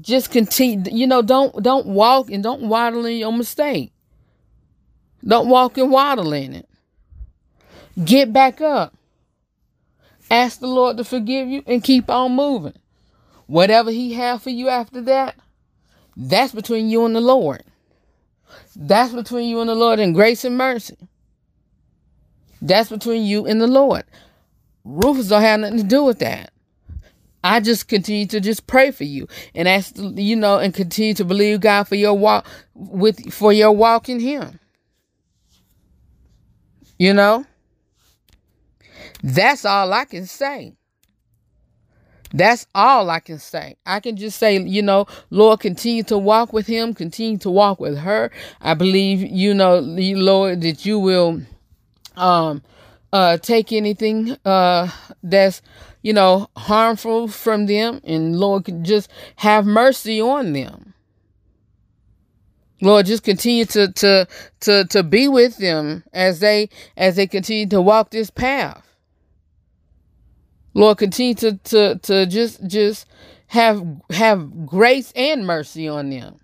Just 0.00 0.30
continue, 0.30 0.90
you 0.90 1.06
know, 1.06 1.22
don't 1.22 1.62
don't 1.62 1.86
walk 1.86 2.30
and 2.30 2.42
don't 2.42 2.62
waddle 2.62 3.04
in 3.04 3.18
your 3.18 3.32
mistake. 3.32 3.92
Don't 5.24 5.48
walk 5.48 5.76
and 5.76 5.90
waddle 5.90 6.32
in 6.32 6.54
it. 6.54 6.68
Get 8.02 8.32
back 8.32 8.60
up. 8.60 8.94
Ask 10.30 10.60
the 10.60 10.68
Lord 10.68 10.96
to 10.96 11.04
forgive 11.04 11.48
you 11.48 11.62
and 11.66 11.82
keep 11.82 12.08
on 12.08 12.34
moving. 12.34 12.74
Whatever 13.46 13.90
He 13.90 14.14
have 14.14 14.42
for 14.42 14.50
you 14.50 14.68
after 14.68 15.02
that, 15.02 15.34
that's 16.16 16.52
between 16.52 16.88
you 16.88 17.04
and 17.04 17.14
the 17.14 17.20
Lord. 17.20 17.64
That's 18.76 19.12
between 19.12 19.48
you 19.48 19.60
and 19.60 19.68
the 19.68 19.74
Lord 19.74 19.98
in 19.98 20.12
grace 20.12 20.44
and 20.44 20.56
mercy. 20.56 20.96
That's 22.62 22.90
between 22.90 23.24
you 23.24 23.46
and 23.46 23.60
the 23.60 23.66
Lord. 23.66 24.04
Rufus 24.84 25.28
don't 25.28 25.42
have 25.42 25.60
nothing 25.60 25.78
to 25.78 25.84
do 25.84 26.04
with 26.04 26.18
that. 26.20 26.52
I 27.42 27.60
just 27.60 27.88
continue 27.88 28.26
to 28.26 28.40
just 28.40 28.66
pray 28.66 28.90
for 28.90 29.04
you 29.04 29.26
and 29.54 29.66
ask 29.66 29.94
you 29.96 30.36
know 30.36 30.58
and 30.58 30.74
continue 30.74 31.14
to 31.14 31.24
believe 31.24 31.60
God 31.60 31.84
for 31.84 31.94
your 31.94 32.12
walk 32.12 32.46
with 32.74 33.32
for 33.32 33.52
your 33.52 33.72
walk 33.72 34.08
in 34.08 34.20
Him. 34.20 34.60
You 36.98 37.14
know, 37.14 37.46
that's 39.22 39.64
all 39.64 39.92
I 39.92 40.04
can 40.04 40.26
say. 40.26 40.74
That's 42.32 42.66
all 42.74 43.10
I 43.10 43.20
can 43.20 43.38
say. 43.38 43.76
I 43.84 44.00
can 44.00 44.16
just 44.16 44.38
say, 44.38 44.56
you 44.58 44.82
know, 44.82 45.06
Lord, 45.30 45.60
continue 45.60 46.04
to 46.04 46.18
walk 46.18 46.52
with 46.52 46.66
him, 46.66 46.94
continue 46.94 47.38
to 47.38 47.50
walk 47.50 47.80
with 47.80 47.98
her. 47.98 48.30
I 48.60 48.74
believe, 48.74 49.20
you 49.20 49.52
know, 49.52 49.80
Lord, 49.80 50.60
that 50.60 50.86
you 50.86 50.98
will 51.00 51.40
um 52.20 52.62
uh 53.12 53.36
take 53.38 53.72
anything 53.72 54.36
uh 54.44 54.88
that's 55.22 55.62
you 56.02 56.12
know 56.12 56.48
harmful 56.56 57.28
from 57.28 57.66
them 57.66 58.00
and 58.04 58.38
Lord 58.38 58.84
just 58.84 59.10
have 59.36 59.66
mercy 59.66 60.20
on 60.20 60.52
them. 60.52 60.90
Lord, 62.82 63.06
just 63.06 63.24
continue 63.24 63.64
to 63.66 63.92
to 63.92 64.26
to 64.60 64.84
to 64.86 65.02
be 65.02 65.28
with 65.28 65.58
them 65.58 66.04
as 66.12 66.40
they 66.40 66.70
as 66.96 67.16
they 67.16 67.26
continue 67.26 67.66
to 67.68 67.80
walk 67.80 68.10
this 68.10 68.30
path. 68.30 68.86
Lord, 70.72 70.98
continue 70.98 71.34
to 71.34 71.58
to 71.58 71.98
to 71.98 72.26
just 72.26 72.66
just 72.66 73.06
have 73.48 73.84
have 74.10 74.66
grace 74.66 75.12
and 75.14 75.46
mercy 75.46 75.88
on 75.88 76.10
them. 76.10 76.40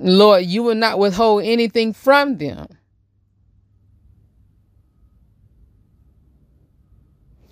Lord, 0.00 0.44
you 0.44 0.62
will 0.62 0.74
not 0.74 0.98
withhold 0.98 1.44
anything 1.44 1.92
from 1.92 2.38
them. 2.38 2.66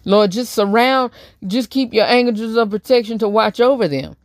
Lord, 0.05 0.33
just 0.33 0.53
surround, 0.53 1.13
just 1.47 1.71
keep 1.71 1.93
your 1.93 2.07
angels 2.07 2.57
of 2.57 2.71
protection 2.71 3.19
to 3.19 3.29
watch 3.29 3.61
over 3.61 3.89
them. 3.89 4.17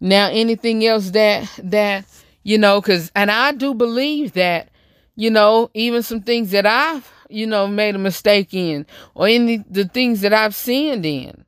Now, 0.00 0.28
anything 0.30 0.84
else 0.86 1.10
that 1.10 1.48
that 1.62 2.04
you 2.42 2.58
know, 2.58 2.80
because 2.80 3.10
and 3.14 3.30
I 3.30 3.52
do 3.52 3.74
believe 3.74 4.32
that, 4.34 4.68
you 5.16 5.30
know, 5.30 5.70
even 5.74 6.02
some 6.02 6.20
things 6.20 6.50
that 6.50 6.66
I've 6.66 7.10
you 7.34 7.46
know, 7.46 7.66
made 7.66 7.94
a 7.94 7.98
mistake 7.98 8.54
in 8.54 8.86
or 9.14 9.26
any 9.26 9.58
the 9.68 9.84
things 9.84 10.20
that 10.22 10.32
I've 10.32 10.54
sinned 10.54 11.04
in. 11.04 11.44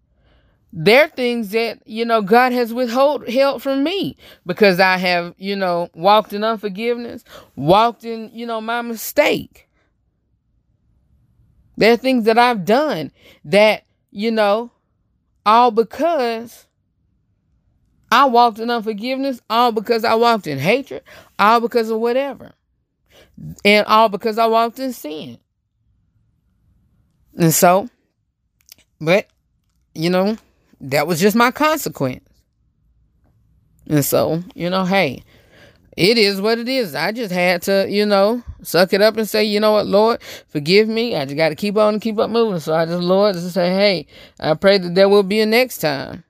They're 0.72 1.08
things 1.08 1.50
that, 1.50 1.78
you 1.86 2.04
know, 2.04 2.20
God 2.20 2.52
has 2.52 2.74
withheld 2.74 3.28
held 3.28 3.62
from 3.62 3.82
me 3.82 4.16
because 4.44 4.78
I 4.78 4.98
have, 4.98 5.34
you 5.38 5.56
know, 5.56 5.88
walked 5.94 6.32
in 6.32 6.44
unforgiveness, 6.44 7.24
walked 7.54 8.04
in, 8.04 8.30
you 8.34 8.46
know, 8.46 8.60
my 8.60 8.82
mistake. 8.82 9.65
There 11.76 11.92
are 11.92 11.96
things 11.96 12.24
that 12.24 12.38
I've 12.38 12.64
done 12.64 13.12
that, 13.44 13.84
you 14.10 14.30
know, 14.30 14.70
all 15.44 15.70
because 15.70 16.66
I 18.10 18.24
walked 18.26 18.58
in 18.58 18.70
unforgiveness, 18.70 19.40
all 19.50 19.72
because 19.72 20.04
I 20.04 20.14
walked 20.14 20.46
in 20.46 20.58
hatred, 20.58 21.02
all 21.38 21.60
because 21.60 21.90
of 21.90 22.00
whatever. 22.00 22.52
And 23.64 23.86
all 23.86 24.08
because 24.08 24.38
I 24.38 24.46
walked 24.46 24.78
in 24.78 24.92
sin. 24.92 25.38
And 27.38 27.52
so, 27.52 27.90
but, 29.00 29.26
you 29.94 30.08
know, 30.08 30.38
that 30.80 31.06
was 31.06 31.20
just 31.20 31.36
my 31.36 31.50
consequence. 31.50 32.26
And 33.88 34.04
so, 34.04 34.42
you 34.54 34.70
know, 34.70 34.84
hey, 34.84 35.22
it 35.96 36.18
is 36.18 36.40
what 36.40 36.58
it 36.58 36.68
is. 36.68 36.94
I 36.94 37.10
just 37.10 37.32
had 37.32 37.62
to, 37.62 37.86
you 37.88 38.04
know, 38.04 38.42
suck 38.62 38.92
it 38.92 39.00
up 39.00 39.16
and 39.16 39.28
say, 39.28 39.44
you 39.44 39.60
know 39.60 39.72
what, 39.72 39.86
Lord, 39.86 40.20
forgive 40.48 40.88
me. 40.88 41.16
I 41.16 41.24
just 41.24 41.36
got 41.36 41.48
to 41.48 41.54
keep 41.54 41.76
on 41.76 41.94
and 41.94 42.02
keep 42.02 42.18
up 42.18 42.30
moving. 42.30 42.60
So 42.60 42.74
I 42.74 42.84
just, 42.84 43.02
Lord, 43.02 43.34
just 43.34 43.54
say, 43.54 43.70
hey, 43.70 44.06
I 44.38 44.54
pray 44.54 44.76
that 44.76 44.94
there 44.94 45.08
will 45.08 45.22
be 45.22 45.40
a 45.40 45.46
next 45.46 45.78
time. 45.78 46.24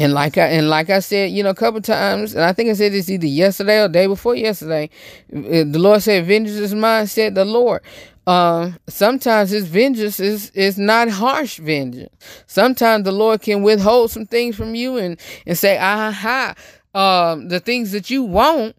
And 0.00 0.12
like 0.12 0.38
I 0.38 0.46
and 0.46 0.70
like 0.70 0.90
I 0.90 1.00
said, 1.00 1.32
you 1.32 1.42
know, 1.42 1.50
a 1.50 1.54
couple 1.54 1.80
times, 1.80 2.32
and 2.32 2.44
I 2.44 2.52
think 2.52 2.70
I 2.70 2.74
said 2.74 2.92
this 2.92 3.10
either 3.10 3.26
yesterday 3.26 3.82
or 3.82 3.88
day 3.88 4.06
before 4.06 4.36
yesterday. 4.36 4.90
Uh, 5.34 5.64
the 5.66 5.78
Lord 5.80 6.02
said, 6.02 6.24
"Vengeance 6.24 6.56
is 6.56 6.72
mine," 6.72 7.08
said 7.08 7.34
the 7.34 7.44
Lord. 7.44 7.82
Uh, 8.24 8.72
sometimes 8.86 9.50
his 9.50 9.66
vengeance 9.66 10.20
is 10.20 10.50
is 10.50 10.78
not 10.78 11.08
harsh 11.08 11.58
vengeance. 11.58 12.14
Sometimes 12.46 13.04
the 13.04 13.10
Lord 13.10 13.42
can 13.42 13.62
withhold 13.62 14.12
some 14.12 14.26
things 14.26 14.54
from 14.54 14.76
you 14.76 14.98
and 14.98 15.18
and 15.46 15.58
say, 15.58 15.78
"Aha, 15.78 16.54
um, 16.94 17.48
the 17.48 17.60
things 17.60 17.92
that 17.92 18.10
you 18.10 18.22
want." 18.22 18.76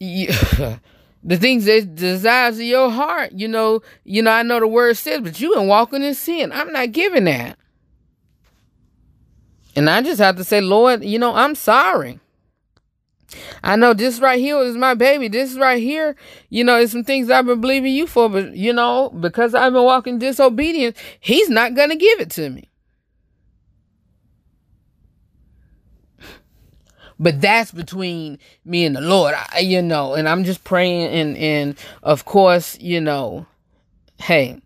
You, 0.00 0.28
the 1.24 1.38
things 1.38 1.64
that 1.64 1.94
desires 1.94 2.56
of 2.56 2.64
your 2.64 2.90
heart, 2.90 3.32
you 3.32 3.48
know, 3.48 3.80
you 4.04 4.22
know, 4.22 4.30
I 4.30 4.42
know 4.42 4.60
the 4.60 4.66
word 4.66 4.96
says, 4.96 5.22
but 5.22 5.40
you 5.40 5.54
been 5.54 5.66
walking 5.66 6.02
in 6.02 6.14
sin. 6.14 6.52
I'm 6.52 6.70
not 6.70 6.92
giving 6.92 7.24
that. 7.24 7.58
And 9.74 9.88
I 9.88 10.02
just 10.02 10.20
have 10.20 10.36
to 10.36 10.44
say, 10.44 10.60
Lord, 10.60 11.02
you 11.02 11.18
know, 11.18 11.34
I'm 11.34 11.54
sorry. 11.54 12.20
I 13.64 13.74
know 13.74 13.94
this 13.94 14.20
right 14.20 14.38
here 14.38 14.58
is 14.58 14.76
my 14.76 14.94
baby. 14.94 15.26
This 15.28 15.54
right 15.54 15.82
here, 15.82 16.14
you 16.50 16.62
know, 16.62 16.78
is 16.78 16.92
some 16.92 17.02
things 17.02 17.30
I've 17.30 17.46
been 17.46 17.60
believing 17.60 17.92
you 17.92 18.06
for, 18.06 18.28
but 18.28 18.54
you 18.54 18.72
know, 18.72 19.10
because 19.18 19.54
I've 19.54 19.72
been 19.72 19.82
walking 19.82 20.18
disobedience, 20.18 20.96
he's 21.18 21.48
not 21.48 21.74
gonna 21.74 21.96
give 21.96 22.20
it 22.20 22.30
to 22.32 22.50
me. 22.50 22.68
But 27.24 27.40
that's 27.40 27.72
between 27.72 28.38
me 28.66 28.84
and 28.84 28.94
the 28.94 29.00
Lord, 29.00 29.34
I, 29.34 29.60
you 29.60 29.80
know, 29.80 30.12
and 30.12 30.28
I'm 30.28 30.44
just 30.44 30.62
praying 30.62 31.08
and 31.08 31.36
and 31.38 31.78
of 32.02 32.26
course, 32.26 32.78
you 32.78 33.00
know, 33.00 33.46
hey, 34.18 34.60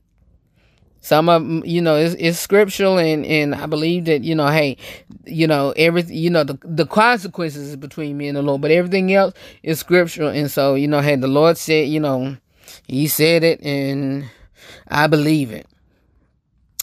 some 1.01 1.29
of 1.29 1.65
you 1.65 1.81
know 1.81 1.95
it's, 1.95 2.17
it's 2.19 2.39
scriptural 2.41 2.99
and 2.99 3.25
and 3.25 3.55
i 3.55 3.65
believe 3.67 4.07
that 4.07 4.25
you 4.25 4.35
know 4.35 4.49
hey 4.49 4.77
you 5.25 5.47
know 5.47 5.73
everything 5.77 6.17
you 6.17 6.29
know 6.29 6.43
the, 6.43 6.59
the 6.63 6.85
consequences 6.85 7.69
is 7.69 7.77
between 7.77 8.17
me 8.17 8.27
and 8.27 8.37
the 8.37 8.43
lord 8.43 8.61
but 8.61 8.73
everything 8.73 9.15
else 9.15 9.33
is 9.63 9.79
scriptural. 9.79 10.29
And 10.29 10.51
so 10.51 10.75
you 10.75 10.89
know 10.89 11.01
hey 11.01 11.15
the 11.15 11.29
lord 11.29 11.57
said 11.57 11.89
you 11.89 12.01
know 12.01 12.37
he 12.89 13.07
said 13.07 13.45
it 13.45 13.63
and 13.63 14.29
i 14.89 15.07
believe 15.07 15.53
it. 15.53 15.67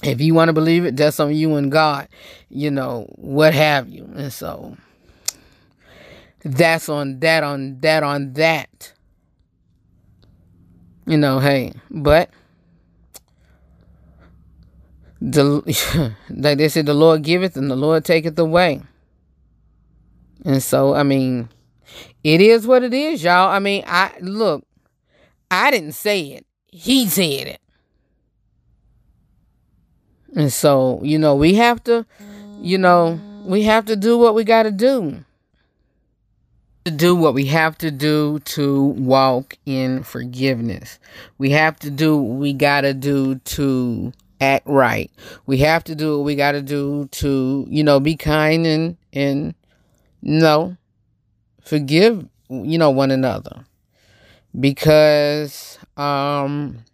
If 0.01 0.21
you 0.21 0.33
want 0.33 0.47
to 0.49 0.53
believe 0.53 0.85
it 0.85 0.95
that's 0.95 1.19
on 1.19 1.35
you 1.35 1.53
and 1.55 1.69
god 1.69 2.07
you 2.49 2.71
know 2.71 3.07
what 3.17 3.53
have 3.53 3.89
you. 3.89 4.09
And 4.15 4.31
so 4.31 4.77
that's 6.45 6.87
on 6.87 7.19
that 7.19 7.43
on 7.43 7.79
that 7.81 8.03
on 8.03 8.31
that 8.33 8.93
you 11.05 11.17
know 11.17 11.39
hey 11.39 11.73
but 11.89 12.29
the 15.31 16.13
like 16.29 16.57
they 16.57 16.69
said, 16.69 16.85
the 16.85 16.93
Lord 16.93 17.23
giveth 17.23 17.57
and 17.57 17.69
the 17.69 17.75
Lord 17.75 18.05
taketh 18.05 18.37
away. 18.37 18.81
And 20.43 20.61
so, 20.61 20.93
I 20.93 21.03
mean, 21.03 21.49
it 22.23 22.41
is 22.41 22.67
what 22.67 22.83
it 22.83 22.93
is, 22.93 23.23
y'all. 23.23 23.49
I 23.49 23.59
mean, 23.59 23.83
I 23.87 24.13
look, 24.21 24.63
I 25.49 25.71
didn't 25.71 25.93
say 25.93 26.21
it. 26.21 26.45
He 26.67 27.07
said 27.07 27.47
it. 27.47 27.61
And 30.35 30.51
so, 30.51 30.99
you 31.01 31.17
know, 31.17 31.35
we 31.35 31.55
have 31.55 31.83
to, 31.85 32.05
you 32.59 32.77
know, 32.77 33.19
we 33.45 33.63
have 33.63 33.85
to 33.85 33.95
do 33.95 34.17
what 34.17 34.35
we 34.35 34.43
got 34.43 34.63
to 34.63 34.71
do. 34.71 35.23
To 36.85 36.91
do 36.91 37.15
what 37.15 37.33
we 37.33 37.47
have 37.47 37.79
to 37.79 37.89
do 37.89 38.37
to 38.45 38.83
walk 38.83 39.57
in 39.65 40.03
forgiveness. 40.03 40.99
We 41.39 41.49
have 41.49 41.79
to 41.79 41.89
do 41.89 42.15
what 42.15 42.37
we 42.39 42.53
got 42.53 42.81
to 42.81 42.93
do 42.93 43.39
to 43.39 44.13
act 44.39 44.67
right. 44.67 45.09
We 45.47 45.57
have 45.57 45.83
to 45.85 45.95
do 45.95 46.19
what 46.19 46.25
we 46.25 46.35
got 46.35 46.51
to 46.51 46.61
do 46.61 47.07
to, 47.07 47.65
you 47.67 47.83
know, 47.83 47.99
be 47.99 48.15
kind 48.15 48.67
and 48.67 48.97
and 49.13 49.55
no 50.21 50.77
forgive, 51.59 52.27
you 52.49 52.77
know, 52.77 52.91
one 52.91 53.09
another. 53.09 53.65
Because 54.59 55.79
um 55.97 56.85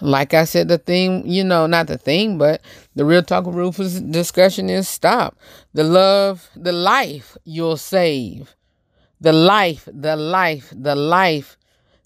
like 0.00 0.34
I 0.34 0.42
said, 0.42 0.66
the 0.66 0.78
thing, 0.78 1.24
you 1.24 1.44
know, 1.44 1.68
not 1.68 1.86
the 1.86 1.98
thing, 1.98 2.36
but 2.36 2.60
the 2.96 3.04
real 3.04 3.22
talk 3.22 3.46
of 3.46 3.54
Rufus 3.54 4.00
discussion 4.00 4.68
is 4.68 4.88
stop. 4.88 5.38
The 5.72 5.84
love, 5.84 6.50
the 6.56 6.72
life 6.72 7.36
you'll 7.44 7.76
save. 7.76 8.56
The 9.22 9.32
life, 9.32 9.88
the 9.92 10.16
life, 10.16 10.74
the 10.76 10.96
life, 10.96 11.56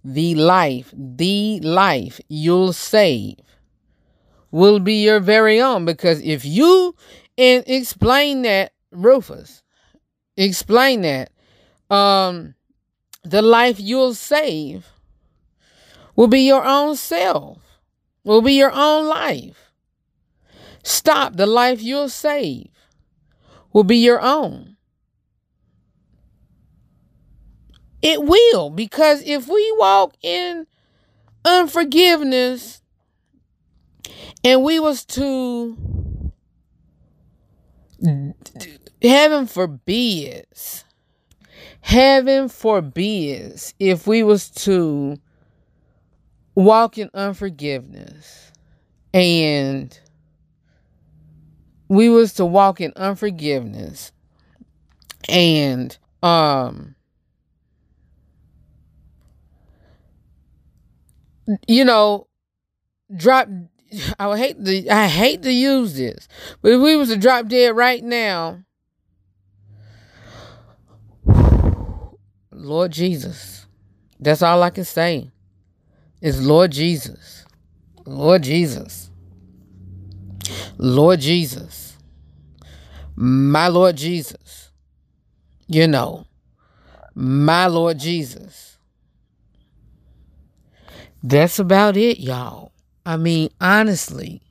the 0.05 0.35
life, 0.35 0.93
the 0.95 1.61
life 1.61 2.21
you'll 2.29 2.75
save 2.75 3.39
will 4.51 4.81
be 4.81 5.03
your 5.03 5.21
very 5.21 5.59
own. 5.59 5.87
Because 5.87 6.21
if 6.21 6.45
you 6.45 6.95
and 7.39 7.65
explain 7.67 8.43
that, 8.43 8.73
Rufus, 8.91 9.63
explain 10.37 11.01
that, 11.03 11.31
um, 11.89 12.55
the 13.25 13.41
life 13.41 13.81
you'll 13.81 14.13
save 14.13 14.87
will 16.17 16.29
be 16.29 16.41
your 16.41 16.67
own 16.67 16.97
self, 16.97 17.81
will 18.25 18.43
be 18.43 18.53
your 18.53 18.73
own 18.73 19.07
life. 19.07 19.73
Stop, 20.83 21.37
the 21.37 21.47
life 21.47 21.81
you'll 21.81 22.11
save 22.11 22.69
will 23.73 23.85
be 23.85 23.97
your 23.97 24.21
own. 24.21 24.76
It 28.09 28.23
will, 28.23 28.71
because 28.71 29.21
if 29.27 29.49
we 29.49 29.75
walk 29.79 30.15
in 30.23 30.69
unforgiveness 31.45 32.81
and 34.45 34.63
we 34.63 34.79
was 34.79 35.05
to 35.07 35.77
heaven 39.03 39.49
forbids 39.49 40.85
heaven 41.81 42.49
forbids 42.49 43.75
if 43.81 44.07
we 44.07 44.23
was 44.23 44.51
to 44.51 45.17
walk 46.55 46.99
in 46.99 47.11
unforgiveness 47.13 48.53
and 49.15 49.99
we 51.89 52.09
was 52.09 52.35
to 52.35 52.47
walk 52.47 52.81
in 52.81 52.93
unforgiveness 52.95 54.13
and 55.29 55.99
um 56.23 56.96
you 61.67 61.85
know 61.85 62.27
drop 63.15 63.49
I 64.19 64.27
would 64.27 64.39
hate 64.39 64.65
to 64.65 64.89
I 64.89 65.07
hate 65.07 65.43
to 65.43 65.53
use 65.53 65.97
this, 65.97 66.29
but 66.61 66.73
if 66.73 66.81
we 66.81 66.97
was 66.97 67.09
to 67.11 67.17
drop 67.17 67.47
dead 67.47 67.77
right 67.77 68.03
now, 68.03 68.65
Lord 72.51 72.91
Jesus, 72.91 73.67
that's 74.19 74.43
all 74.43 74.63
I 74.63 74.71
can 74.71 74.85
say. 74.85 75.31
Is 76.21 76.45
Lord 76.45 76.73
Jesus, 76.73 77.45
Lord 78.05 78.43
Jesus, 78.43 79.11
Lord 80.79 81.21
Jesus, 81.21 81.97
my 83.15 83.69
Lord 83.69 83.97
Jesus. 83.97 84.71
You 85.69 85.89
know, 85.89 86.27
my 87.15 87.67
Lord 87.67 87.99
Jesus. 87.99 88.76
That's 91.29 91.59
about 91.59 91.97
it, 91.97 92.21
y'all. 92.21 92.71
I 93.05 93.17
mean, 93.17 93.49
honestly, 93.61 94.43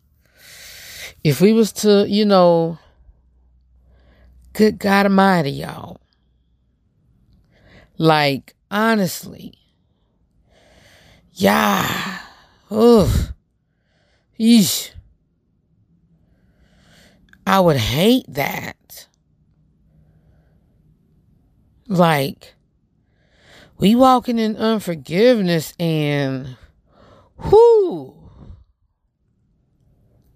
if 1.23 1.39
we 1.39 1.53
was 1.53 1.71
to, 1.71 2.05
you 2.05 2.25
know, 2.25 2.79
good 4.51 4.77
God 4.77 5.05
Almighty, 5.05 5.51
y'all. 5.51 6.01
Like, 7.97 8.55
honestly, 8.69 9.53
yeah, 11.31 12.19
ugh, 12.69 13.31
yeesh. 14.37 14.91
I 17.47 17.61
would 17.61 17.77
hate 17.77 18.25
that. 18.27 19.07
Like, 21.87 22.53
we 23.77 23.95
walking 23.95 24.39
in 24.39 24.57
unforgiveness 24.57 25.73
and, 25.79 26.57
whoo, 27.37 28.13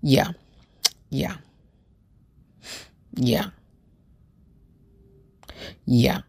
yeah. 0.01 0.31
Yeah. 1.09 1.37
Yeah. 3.15 3.49
Yeah. 5.85 6.21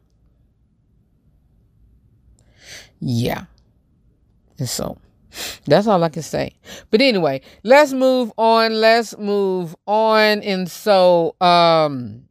Yeah. 3.01 3.45
And 4.59 4.69
so 4.69 4.99
that's 5.67 5.87
all 5.87 6.03
I 6.03 6.09
can 6.09 6.23
say. 6.23 6.55
But 6.91 7.01
anyway, 7.01 7.43
let's 7.63 7.93
move 7.93 8.33
on. 8.37 8.81
Let's 8.81 9.17
move 9.19 9.77
on. 9.87 10.43
And 10.43 10.71
so 10.71 11.37
um 11.41 12.25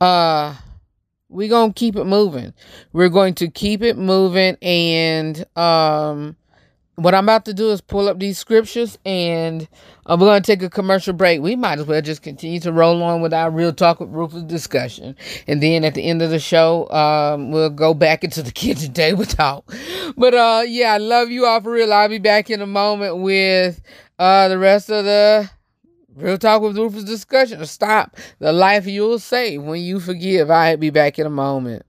uh 0.00 0.54
we're 1.28 1.48
gonna 1.48 1.72
keep 1.72 1.96
it 1.96 2.04
moving. 2.04 2.52
We're 2.92 3.08
going 3.08 3.34
to 3.36 3.48
keep 3.48 3.82
it 3.82 3.96
moving 3.96 4.56
and 4.62 5.44
um 5.56 6.36
what 6.96 7.14
I'm 7.14 7.24
about 7.24 7.46
to 7.46 7.54
do 7.54 7.70
is 7.70 7.80
pull 7.80 8.08
up 8.08 8.18
these 8.18 8.38
scriptures 8.38 8.98
and 9.04 9.66
uh, 10.06 10.16
we're 10.18 10.26
going 10.26 10.42
to 10.42 10.46
take 10.46 10.62
a 10.62 10.68
commercial 10.68 11.14
break. 11.14 11.40
We 11.40 11.56
might 11.56 11.78
as 11.78 11.86
well 11.86 12.02
just 12.02 12.22
continue 12.22 12.60
to 12.60 12.72
roll 12.72 13.02
on 13.02 13.22
with 13.22 13.32
our 13.32 13.50
real 13.50 13.72
talk 13.72 14.00
with 14.00 14.10
Rufus 14.10 14.42
discussion. 14.42 15.16
And 15.46 15.62
then 15.62 15.84
at 15.84 15.94
the 15.94 16.02
end 16.04 16.20
of 16.20 16.30
the 16.30 16.38
show, 16.38 16.90
um, 16.90 17.50
we'll 17.50 17.70
go 17.70 17.94
back 17.94 18.24
into 18.24 18.42
the 18.42 18.52
kitchen 18.52 18.92
table 18.92 19.24
talk. 19.24 19.64
But 20.16 20.34
uh, 20.34 20.64
yeah, 20.66 20.92
I 20.92 20.98
love 20.98 21.30
you 21.30 21.46
all 21.46 21.60
for 21.62 21.72
real. 21.72 21.92
I'll 21.92 22.08
be 22.08 22.18
back 22.18 22.50
in 22.50 22.60
a 22.60 22.66
moment 22.66 23.18
with 23.18 23.80
uh, 24.18 24.48
the 24.48 24.58
rest 24.58 24.90
of 24.90 25.04
the 25.06 25.50
real 26.14 26.36
talk 26.36 26.60
with 26.60 26.76
Rufus 26.76 27.04
discussion. 27.04 27.64
Stop 27.64 28.16
the 28.38 28.52
life 28.52 28.86
you'll 28.86 29.18
save 29.18 29.62
when 29.62 29.80
you 29.80 29.98
forgive. 29.98 30.50
I'll 30.50 30.76
be 30.76 30.90
back 30.90 31.18
in 31.18 31.26
a 31.26 31.30
moment. 31.30 31.86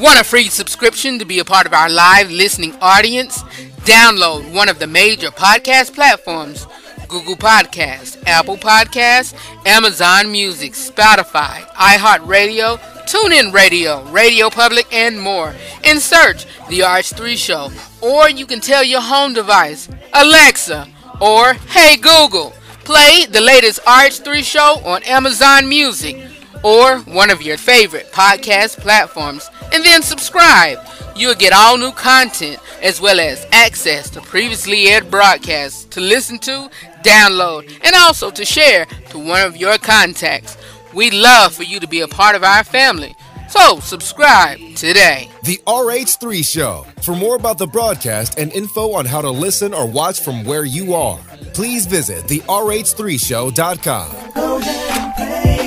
Want 0.00 0.18
a 0.18 0.24
free 0.24 0.48
subscription 0.48 1.18
to 1.18 1.26
be 1.26 1.40
a 1.40 1.44
part 1.44 1.66
of 1.66 1.74
our 1.74 1.90
live 1.90 2.30
listening 2.30 2.74
audience? 2.80 3.42
Download 3.84 4.50
one 4.50 4.70
of 4.70 4.78
the 4.78 4.86
major 4.86 5.28
podcast 5.28 5.94
platforms 5.94 6.66
Google 7.06 7.36
Podcasts, 7.36 8.16
Apple 8.26 8.56
Podcasts, 8.56 9.34
Amazon 9.66 10.32
Music, 10.32 10.72
Spotify, 10.72 11.60
iHeartRadio, 11.74 12.78
TuneIn 13.10 13.52
Radio, 13.52 14.02
Radio 14.10 14.48
Public, 14.48 14.90
and 14.90 15.20
more. 15.20 15.54
And 15.84 16.00
search 16.00 16.46
The 16.70 16.78
RH3 16.78 17.36
Show. 17.36 17.70
Or 18.00 18.30
you 18.30 18.46
can 18.46 18.60
tell 18.60 18.82
your 18.82 19.02
home 19.02 19.34
device, 19.34 19.86
Alexa, 20.14 20.88
or 21.20 21.52
Hey 21.52 21.98
Google, 21.98 22.54
play 22.84 23.26
the 23.26 23.42
latest 23.42 23.84
RH3 23.84 24.42
Show 24.44 24.80
on 24.82 25.02
Amazon 25.02 25.68
Music 25.68 26.29
or 26.62 26.98
one 27.00 27.30
of 27.30 27.42
your 27.42 27.56
favorite 27.56 28.10
podcast 28.12 28.78
platforms 28.78 29.50
and 29.72 29.84
then 29.84 30.02
subscribe. 30.02 30.78
You'll 31.16 31.34
get 31.34 31.52
all 31.52 31.76
new 31.76 31.92
content 31.92 32.58
as 32.82 33.00
well 33.00 33.20
as 33.20 33.46
access 33.52 34.10
to 34.10 34.20
previously 34.20 34.88
aired 34.88 35.10
broadcasts 35.10 35.84
to 35.86 36.00
listen 36.00 36.38
to, 36.40 36.70
download, 37.02 37.70
and 37.82 37.94
also 37.94 38.30
to 38.30 38.44
share 38.44 38.86
to 39.10 39.18
one 39.18 39.42
of 39.42 39.56
your 39.56 39.78
contacts. 39.78 40.56
We'd 40.94 41.14
love 41.14 41.54
for 41.54 41.62
you 41.62 41.80
to 41.80 41.86
be 41.86 42.00
a 42.00 42.08
part 42.08 42.36
of 42.36 42.42
our 42.42 42.64
family. 42.64 43.14
So, 43.48 43.80
subscribe 43.80 44.58
today. 44.76 45.28
The 45.42 45.58
RH3 45.66 46.44
Show. 46.44 46.86
For 47.02 47.16
more 47.16 47.34
about 47.34 47.58
the 47.58 47.66
broadcast 47.66 48.38
and 48.38 48.52
info 48.52 48.92
on 48.92 49.06
how 49.06 49.20
to 49.20 49.30
listen 49.30 49.74
or 49.74 49.86
watch 49.86 50.20
from 50.20 50.44
where 50.44 50.64
you 50.64 50.94
are, 50.94 51.18
please 51.52 51.84
visit 51.86 52.28
the 52.28 52.38
RH3Show.com. 52.40 54.10
This 54.54 54.68
is 54.68 55.59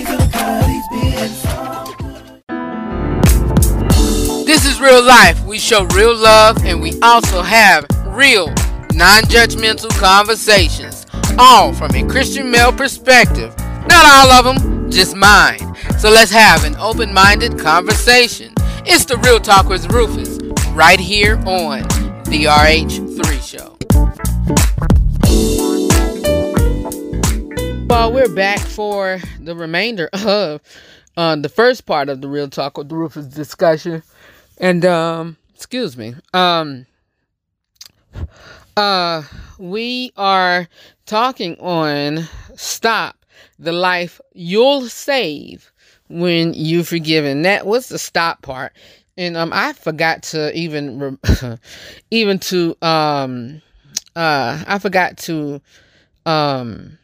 real 4.84 5.02
life. 5.02 5.42
We 5.46 5.60
show 5.60 5.86
real 5.86 6.14
love 6.14 6.66
and 6.66 6.82
we 6.82 7.00
also 7.02 7.42
have 7.42 7.86
real 8.08 8.48
non 8.94 9.24
judgmental 9.24 9.90
conversations, 9.98 11.06
all 11.40 11.74
from 11.74 11.96
a 11.96 12.06
Christian 12.06 12.52
male 12.52 12.74
perspective. 12.74 13.56
Not 13.88 14.06
all 14.06 14.32
of 14.32 14.44
them, 14.44 14.92
just 14.92 15.16
mine. 15.16 15.60
So 15.98 16.10
let's 16.10 16.32
have 16.32 16.66
an 16.66 16.76
open 16.76 17.14
minded 17.14 17.58
conversation. 17.58 18.54
It's 18.86 19.06
the 19.06 19.16
Real 19.18 19.40
Talk 19.40 19.70
with 19.70 19.90
Rufus, 19.90 20.38
right 20.74 21.00
here 21.00 21.38
on 21.46 21.84
the 22.26 22.46
RH3 22.50 23.42
Show. 23.42 23.78
Well, 27.88 28.12
we're 28.12 28.34
back 28.36 28.60
for 28.60 29.22
the 29.40 29.56
remainder 29.56 30.10
of 30.12 30.62
uh, 31.16 31.36
the 31.38 31.50
first 31.50 31.86
part 31.86 32.10
of 32.10 32.20
the 32.20 32.28
Real 32.28 32.50
Talk 32.50 32.78
with 32.78 32.92
Rufus 32.92 33.28
discussion. 33.28 34.04
And, 34.58 34.86
um, 34.86 35.38
excuse 35.54 35.98
me. 35.98 36.16
Um, 36.34 36.86
uh, 38.78 39.24
we 39.58 40.12
are 40.18 40.68
talking 41.06 41.60
on 41.60 42.28
stop 42.56 43.26
the 43.60 43.72
life 43.72 44.20
you'll 44.34 44.88
save 44.88 45.72
when 46.10 46.54
you 46.54 46.84
forgive. 46.84 47.26
And 47.26 47.46
that 47.46 47.66
was 47.66 47.90
the 47.90 48.00
stop 48.00 48.42
part. 48.42 48.74
And 49.18 49.38
um, 49.38 49.52
I 49.54 49.74
forgot 49.74 50.24
to 50.24 50.56
even, 50.58 51.20
even 52.12 52.40
to 52.40 52.76
um, 52.82 53.62
uh, 54.16 54.64
I 54.68 54.80
forgot 54.80 55.18
to 55.18 55.62
um, 56.26 56.98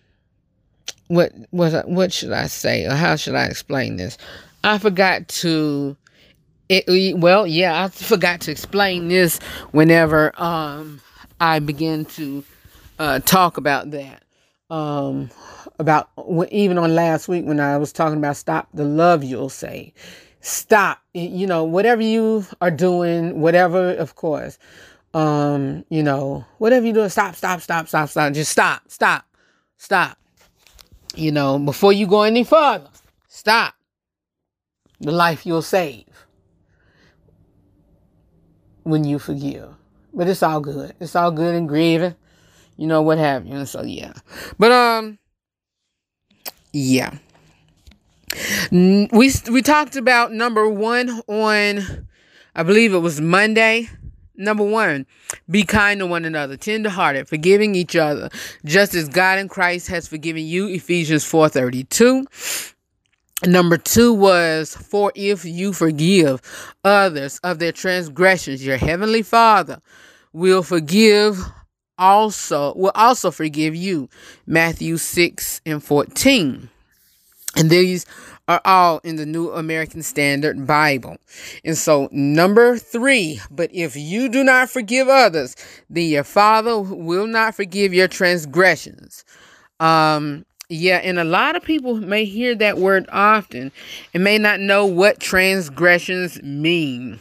what 1.08 1.34
was 1.52 1.74
what 1.74 1.90
what 1.90 2.14
should 2.14 2.32
I 2.32 2.48
say 2.48 2.86
or 2.86 2.94
how 2.94 3.16
should 3.16 3.36
I 3.36 3.46
explain 3.46 3.96
this? 3.96 4.18
I 4.64 4.78
forgot 4.78 5.28
to 5.28 5.98
it, 6.70 7.18
well, 7.18 7.48
yeah, 7.48 7.84
I 7.84 7.88
forgot 7.90 8.42
to 8.42 8.52
explain 8.52 9.08
this 9.08 9.40
whenever 9.72 10.40
um, 10.42 11.02
I 11.40 11.60
began 11.60 12.06
to 12.06 12.44
uh, 13.00 13.20
talk 13.20 13.58
about 13.58 13.92
that. 13.92 14.24
Um, 14.70 15.32
about 15.80 16.10
even 16.52 16.78
on 16.78 16.94
last 16.94 17.28
week 17.28 17.44
when 17.46 17.60
I 17.60 17.78
was 17.78 17.92
talking 17.92 18.20
about 18.20 18.38
stop 18.38 18.68
the 18.74 18.86
love 18.86 19.24
you'll 19.24 19.50
say. 19.50 19.94
Stop, 20.42 21.00
you 21.14 21.48
know, 21.48 21.64
whatever 21.64 22.04
you 22.04 22.46
are 22.62 22.70
doing, 22.70 23.42
whatever, 23.42 23.94
of 23.94 24.16
course, 24.16 24.60
um, 25.14 25.84
you 25.90 26.04
know, 26.04 26.46
whatever 26.60 26.86
you're 26.86 26.94
doing, 26.94 27.10
stop, 27.10 27.36
stop, 27.36 27.62
stop, 27.62 27.88
stop, 27.88 28.10
stop. 28.10 28.32
Just 28.34 28.52
stop, 28.52 28.84
stop, 28.90 29.26
stop. 29.78 30.18
You 31.16 31.32
know, 31.32 31.58
before 31.58 31.92
you 31.92 32.06
go 32.06 32.22
any 32.22 32.44
further, 32.44 32.90
stop 33.28 33.74
the 35.00 35.12
life 35.12 35.46
you'll 35.46 35.62
save 35.62 36.06
when 38.84 39.04
you 39.04 39.20
forgive. 39.20 39.70
But 40.14 40.28
it's 40.28 40.44
all 40.44 40.60
good. 40.60 40.94
It's 41.00 41.16
all 41.16 41.32
good 41.32 41.56
and 41.56 41.68
grieving. 41.68 42.16
You 42.78 42.88
know 42.88 43.02
what 43.02 43.18
have 43.18 43.46
you. 43.46 43.66
So 43.66 43.84
yeah. 43.84 44.14
But 44.58 44.72
um 44.72 45.20
yeah. 46.74 47.18
We 48.72 49.32
we 49.52 49.62
talked 49.62 49.96
about 49.96 50.32
number 50.32 50.70
1 50.70 51.22
on 51.28 52.08
I 52.56 52.64
believe 52.64 52.94
it 52.94 53.00
was 53.00 53.22
Monday. 53.22 53.90
Number 54.42 54.64
1, 54.64 55.06
be 55.52 55.66
kind 55.66 56.00
to 56.00 56.06
one 56.06 56.24
another, 56.24 56.56
tenderhearted, 56.56 57.28
forgiving 57.28 57.76
each 57.76 57.98
other, 57.98 58.30
just 58.64 58.96
as 58.96 59.10
God 59.10 59.38
in 59.38 59.50
Christ 59.50 59.90
has 59.90 60.08
forgiven 60.08 60.46
you, 60.46 60.68
Ephesians 60.68 61.26
4:32. 61.26 62.26
Number 63.46 63.78
two 63.78 64.14
was, 64.14 64.76
For 64.76 65.12
if 65.16 65.46
you 65.46 65.72
forgive 65.72 66.42
others 66.84 67.40
of 67.44 67.60
their 67.60 67.72
transgressions, 67.72 68.66
your 68.66 68.78
heavenly 68.78 69.22
Father 69.22 69.82
will 70.34 70.64
forgive 70.64 71.40
also, 71.98 72.74
will 72.76 72.92
also 72.96 73.32
forgive 73.32 73.76
you. 73.76 74.10
Matthew 74.46 74.98
6 74.98 75.62
and 75.66 75.84
14. 75.84 76.70
And 77.56 77.70
these 77.70 78.06
are 78.48 78.62
all 78.66 79.00
in 79.04 79.16
the 79.16 79.26
New 79.26 79.52
American 79.52 80.02
Standard 80.02 80.66
Bible. 80.66 81.18
And 81.64 81.78
so, 81.78 82.10
number 82.12 82.78
three, 82.78 83.42
but 83.52 83.70
if 83.74 83.96
you 83.96 84.30
do 84.30 84.44
not 84.44 84.70
forgive 84.70 85.08
others, 85.08 85.56
then 85.90 86.10
your 86.10 86.24
Father 86.24 86.80
will 86.80 87.28
not 87.28 87.56
forgive 87.56 87.94
your 87.94 88.08
transgressions. 88.08 89.24
Um, 89.80 90.46
yeah, 90.70 90.98
and 90.98 91.20
a 91.20 91.24
lot 91.24 91.56
of 91.56 91.64
people 91.64 91.96
may 91.96 92.26
hear 92.26 92.56
that 92.56 92.78
word 92.78 93.08
often 93.12 93.72
and 94.14 94.24
may 94.24 94.38
not 94.38 94.60
know 94.60 94.86
what 94.86 95.20
transgressions 95.20 96.42
mean. 96.44 97.20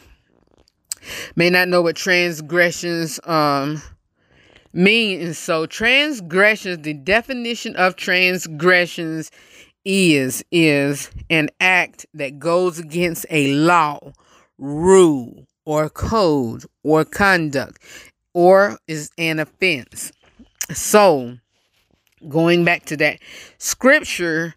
May 1.35 1.49
not 1.49 1.67
know 1.67 1.81
what 1.81 1.95
transgressions 1.95 3.19
um 3.25 3.81
mean. 4.73 5.21
And 5.21 5.35
so 5.35 5.65
transgressions, 5.65 6.83
the 6.83 6.93
definition 6.93 7.75
of 7.75 7.95
transgressions 7.95 9.31
is 9.85 10.43
is 10.51 11.09
an 11.29 11.49
act 11.59 12.05
that 12.13 12.37
goes 12.37 12.79
against 12.79 13.25
a 13.29 13.53
law, 13.55 13.99
rule, 14.57 15.47
or 15.65 15.89
code 15.89 16.65
or 16.83 17.05
conduct 17.05 17.81
or 18.33 18.77
is 18.87 19.11
an 19.17 19.39
offense. 19.39 20.11
So, 20.71 21.37
going 22.27 22.65
back 22.65 22.85
to 22.85 22.97
that 22.97 23.19
scripture, 23.57 24.55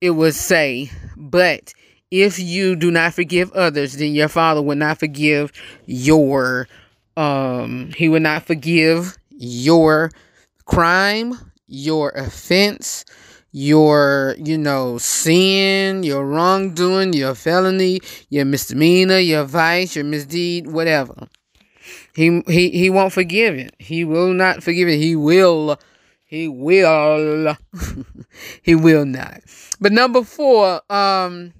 it 0.00 0.10
would 0.10 0.34
say, 0.34 0.90
But 1.16 1.72
if 2.10 2.38
you 2.38 2.76
do 2.76 2.90
not 2.90 3.14
forgive 3.14 3.52
others, 3.52 3.94
then 3.94 4.14
your 4.14 4.28
father 4.28 4.62
will 4.62 4.76
not 4.76 4.98
forgive 4.98 5.52
your 5.86 6.68
um 7.16 7.90
he 7.96 8.08
will 8.08 8.20
not 8.20 8.44
forgive 8.44 9.16
your 9.30 10.10
crime, 10.64 11.34
your 11.66 12.10
offense, 12.10 13.04
your 13.52 14.34
you 14.38 14.56
know 14.56 14.98
sin, 14.98 16.02
your 16.02 16.26
wrongdoing, 16.26 17.12
your 17.12 17.34
felony, 17.34 18.00
your 18.30 18.44
misdemeanor, 18.44 19.18
your 19.18 19.44
vice, 19.44 19.94
your 19.94 20.04
misdeed, 20.04 20.66
whatever. 20.66 21.28
He 22.14 22.42
he 22.46 22.70
he 22.70 22.90
won't 22.90 23.12
forgive 23.12 23.54
it. 23.56 23.74
He 23.78 24.04
will 24.04 24.32
not 24.32 24.62
forgive 24.62 24.88
it. 24.88 24.98
He 24.98 25.16
will 25.16 25.78
he 26.32 26.48
will. 26.48 27.58
he 28.62 28.74
will 28.74 29.04
not. 29.04 29.42
But 29.82 29.92
number 29.92 30.24
four, 30.24 30.80
um, 30.90 31.52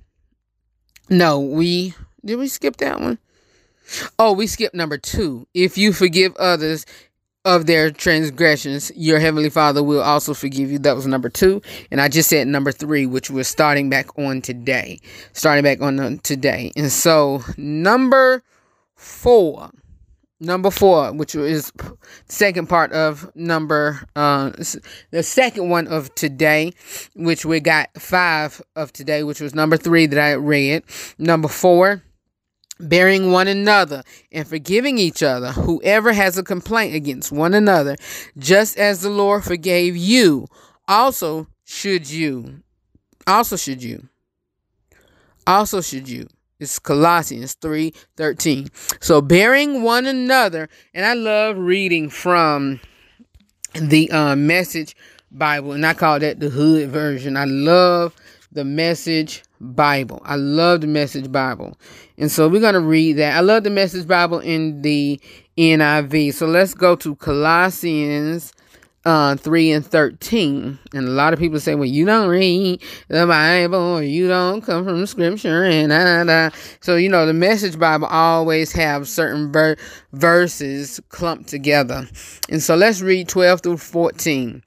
no, 1.10 1.40
we 1.40 1.92
did 2.24 2.36
we 2.36 2.48
skip 2.48 2.78
that 2.78 2.98
one? 2.98 3.18
Oh, 4.18 4.32
we 4.32 4.46
skipped 4.46 4.74
number 4.74 4.96
two. 4.96 5.46
If 5.52 5.76
you 5.76 5.92
forgive 5.92 6.34
others 6.36 6.86
of 7.44 7.66
their 7.66 7.90
transgressions, 7.90 8.90
your 8.96 9.18
heavenly 9.18 9.50
Father 9.50 9.82
will 9.82 10.00
also 10.00 10.32
forgive 10.32 10.70
you. 10.70 10.78
That 10.78 10.96
was 10.96 11.06
number 11.06 11.28
two, 11.28 11.60
and 11.90 12.00
I 12.00 12.08
just 12.08 12.30
said 12.30 12.48
number 12.48 12.72
three, 12.72 13.04
which 13.04 13.30
was 13.30 13.48
starting 13.48 13.90
back 13.90 14.18
on 14.18 14.40
today, 14.40 15.00
starting 15.34 15.64
back 15.64 15.82
on 15.82 16.18
today. 16.22 16.72
And 16.76 16.90
so 16.90 17.42
number 17.58 18.42
four 18.94 19.70
number 20.42 20.70
four, 20.70 21.12
which 21.12 21.34
is 21.34 21.72
second 22.26 22.68
part 22.68 22.92
of 22.92 23.34
number, 23.34 24.00
uh, 24.16 24.50
the 25.10 25.22
second 25.22 25.70
one 25.70 25.86
of 25.86 26.14
today, 26.14 26.72
which 27.14 27.44
we 27.44 27.60
got 27.60 27.88
five 27.98 28.60
of 28.76 28.92
today, 28.92 29.22
which 29.22 29.40
was 29.40 29.54
number 29.54 29.76
three 29.76 30.06
that 30.06 30.18
I 30.18 30.32
read. 30.32 30.82
Number 31.18 31.48
four, 31.48 32.02
bearing 32.80 33.30
one 33.30 33.48
another 33.48 34.02
and 34.32 34.46
forgiving 34.46 34.98
each 34.98 35.22
other, 35.22 35.52
whoever 35.52 36.12
has 36.12 36.36
a 36.36 36.42
complaint 36.42 36.94
against 36.94 37.32
one 37.32 37.54
another, 37.54 37.96
just 38.36 38.76
as 38.76 39.00
the 39.00 39.10
Lord 39.10 39.44
forgave 39.44 39.96
you, 39.96 40.46
also 40.88 41.46
should 41.64 42.10
you. 42.10 42.62
Also 43.26 43.56
should 43.56 43.82
you. 43.82 44.08
Also 45.46 45.80
should 45.80 46.08
you. 46.08 46.26
It's 46.62 46.78
Colossians 46.78 47.54
3 47.54 47.92
13. 48.16 48.68
So, 49.00 49.20
bearing 49.20 49.82
one 49.82 50.06
another, 50.06 50.68
and 50.94 51.04
I 51.04 51.14
love 51.14 51.58
reading 51.58 52.08
from 52.08 52.78
the 53.74 54.08
uh, 54.12 54.36
Message 54.36 54.94
Bible, 55.32 55.72
and 55.72 55.84
I 55.84 55.92
call 55.92 56.20
that 56.20 56.38
the 56.38 56.50
Hood 56.50 56.90
version. 56.90 57.36
I 57.36 57.46
love 57.46 58.14
the 58.52 58.64
Message 58.64 59.42
Bible. 59.60 60.22
I 60.24 60.36
love 60.36 60.82
the 60.82 60.86
Message 60.86 61.32
Bible. 61.32 61.76
And 62.16 62.30
so, 62.30 62.48
we're 62.48 62.60
going 62.60 62.74
to 62.74 62.80
read 62.80 63.14
that. 63.14 63.36
I 63.36 63.40
love 63.40 63.64
the 63.64 63.70
Message 63.70 64.06
Bible 64.06 64.38
in 64.38 64.82
the 64.82 65.20
NIV. 65.58 66.32
So, 66.34 66.46
let's 66.46 66.74
go 66.74 66.94
to 66.94 67.16
Colossians 67.16 68.52
uh, 69.04 69.36
3 69.36 69.72
and 69.72 69.86
13. 69.86 70.78
And 70.94 71.08
a 71.08 71.10
lot 71.10 71.32
of 71.32 71.38
people 71.38 71.60
say, 71.60 71.74
well, 71.74 71.84
you 71.84 72.04
don't 72.04 72.28
read 72.28 72.82
the 73.08 73.26
Bible 73.26 73.98
or 73.98 74.02
you 74.02 74.28
don't 74.28 74.62
come 74.62 74.84
from 74.84 75.06
scripture 75.06 75.64
and 75.64 75.90
da, 75.90 76.24
da. 76.24 76.56
So, 76.80 76.96
you 76.96 77.08
know, 77.08 77.26
the 77.26 77.32
message 77.32 77.78
Bible 77.78 78.06
always 78.06 78.72
have 78.72 79.08
certain 79.08 79.52
ver- 79.52 79.76
verses 80.12 81.00
clumped 81.08 81.48
together. 81.48 82.08
And 82.48 82.62
so 82.62 82.76
let's 82.76 83.00
read 83.00 83.28
12 83.28 83.60
through 83.60 83.78
14. 83.78 84.62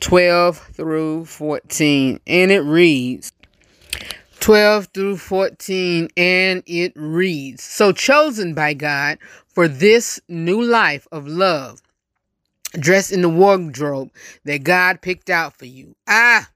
12 0.00 0.58
through 0.58 1.24
14. 1.26 2.20
And 2.26 2.50
it 2.50 2.60
reads, 2.60 3.32
12 4.40 4.88
through 4.92 5.18
14, 5.18 6.08
and 6.16 6.64
it 6.66 6.92
reads 6.96 7.62
So 7.62 7.92
chosen 7.92 8.54
by 8.54 8.74
God 8.74 9.18
for 9.46 9.68
this 9.68 10.20
new 10.28 10.60
life 10.60 11.06
of 11.12 11.28
love 11.28 11.80
dressed 12.78 13.12
in 13.12 13.22
the 13.22 13.28
wardrobe 13.28 14.10
that 14.44 14.64
God 14.64 15.00
picked 15.00 15.30
out 15.30 15.56
for 15.56 15.66
you. 15.66 15.94
Ah. 16.06 16.48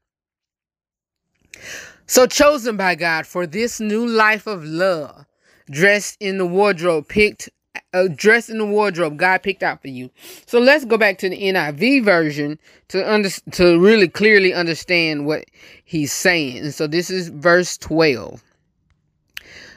So 2.06 2.26
chosen 2.26 2.76
by 2.76 2.94
God 2.94 3.26
for 3.26 3.46
this 3.46 3.80
new 3.80 4.06
life 4.06 4.46
of 4.46 4.64
love, 4.64 5.26
dressed 5.70 6.16
in 6.20 6.38
the 6.38 6.46
wardrobe 6.46 7.08
picked 7.08 7.48
uh, 7.92 8.08
dressed 8.14 8.50
in 8.50 8.58
the 8.58 8.66
wardrobe 8.66 9.16
God 9.16 9.42
picked 9.42 9.62
out 9.62 9.82
for 9.82 9.88
you. 9.88 10.10
So 10.46 10.58
let's 10.58 10.84
go 10.84 10.96
back 10.96 11.18
to 11.18 11.28
the 11.28 11.36
NIV 11.36 12.04
version 12.04 12.58
to 12.88 13.10
under 13.10 13.30
to 13.52 13.78
really 13.78 14.08
clearly 14.08 14.54
understand 14.54 15.26
what 15.26 15.44
he's 15.84 16.12
saying. 16.12 16.58
And 16.58 16.74
so 16.74 16.86
this 16.86 17.10
is 17.10 17.28
verse 17.28 17.76
12. 17.78 18.42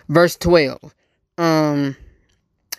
Verse 0.07 0.35
12. 0.37 0.93
Um 1.37 1.95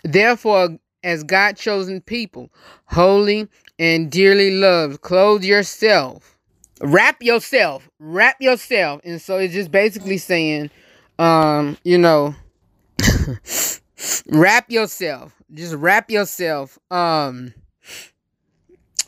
therefore 0.03 0.77
as 1.03 1.23
God 1.23 1.57
chosen 1.57 2.01
people, 2.01 2.49
holy 2.85 3.47
and 3.79 4.11
dearly 4.11 4.51
loved, 4.51 5.01
clothe 5.01 5.43
yourself. 5.43 6.37
Wrap 6.81 7.21
yourself. 7.21 7.89
Wrap 7.99 8.41
yourself. 8.41 9.01
And 9.03 9.21
so 9.21 9.37
it's 9.37 9.53
just 9.53 9.71
basically 9.71 10.17
saying, 10.17 10.71
um, 11.19 11.77
you 11.83 11.97
know, 11.97 12.35
wrap 14.29 14.69
yourself. 14.69 15.35
Just 15.53 15.75
wrap 15.75 16.09
yourself. 16.09 16.79
Um 16.89 17.53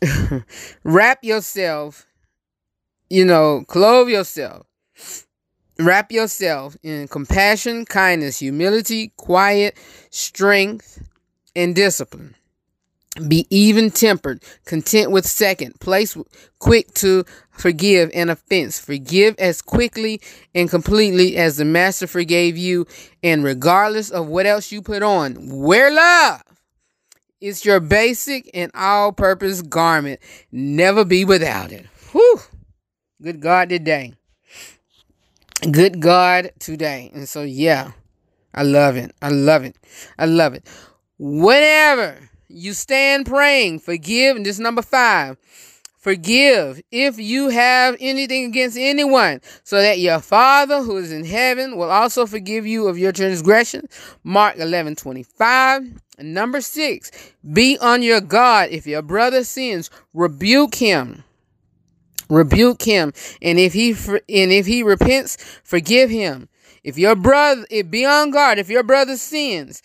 wrap 0.83 1.23
yourself. 1.23 2.05
You 3.09 3.25
know, 3.25 3.63
clothe 3.67 4.09
yourself. 4.09 4.65
Wrap 5.79 6.11
yourself 6.11 6.77
in 6.83 7.07
compassion, 7.07 7.85
kindness, 7.85 8.39
humility, 8.39 9.11
quiet, 9.17 9.77
strength, 10.11 11.01
and 11.55 11.75
discipline. 11.75 12.35
Be 13.27 13.45
even 13.51 13.91
tempered, 13.91 14.41
content 14.65 15.11
with 15.11 15.27
second, 15.27 15.79
place 15.79 16.17
quick 16.57 16.91
to 16.95 17.25
forgive 17.51 18.09
an 18.15 18.29
offense. 18.31 18.79
Forgive 18.79 19.35
as 19.37 19.61
quickly 19.61 20.19
and 20.55 20.67
completely 20.67 21.37
as 21.37 21.57
the 21.57 21.65
master 21.65 22.07
forgave 22.07 22.57
you, 22.57 22.87
and 23.21 23.43
regardless 23.43 24.09
of 24.09 24.27
what 24.27 24.47
else 24.47 24.71
you 24.71 24.81
put 24.81 25.03
on, 25.03 25.47
wear 25.51 25.91
love. 25.91 26.41
It's 27.39 27.63
your 27.65 27.79
basic 27.79 28.49
and 28.53 28.71
all 28.73 29.11
purpose 29.11 29.61
garment. 29.61 30.19
Never 30.51 31.05
be 31.05 31.23
without 31.23 31.71
it. 31.71 31.85
Whew. 32.13 32.39
Good 33.21 33.41
God 33.41 33.69
today. 33.69 34.13
Good 35.69 35.99
God 35.99 36.51
today. 36.57 37.11
And 37.13 37.29
so, 37.29 37.43
yeah, 37.43 37.91
I 38.53 38.63
love 38.63 38.95
it. 38.95 39.13
I 39.21 39.29
love 39.29 39.63
it. 39.65 39.75
I 40.17 40.25
love 40.25 40.53
it. 40.53 40.67
Whenever 41.17 42.29
you 42.47 42.73
stand 42.73 43.25
praying, 43.25 43.79
forgive. 43.79 44.35
And 44.37 44.45
this 44.45 44.59
number 44.59 44.81
five. 44.81 45.37
Forgive 46.03 46.81
if 46.91 47.17
you 47.17 47.47
have 47.47 47.95
anything 47.97 48.43
against 48.43 48.77
anyone, 48.77 49.39
so 49.63 49.81
that 49.81 49.99
your 49.99 50.19
Father 50.19 50.81
who 50.81 50.97
is 50.97 51.13
in 51.13 51.23
heaven 51.23 51.77
will 51.77 51.89
also 51.89 52.25
forgive 52.25 52.67
you 52.67 52.89
of 52.89 52.97
your 52.97 53.13
transgression. 53.13 53.87
Mark 54.21 54.57
11 54.57 54.97
25. 54.97 55.83
And 56.17 56.33
number 56.33 56.59
six, 56.59 57.09
be 57.53 57.77
on 57.79 58.01
your 58.01 58.19
guard. 58.19 58.71
If 58.71 58.85
your 58.85 59.01
brother 59.01 59.45
sins, 59.45 59.89
rebuke 60.13 60.75
him. 60.75 61.23
Rebuke 62.29 62.81
him. 62.81 63.13
And 63.41 63.57
if 63.57 63.71
he 63.71 63.91
and 63.91 64.51
if 64.51 64.65
he 64.65 64.83
repents, 64.83 65.37
forgive 65.63 66.09
him. 66.09 66.49
If 66.83 66.97
your 66.97 67.15
brother, 67.15 67.65
if 67.69 67.89
be 67.89 68.05
on 68.05 68.31
guard, 68.31 68.59
if 68.59 68.69
your 68.69 68.83
brother 68.83 69.15
sins, 69.15 69.81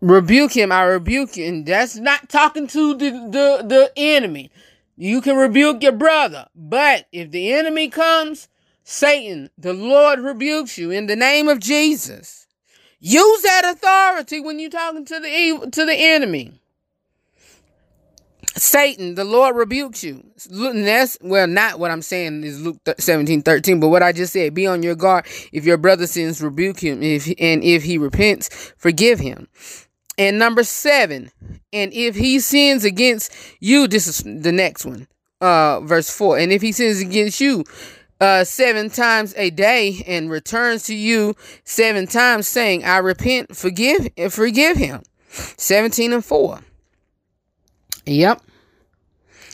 rebuke 0.00 0.56
him. 0.56 0.72
I 0.72 0.82
rebuke 0.82 1.36
you. 1.36 1.46
And 1.46 1.66
that's 1.66 1.96
not 1.96 2.28
talking 2.28 2.66
to 2.68 2.94
the, 2.94 3.10
the, 3.10 3.64
the 3.66 3.92
enemy. 3.96 4.50
You 4.96 5.20
can 5.20 5.36
rebuke 5.36 5.82
your 5.82 5.92
brother. 5.92 6.46
But 6.54 7.06
if 7.12 7.30
the 7.30 7.52
enemy 7.52 7.88
comes, 7.88 8.48
Satan, 8.84 9.50
the 9.56 9.72
Lord 9.72 10.20
rebukes 10.20 10.78
you 10.78 10.90
in 10.90 11.06
the 11.06 11.16
name 11.16 11.48
of 11.48 11.60
Jesus. 11.60 12.46
Use 13.00 13.42
that 13.42 13.62
authority 13.64 14.40
when 14.40 14.58
you're 14.58 14.70
talking 14.70 15.04
to 15.04 15.20
the 15.20 15.28
evil, 15.28 15.70
to 15.70 15.84
the 15.84 15.94
enemy. 15.94 16.60
Satan, 18.56 19.14
the 19.14 19.24
Lord 19.24 19.54
rebukes 19.54 20.02
you. 20.02 20.24
And 20.50 20.84
that's, 20.84 21.16
well, 21.20 21.46
not 21.46 21.78
what 21.78 21.90
I'm 21.90 22.02
saying 22.02 22.42
is 22.42 22.60
Luke 22.60 22.78
17, 22.98 23.42
13, 23.42 23.78
but 23.78 23.88
what 23.88 24.02
I 24.02 24.12
just 24.12 24.32
said. 24.32 24.54
Be 24.54 24.66
on 24.66 24.82
your 24.82 24.96
guard. 24.96 25.26
If 25.52 25.64
your 25.64 25.76
brother 25.76 26.06
sins, 26.06 26.42
rebuke 26.42 26.80
him. 26.80 27.02
If 27.02 27.26
And 27.38 27.62
if 27.62 27.84
he 27.84 27.98
repents, 27.98 28.72
forgive 28.76 29.20
him. 29.20 29.48
And 30.18 30.38
number 30.38 30.64
seven, 30.64 31.30
and 31.72 31.92
if 31.92 32.16
he 32.16 32.40
sins 32.40 32.84
against 32.84 33.32
you, 33.60 33.86
this 33.86 34.06
is 34.06 34.18
the 34.18 34.52
next 34.52 34.84
one, 34.84 35.06
uh, 35.40 35.80
verse 35.80 36.10
four. 36.10 36.38
And 36.38 36.52
if 36.52 36.60
he 36.60 36.72
sins 36.72 37.00
against 37.00 37.40
you, 37.40 37.64
uh, 38.20 38.42
seven 38.42 38.90
times 38.90 39.32
a 39.36 39.50
day 39.50 40.02
and 40.06 40.28
returns 40.28 40.84
to 40.84 40.94
you 40.94 41.36
seven 41.64 42.06
times 42.06 42.48
saying, 42.48 42.84
I 42.84 42.98
repent, 42.98 43.56
forgive, 43.56 44.08
and 44.16 44.32
forgive 44.32 44.76
him. 44.76 45.02
17 45.30 46.12
and 46.12 46.24
4. 46.24 46.60
Yep. 48.06 48.42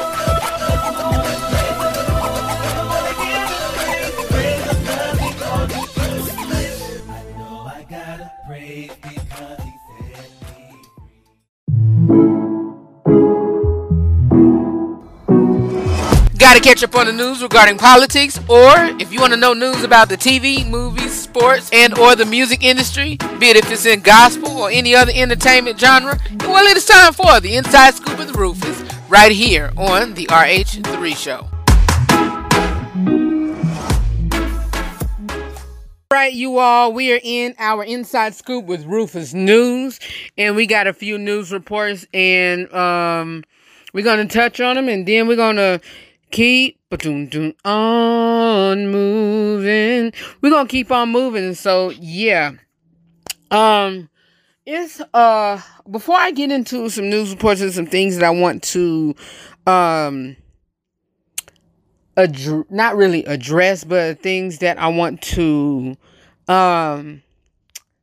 Got 16.38 16.54
to 16.54 16.60
catch 16.60 16.84
up 16.84 16.94
on 16.94 17.06
the 17.06 17.12
news 17.12 17.42
regarding 17.42 17.78
politics, 17.78 18.38
or 18.48 18.72
if 19.00 19.12
you 19.12 19.20
want 19.20 19.32
to 19.32 19.36
know 19.36 19.54
news 19.54 19.82
about 19.82 20.08
the 20.08 20.16
TV, 20.16 20.64
movies, 20.68 21.12
sports, 21.12 21.68
and 21.72 21.98
or 21.98 22.14
the 22.14 22.24
music 22.24 22.62
industry, 22.62 23.16
be 23.40 23.48
it 23.48 23.56
if 23.56 23.70
it's 23.72 23.84
in 23.84 24.00
gospel 24.00 24.50
or 24.56 24.70
any 24.70 24.94
other 24.94 25.10
entertainment 25.12 25.80
genre, 25.80 26.16
well, 26.40 26.64
it 26.64 26.76
is 26.76 26.86
time 26.86 27.12
for 27.12 27.40
the 27.40 27.56
Inside 27.56 27.94
Scoop 27.94 28.16
with 28.18 28.36
Rufus, 28.36 28.82
right 29.08 29.32
here 29.32 29.72
on 29.76 30.14
the 30.14 30.26
RH3 30.26 31.16
Show. 31.16 31.48
right, 36.10 36.32
you 36.32 36.58
all, 36.58 36.92
we 36.92 37.12
are 37.12 37.20
in 37.22 37.54
our 37.58 37.84
inside 37.84 38.34
scoop 38.34 38.64
with 38.64 38.84
Rufus 38.84 39.34
News, 39.34 40.00
and 40.36 40.56
we 40.56 40.66
got 40.66 40.86
a 40.86 40.92
few 40.92 41.16
news 41.16 41.52
reports, 41.52 42.06
and 42.12 42.72
um, 42.72 43.44
we're 43.92 44.04
gonna 44.04 44.26
touch 44.26 44.60
on 44.60 44.76
them, 44.76 44.88
and 44.88 45.06
then 45.06 45.28
we're 45.28 45.36
gonna 45.36 45.80
keep 46.30 46.78
on 47.64 48.88
moving. 48.90 50.12
We're 50.40 50.50
gonna 50.50 50.68
keep 50.68 50.90
on 50.90 51.10
moving. 51.10 51.54
So 51.54 51.90
yeah. 51.90 52.52
Um 53.50 54.08
it's 54.66 55.00
uh 55.14 55.60
before 55.90 56.16
I 56.16 56.30
get 56.30 56.50
into 56.52 56.88
some 56.90 57.08
news 57.08 57.30
reports 57.30 57.60
and 57.60 57.72
some 57.72 57.86
things 57.86 58.16
that 58.16 58.24
I 58.24 58.30
want 58.30 58.62
to 58.64 59.14
um 59.66 60.36
ad- 62.16 62.70
not 62.70 62.96
really 62.96 63.24
address, 63.24 63.84
but 63.84 64.20
things 64.20 64.58
that 64.58 64.78
I 64.78 64.88
want 64.88 65.22
to 65.22 65.96
um 66.48 67.22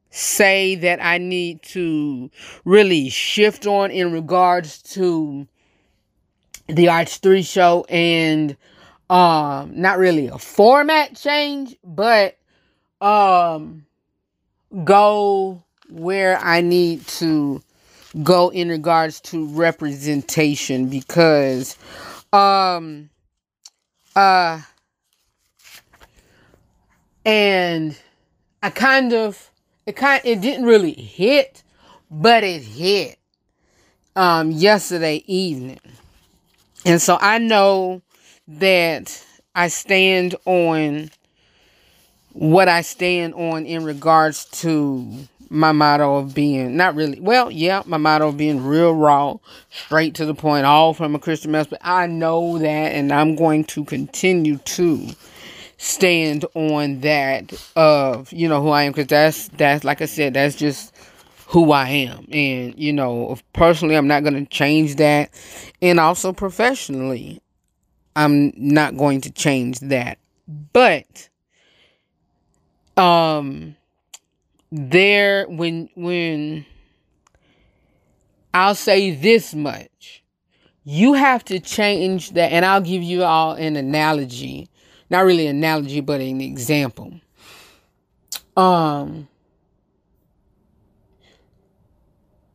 say 0.09 0.75
that 0.75 1.03
I 1.03 1.17
need 1.17 1.61
to 1.63 2.31
really 2.63 3.09
shift 3.09 3.67
on 3.67 3.91
in 3.91 4.13
regards 4.13 4.81
to 4.93 5.47
the 6.67 6.85
RH3 6.85 7.45
show 7.45 7.85
and 7.89 8.57
um 9.09 9.79
not 9.79 9.97
really 9.99 10.27
a 10.27 10.37
format 10.37 11.15
change, 11.15 11.75
but 11.83 12.37
um 13.01 13.85
go 14.83 15.63
where 15.89 16.39
I 16.39 16.61
need 16.61 17.05
to 17.07 17.61
go 18.23 18.49
in 18.49 18.69
regards 18.69 19.21
to 19.21 19.45
representation 19.47 20.89
because 20.89 21.77
um 22.33 23.09
uh 24.15 24.61
and 27.25 27.97
I 28.63 28.69
kind 28.71 29.13
of 29.13 29.51
it 29.85 29.95
kind 29.95 30.21
it 30.25 30.41
didn't 30.41 30.65
really 30.65 30.93
hit, 30.93 31.61
but 32.09 32.43
it 32.43 32.63
hit 32.63 33.19
um 34.15 34.49
yesterday 34.49 35.23
evening. 35.27 35.79
And 36.85 37.01
so 37.01 37.17
I 37.19 37.39
know 37.39 38.01
that 38.47 39.25
I 39.55 39.69
stand 39.69 40.35
on 40.45 41.09
what 42.33 42.67
I 42.67 42.81
stand 42.81 43.33
on 43.33 43.65
in 43.65 43.83
regards 43.83 44.45
to 44.61 45.27
my 45.49 45.71
motto 45.71 46.17
of 46.17 46.35
being 46.35 46.75
not 46.75 46.95
really 46.95 47.19
well, 47.19 47.49
yeah, 47.49 47.81
my 47.85 47.97
motto 47.97 48.27
of 48.27 48.37
being 48.37 48.63
real 48.63 48.93
raw, 48.93 49.37
straight 49.69 50.15
to 50.15 50.25
the 50.25 50.35
point, 50.35 50.65
all 50.65 50.93
from 50.93 51.15
a 51.15 51.19
Christian 51.19 51.51
message. 51.51 51.71
But 51.71 51.81
I 51.81 52.07
know 52.07 52.57
that, 52.59 52.65
and 52.67 53.11
I'm 53.11 53.35
going 53.35 53.63
to 53.65 53.85
continue 53.85 54.57
to 54.57 55.07
stand 55.77 56.45
on 56.55 57.01
that 57.01 57.53
of 57.75 58.31
you 58.31 58.47
know 58.47 58.61
who 58.61 58.69
I 58.69 58.83
am 58.83 58.91
because 58.91 59.07
that's 59.07 59.47
that's 59.49 59.83
like 59.83 60.01
I 60.01 60.05
said, 60.05 60.33
that's 60.33 60.55
just 60.55 60.93
who 61.55 61.71
I 61.71 61.87
am, 61.87 62.27
and 62.33 62.77
you 62.77 62.91
know, 62.91 63.37
personally, 63.53 63.95
I'm 63.95 64.09
not 64.09 64.23
going 64.23 64.33
to 64.33 64.45
change 64.45 64.97
that, 64.97 65.29
and 65.81 66.01
also 66.01 66.33
professionally, 66.33 67.41
I'm 68.13 68.51
not 68.57 68.97
going 68.97 69.21
to 69.21 69.31
change 69.31 69.79
that, 69.79 70.17
but 70.73 71.29
um 72.97 73.77
there 74.69 75.45
when 75.47 75.87
when 75.95 76.65
I'll 78.53 78.75
say 78.75 79.11
this 79.11 79.55
much. 79.55 80.23
You 80.83 81.13
have 81.13 81.45
to 81.45 81.61
change 81.61 82.31
that 82.31 82.51
and 82.51 82.65
I'll 82.65 82.81
give 82.81 83.01
you 83.01 83.23
all 83.23 83.53
an 83.53 83.77
analogy. 83.77 84.69
Not 85.09 85.23
really 85.23 85.47
an 85.47 85.55
analogy 85.55 86.01
but 86.01 86.19
an 86.19 86.41
example. 86.41 87.13
Um 88.57 89.29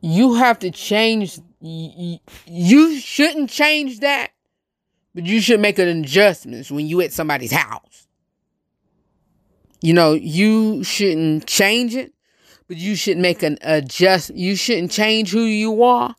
you 0.01 0.35
have 0.35 0.59
to 0.59 0.71
change 0.71 1.39
you 1.61 2.99
shouldn't 2.99 3.51
change 3.51 4.01
that 4.01 4.31
but 5.15 5.27
you 5.27 5.41
should 5.41 5.61
make 5.61 5.79
an 5.79 5.89
adjustments 5.89 6.71
when 6.71 6.87
you 6.87 7.01
at 7.01 7.13
somebody's 7.13 7.53
house 7.53 7.91
you 9.81 9.95
know, 9.95 10.13
you 10.13 10.85
shouldn't 10.85 11.47
change 11.47 11.95
it, 11.95 12.13
but 12.69 12.77
you 12.77 12.95
should 12.97 13.17
make 13.17 13.43
an 13.43 13.59
adjust. 13.63 14.35
You 14.35 14.55
shouldn't 14.55 14.91
change 14.91 15.31
who 15.31 15.43
you 15.43 15.83
are, 15.83 16.15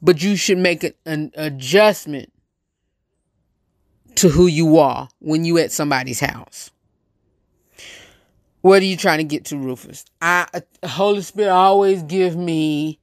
but 0.00 0.22
you 0.22 0.36
should 0.36 0.58
make 0.58 0.94
an 1.04 1.32
adjustment 1.36 2.32
to 4.16 4.28
who 4.28 4.46
you 4.46 4.78
are 4.78 5.08
when 5.18 5.44
you 5.44 5.58
at 5.58 5.72
somebody's 5.72 6.20
house. 6.20 6.70
What 8.62 8.82
are 8.82 8.86
you 8.86 8.96
trying 8.96 9.18
to 9.18 9.24
get 9.24 9.44
to, 9.46 9.58
Rufus? 9.58 10.04
I 10.20 10.46
uh, 10.52 10.88
Holy 10.88 11.22
Spirit 11.22 11.50
always 11.50 12.02
give 12.02 12.36
me 12.36 12.98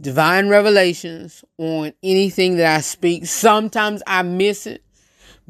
divine 0.00 0.48
revelations 0.48 1.44
on 1.58 1.92
anything 2.02 2.56
that 2.56 2.76
I 2.76 2.80
speak. 2.80 3.26
Sometimes 3.26 4.02
I 4.06 4.22
miss 4.22 4.66
it 4.66 4.82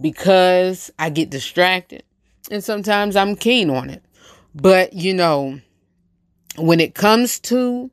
because 0.01 0.91
I 0.99 1.11
get 1.11 1.31
distracted 1.31 2.05
and 2.51 2.65
sometimes 2.65 3.17
I'm 3.17 3.37
keen 3.37 3.71
on 3.71 3.91
it. 3.91 4.03
But, 4.55 4.95
you 4.95 5.13
know, 5.15 5.61
when 6.57 6.81
it 6.81 6.95
comes 6.95 7.39
to 7.41 7.91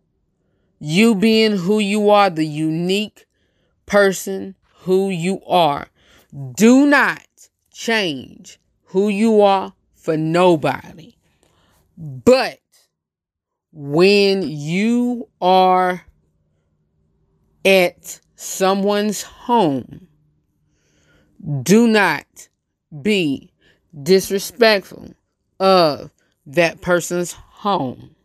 you 0.79 1.15
being 1.15 1.57
who 1.57 1.79
you 1.79 2.09
are, 2.09 2.29
the 2.29 2.45
unique 2.45 3.25
person 3.85 4.55
who 4.79 5.09
you 5.09 5.41
are, 5.45 5.87
do 6.55 6.85
not 6.85 7.25
change 7.71 8.59
who 8.85 9.09
you 9.09 9.41
are 9.41 9.73
for 9.95 10.15
nobody. 10.15 11.14
But 11.97 12.59
when 13.71 14.43
you 14.43 15.29
are 15.41 16.05
at 17.63 18.19
someone's 18.35 19.21
home, 19.21 20.07
do 21.63 21.87
not 21.87 22.25
be 23.01 23.51
disrespectful 24.03 25.13
of 25.59 26.11
that 26.45 26.81
person's 26.81 27.33
home. 27.33 28.15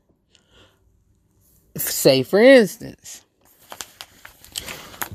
Say, 1.76 2.22
for 2.22 2.40
instance, 2.40 3.24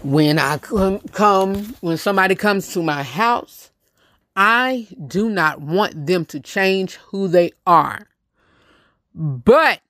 when 0.03 0.39
I 0.39 0.57
come, 0.57 1.75
when 1.81 1.97
somebody 1.97 2.35
comes 2.35 2.71
to 2.73 2.81
my 2.81 3.03
house, 3.03 3.71
I 4.35 4.87
do 5.07 5.29
not 5.29 5.61
want 5.61 6.05
them 6.05 6.25
to 6.25 6.39
change 6.39 6.95
who 6.95 7.27
they 7.27 7.51
are. 7.65 8.07
But 9.15 9.81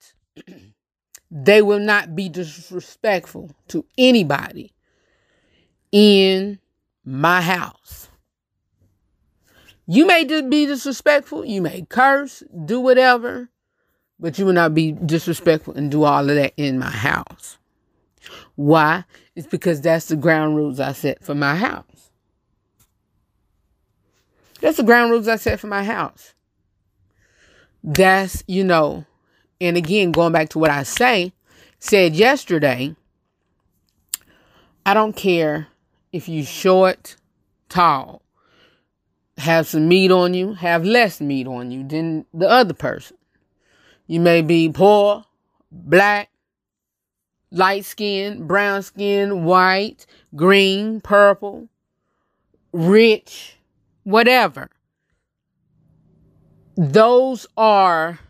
they 1.30 1.60
will 1.60 1.80
not 1.80 2.14
be 2.14 2.28
disrespectful 2.28 3.50
to 3.68 3.84
anybody 3.98 4.72
in 5.90 6.60
my 7.04 7.42
house. 7.42 8.08
You 9.88 10.06
may 10.06 10.24
be 10.24 10.66
disrespectful, 10.66 11.44
you 11.44 11.60
may 11.60 11.86
curse, 11.88 12.42
do 12.64 12.80
whatever, 12.80 13.50
but 14.18 14.38
you 14.38 14.46
will 14.46 14.52
not 14.52 14.74
be 14.74 14.92
disrespectful 14.92 15.74
and 15.74 15.90
do 15.90 16.04
all 16.04 16.28
of 16.28 16.36
that 16.36 16.54
in 16.56 16.78
my 16.78 16.90
house. 16.90 17.58
Why? 18.54 19.04
It's 19.34 19.46
because 19.46 19.80
that's 19.80 20.06
the 20.06 20.16
ground 20.16 20.56
rules 20.56 20.80
I 20.80 20.92
set 20.92 21.22
for 21.22 21.34
my 21.34 21.56
house. 21.56 22.10
That's 24.60 24.78
the 24.78 24.82
ground 24.82 25.10
rules 25.10 25.28
I 25.28 25.36
set 25.36 25.60
for 25.60 25.66
my 25.66 25.84
house. 25.84 26.34
That's, 27.84 28.42
you 28.48 28.64
know, 28.64 29.04
and 29.60 29.76
again, 29.76 30.12
going 30.12 30.32
back 30.32 30.50
to 30.50 30.58
what 30.58 30.70
I 30.70 30.82
say, 30.82 31.32
said 31.78 32.14
yesterday, 32.14 32.94
I 34.84 34.94
don't 34.94 35.16
care 35.16 35.68
if 36.12 36.28
you 36.28 36.44
short, 36.44 37.16
tall, 37.68 38.22
have 39.38 39.66
some 39.66 39.88
meat 39.88 40.10
on 40.10 40.34
you, 40.34 40.54
have 40.54 40.84
less 40.84 41.20
meat 41.20 41.46
on 41.46 41.70
you 41.70 41.86
than 41.86 42.26
the 42.32 42.48
other 42.48 42.74
person. 42.74 43.16
You 44.06 44.20
may 44.20 44.42
be 44.42 44.68
poor, 44.68 45.24
black, 45.70 46.30
light 47.50 47.84
skin, 47.84 48.46
brown 48.46 48.82
skin, 48.82 49.44
white, 49.44 50.06
green, 50.34 51.00
purple, 51.00 51.68
rich, 52.72 53.56
whatever. 54.04 54.70
Those 56.76 57.46
are 57.56 58.20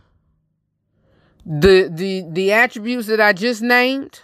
the 1.46 1.88
the 1.92 2.24
the 2.28 2.52
attributes 2.52 3.06
that 3.06 3.20
I 3.20 3.32
just 3.32 3.62
named. 3.62 4.20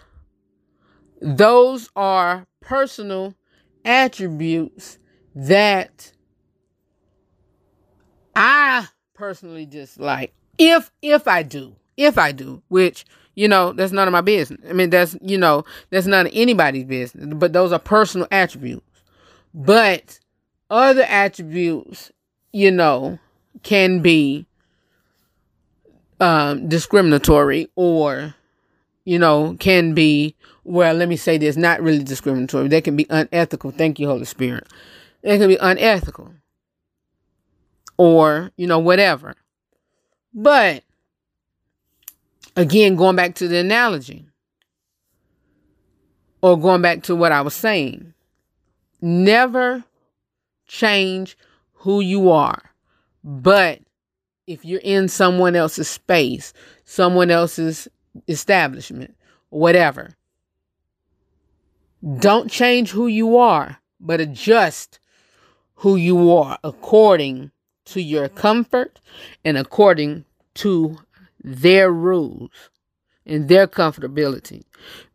Those 1.21 1.89
are 1.95 2.47
personal 2.61 3.35
attributes 3.85 4.99
that 5.37 6.13
I 8.35 8.89
personally 9.15 9.67
dislike 9.67 10.35
if 10.59 10.91
if 11.01 11.29
I 11.29 11.45
do, 11.45 11.77
if 11.97 12.19
I 12.19 12.33
do, 12.33 12.61
which 12.69 13.05
you 13.37 13.47
know 13.47 13.73
that's 13.73 13.93
none 13.93 14.09
of 14.09 14.13
my 14.13 14.21
business. 14.21 14.61
I 14.69 14.73
mean 14.73 14.91
that's 14.91 15.17
you 15.23 15.39
know 15.39 15.65
that's 15.91 16.07
none 16.07 16.27
of 16.27 16.33
anybody's 16.35 16.85
business. 16.85 17.33
But 17.37 17.53
those 17.53 17.71
are 17.73 17.79
personal 17.79 18.27
attributes. 18.33 18.83
But 19.55 20.19
other 20.71 21.03
attributes, 21.03 22.11
you 22.53 22.73
know, 22.73 23.21
can 23.63 24.01
be 24.01 24.47
um, 26.23 26.69
discriminatory 26.69 27.69
or 27.77 28.35
you 29.05 29.19
know 29.19 29.57
can 29.59 29.93
be 29.93 30.35
well 30.65 30.95
let 30.95 31.09
me 31.09 31.17
say 31.17 31.37
this 31.37 31.57
not 31.57 31.83
really 31.83 32.05
discriminatory 32.05 32.69
they 32.69 32.81
can 32.81 32.97
be 32.97 33.07
unethical 33.11 33.71
thank 33.71 33.99
you 33.99 34.07
holy 34.07 34.25
spirit 34.25 34.67
they 35.23 35.39
can 35.39 35.49
be 35.49 35.57
unethical 35.57 36.33
or, 37.97 38.51
you 38.57 38.67
know, 38.67 38.79
whatever. 38.79 39.37
But 40.35 40.83
again, 42.57 42.97
going 42.97 43.17
back 43.17 43.35
to 43.37 43.49
the 43.49 43.59
analogy 43.59 44.27
or 46.41 46.59
going 46.59 46.83
back 46.83 47.05
to 47.05 47.15
what 47.15 47.33
I 47.33 47.43
was 47.43 47.55
saying, 47.55 48.15
never 49.01 49.85
change 50.67 51.37
who 51.75 52.01
you 52.01 52.31
are. 52.31 52.73
But 53.23 53.81
if 54.47 54.65
you're 54.65 54.81
in 54.83 55.09
someone 55.09 55.57
else's 55.57 55.89
space, 55.89 56.53
someone 56.85 57.31
else's 57.31 57.89
establishment, 58.29 59.15
whatever, 59.51 60.15
don't 62.19 62.51
change 62.51 62.91
who 62.91 63.07
you 63.07 63.37
are, 63.37 63.79
but 64.01 64.21
adjust 64.21 64.99
who 65.77 65.97
you 65.97 66.33
are 66.33 66.59
according 66.65 67.51
to 67.85 68.01
your 68.03 68.29
mm-hmm. 68.29 68.39
comfort 68.39 69.01
and 69.45 69.57
according 69.57 70.25
to 70.55 70.97
their 71.43 71.91
rules 71.93 72.71
and 73.27 73.49
their 73.49 73.67
comfortability. 73.67 74.63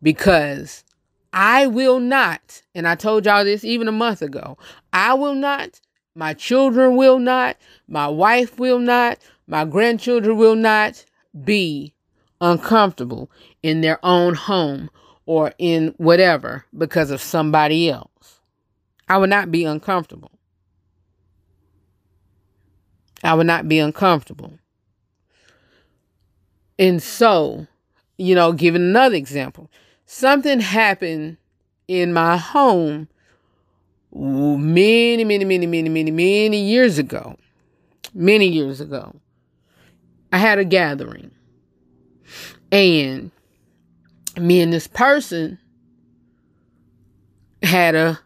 Because 0.02 0.84
I 1.32 1.66
will 1.66 2.00
not, 2.00 2.62
and 2.74 2.88
I 2.88 2.94
told 2.94 3.26
y'all 3.26 3.44
this 3.44 3.64
even 3.64 3.88
a 3.88 3.92
month 3.92 4.22
ago, 4.22 4.56
I 4.92 5.14
will 5.14 5.34
not, 5.34 5.80
my 6.18 6.34
children 6.34 6.96
will 6.96 7.20
not, 7.20 7.56
my 7.86 8.08
wife 8.08 8.58
will 8.58 8.80
not, 8.80 9.18
my 9.46 9.64
grandchildren 9.64 10.36
will 10.36 10.56
not 10.56 11.04
be 11.44 11.94
uncomfortable 12.40 13.30
in 13.62 13.82
their 13.82 14.04
own 14.04 14.34
home 14.34 14.90
or 15.26 15.52
in 15.58 15.94
whatever 15.96 16.64
because 16.76 17.12
of 17.12 17.20
somebody 17.20 17.88
else. 17.88 18.40
I 19.08 19.18
will 19.18 19.28
not 19.28 19.52
be 19.52 19.64
uncomfortable. 19.64 20.32
I 23.22 23.34
would 23.34 23.46
not 23.46 23.68
be 23.68 23.78
uncomfortable. 23.78 24.58
And 26.80 27.00
so, 27.00 27.68
you 28.16 28.34
know, 28.34 28.50
giving 28.50 28.82
another 28.82 29.14
example, 29.14 29.70
something 30.04 30.58
happened 30.58 31.36
in 31.86 32.12
my 32.12 32.36
home 32.36 33.06
many, 34.18 35.24
many, 35.24 35.44
many, 35.44 35.66
many, 35.66 35.88
many, 35.88 36.10
many 36.10 36.60
years 36.60 36.98
ago. 36.98 37.36
Many 38.14 38.48
years 38.48 38.80
ago. 38.80 39.14
I 40.32 40.38
had 40.38 40.58
a 40.58 40.64
gathering. 40.64 41.30
And 42.72 43.30
me 44.36 44.60
and 44.60 44.72
this 44.72 44.86
person 44.86 45.58
had 47.62 47.94
a 47.94 48.20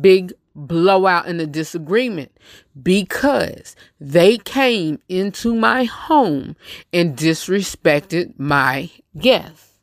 big 0.00 0.32
blowout 0.54 1.26
in 1.26 1.40
a 1.40 1.46
disagreement 1.46 2.32
because 2.80 3.74
they 4.00 4.38
came 4.38 5.00
into 5.08 5.54
my 5.54 5.84
home 5.84 6.56
and 6.92 7.16
disrespected 7.16 8.34
my 8.38 8.90
guests. 9.18 9.73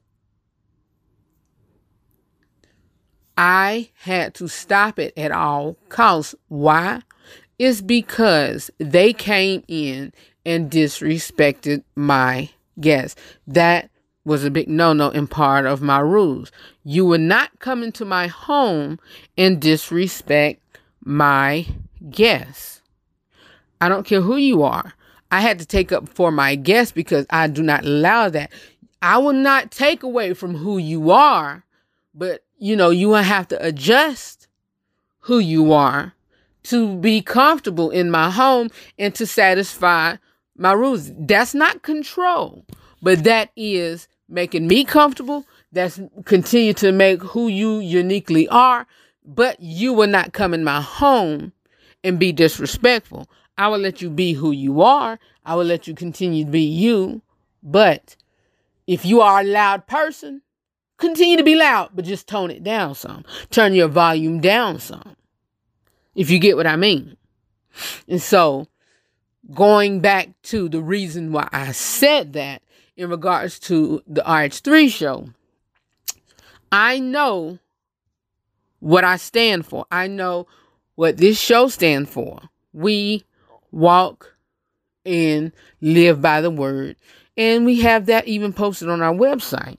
I 3.44 3.90
had 3.96 4.36
to 4.36 4.48
stop 4.48 5.00
it 5.00 5.18
at 5.18 5.32
all 5.32 5.76
costs. 5.90 6.36
Why? 6.48 7.02
It's 7.58 7.82
because 7.82 8.70
they 8.78 9.14
came 9.14 9.64
in 9.68 10.14
and 10.46 10.70
disrespected 10.70 11.84
my 11.96 12.52
guests. 12.80 13.20
That 13.48 13.90
was 14.26 14.44
a 14.44 14.52
big 14.52 14.68
no 14.68 14.94
no 14.94 15.10
in 15.10 15.26
part 15.26 15.66
of 15.66 15.82
my 15.82 15.98
rules. 15.98 16.52
You 16.84 17.04
would 17.08 17.22
not 17.22 17.58
come 17.58 17.82
into 17.82 18.06
my 18.06 18.28
home 18.28 19.00
and 19.36 19.60
disrespect 19.60 20.62
my 21.04 21.66
guests. 22.12 22.84
I 23.82 23.90
don't 23.90 24.06
care 24.06 24.22
who 24.22 24.38
you 24.38 24.62
are. 24.62 24.94
I 25.32 25.42
had 25.42 25.58
to 25.58 25.66
take 25.66 25.92
up 25.92 26.08
for 26.10 26.32
my 26.32 26.54
guests 26.54 26.92
because 26.92 27.26
I 27.32 27.48
do 27.48 27.64
not 27.64 27.86
allow 27.86 28.30
that. 28.30 28.52
I 29.02 29.18
will 29.18 29.34
not 29.34 29.72
take 29.72 30.04
away 30.04 30.36
from 30.36 30.58
who 30.58 30.78
you 30.78 31.10
are, 31.10 31.66
but 32.14 32.44
you 32.62 32.76
know, 32.76 32.92
you 32.92 33.10
will 33.10 33.24
have 33.24 33.48
to 33.48 33.66
adjust 33.66 34.48
who 35.22 35.40
you 35.40 35.74
are 35.74 36.14
to 36.64 36.96
be 36.98 37.20
comfortable 37.20 37.90
in 37.90 38.12
my 38.12 38.30
home 38.30 38.70
and 39.00 39.16
to 39.16 39.26
satisfy 39.26 40.16
my 40.56 40.72
rules. 40.72 41.12
That's 41.18 41.56
not 41.56 41.82
control, 41.82 42.64
but 43.02 43.24
that 43.24 43.50
is 43.56 44.08
making 44.30 44.68
me 44.68 44.84
comfortable. 44.84 45.44
That's 45.72 46.00
continue 46.26 46.74
to 46.76 46.92
make 46.92 47.24
who 47.24 47.48
you 47.48 47.80
uniquely 47.80 48.48
are, 48.50 48.86
but 49.26 49.60
you 49.60 49.92
will 49.92 50.08
not 50.08 50.34
come 50.34 50.54
in 50.54 50.64
my 50.64 50.82
home 50.82 51.54
and 52.04 52.20
be 52.20 52.32
disrespectful. 52.32 53.28
I 53.58 53.70
will 53.70 53.80
let 53.80 54.04
you 54.04 54.12
be 54.12 54.34
who 54.34 54.52
you 54.52 54.84
are. 54.84 55.20
I 55.44 55.56
will 55.56 55.66
let 55.66 55.88
you 55.88 55.96
continue 55.96 56.46
to 56.46 56.52
be 56.52 56.62
you. 56.62 57.24
But 57.64 58.16
if 58.86 59.04
you 59.04 59.22
are 59.22 59.42
a 59.42 59.46
loud 59.46 59.88
person, 59.88 60.44
continue 61.02 61.36
to 61.36 61.44
be 61.44 61.56
loud, 61.56 61.90
but 61.94 62.06
just 62.06 62.28
tone 62.28 62.52
it 62.52 62.64
down 62.64 62.96
some. 62.96 63.26
Turn 63.50 63.74
your 63.74 63.90
volume 63.90 64.40
down 64.40 64.80
some. 64.80 65.18
If 66.16 66.30
you 66.30 66.40
get 66.40 66.56
what 66.56 66.68
I 66.68 66.78
mean. 66.78 67.18
And 68.08 68.22
so, 68.22 68.68
going 69.54 70.00
back 70.00 70.30
to 70.44 70.70
the 70.70 70.82
reason 70.82 71.32
why 71.32 71.50
I 71.52 71.72
said 71.72 72.34
that 72.34 72.62
in 72.96 73.10
regards 73.10 73.60
to 73.60 74.02
the 74.08 74.22
RH3 74.22 74.90
show, 74.90 75.30
I 76.72 77.00
know 77.00 77.60
what 78.80 79.04
I 79.04 79.18
stand 79.18 79.66
for. 79.66 79.86
I 79.92 80.08
know 80.08 80.48
what 80.96 81.18
this 81.18 81.40
show 81.40 81.68
stands 81.68 82.10
for. 82.10 82.40
We 82.74 83.26
walk 83.72 84.36
and 85.06 85.52
live 85.82 86.22
by 86.22 86.42
the 86.42 86.52
word. 86.52 86.96
And 87.38 87.66
we 87.66 87.82
have 87.82 88.06
that 88.08 88.28
even 88.28 88.54
posted 88.54 88.90
on 88.90 89.02
our 89.02 89.14
website. 89.14 89.78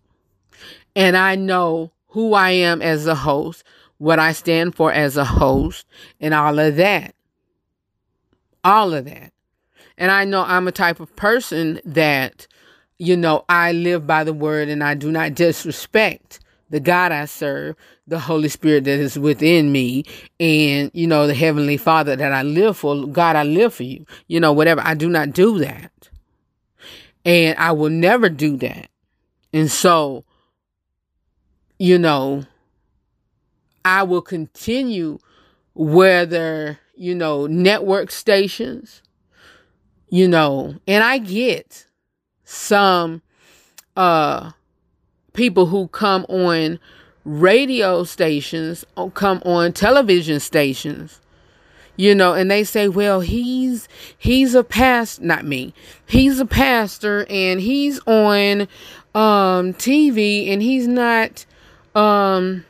And 0.95 1.17
I 1.17 1.37
know 1.37 1.93
who 2.09 2.35
I 2.35 2.51
am 2.51 2.83
as 2.83 3.07
a 3.07 3.15
host, 3.15 3.65
what 3.99 4.19
I 4.19 4.33
stand 4.33 4.75
for 4.75 4.93
as 4.93 5.17
a 5.17 5.25
host, 5.25 5.87
and 6.21 6.35
all 6.35 6.59
of 6.59 6.77
that. 6.77 7.15
All 8.65 8.93
of 8.93 9.07
that. 9.07 9.33
And 9.97 10.11
I 10.11 10.25
know 10.25 10.43
I'm 10.43 10.69
a 10.69 10.73
type 10.73 11.01
of 11.01 11.15
person 11.17 11.81
that, 11.85 12.47
you 12.99 13.17
know, 13.17 13.45
I 13.49 13.73
live 13.73 14.07
by 14.07 14.25
the 14.25 14.33
word 14.33 14.69
and 14.69 14.83
I 14.83 14.95
do 14.95 15.11
not 15.11 15.35
disrespect 15.35 16.41
the 16.73 16.81
God 16.81 17.13
I 17.13 17.27
serve, 17.27 17.77
the 18.07 18.19
Holy 18.19 18.49
Spirit 18.49 18.85
that 18.85 18.99
is 18.99 19.19
within 19.19 19.71
me, 19.71 20.05
and, 20.41 20.91
you 20.95 21.07
know, 21.07 21.27
the 21.27 21.35
Heavenly 21.35 21.77
Father 21.77 22.17
that 22.17 22.33
I 22.33 22.43
live 22.43 22.79
for. 22.79 23.07
God, 23.07 23.37
I 23.37 23.45
live 23.45 23.75
for 23.75 23.83
you. 23.83 24.07
You 24.27 24.41
know, 24.41 24.53
whatever. 24.53 24.81
I 24.83 24.95
do 24.95 25.11
not 25.11 25.33
do 25.33 25.59
that. 25.59 25.93
And 27.25 27.57
I 27.59 27.73
will 27.73 27.91
never 27.91 28.29
do 28.29 28.57
that. 28.57 28.89
And 29.53 29.71
so, 29.71 30.25
you 31.83 31.99
know, 31.99 32.45
I 33.85 34.05
will 34.05 34.23
continue 34.23 35.19
whether, 35.75 36.79
you 36.95 37.13
know, 37.13 37.49
network 37.49 38.13
stations, 38.13 39.03
you 40.09 40.29
know, 40.29 40.77
and 40.87 41.03
I 41.03 41.19
get 41.19 41.89
some 42.45 43.21
uh 43.97 44.53
people 45.33 45.67
who 45.67 45.89
come 45.89 46.25
on 46.29 46.79
radio 47.25 48.05
stations, 48.05 48.85
come 49.15 49.43
on 49.45 49.73
television 49.73 50.39
stations, 50.39 51.21
you 51.97 52.15
know, 52.15 52.33
and 52.33 52.49
they 52.49 52.63
say, 52.63 52.87
well, 52.87 53.23
he's 53.23 53.89
he's 54.17 54.55
a 54.55 54.63
past, 54.63 55.21
not 55.21 55.45
me. 55.45 55.75
He's 56.07 56.39
a 56.39 56.47
pastor 56.47 57.27
and 57.29 57.61
he's 57.61 57.99
on 58.07 58.69
um 59.17 59.75
TV 59.75 60.53
and 60.53 60.63
he's 60.63 60.87
not 60.87 61.45
um 61.95 62.65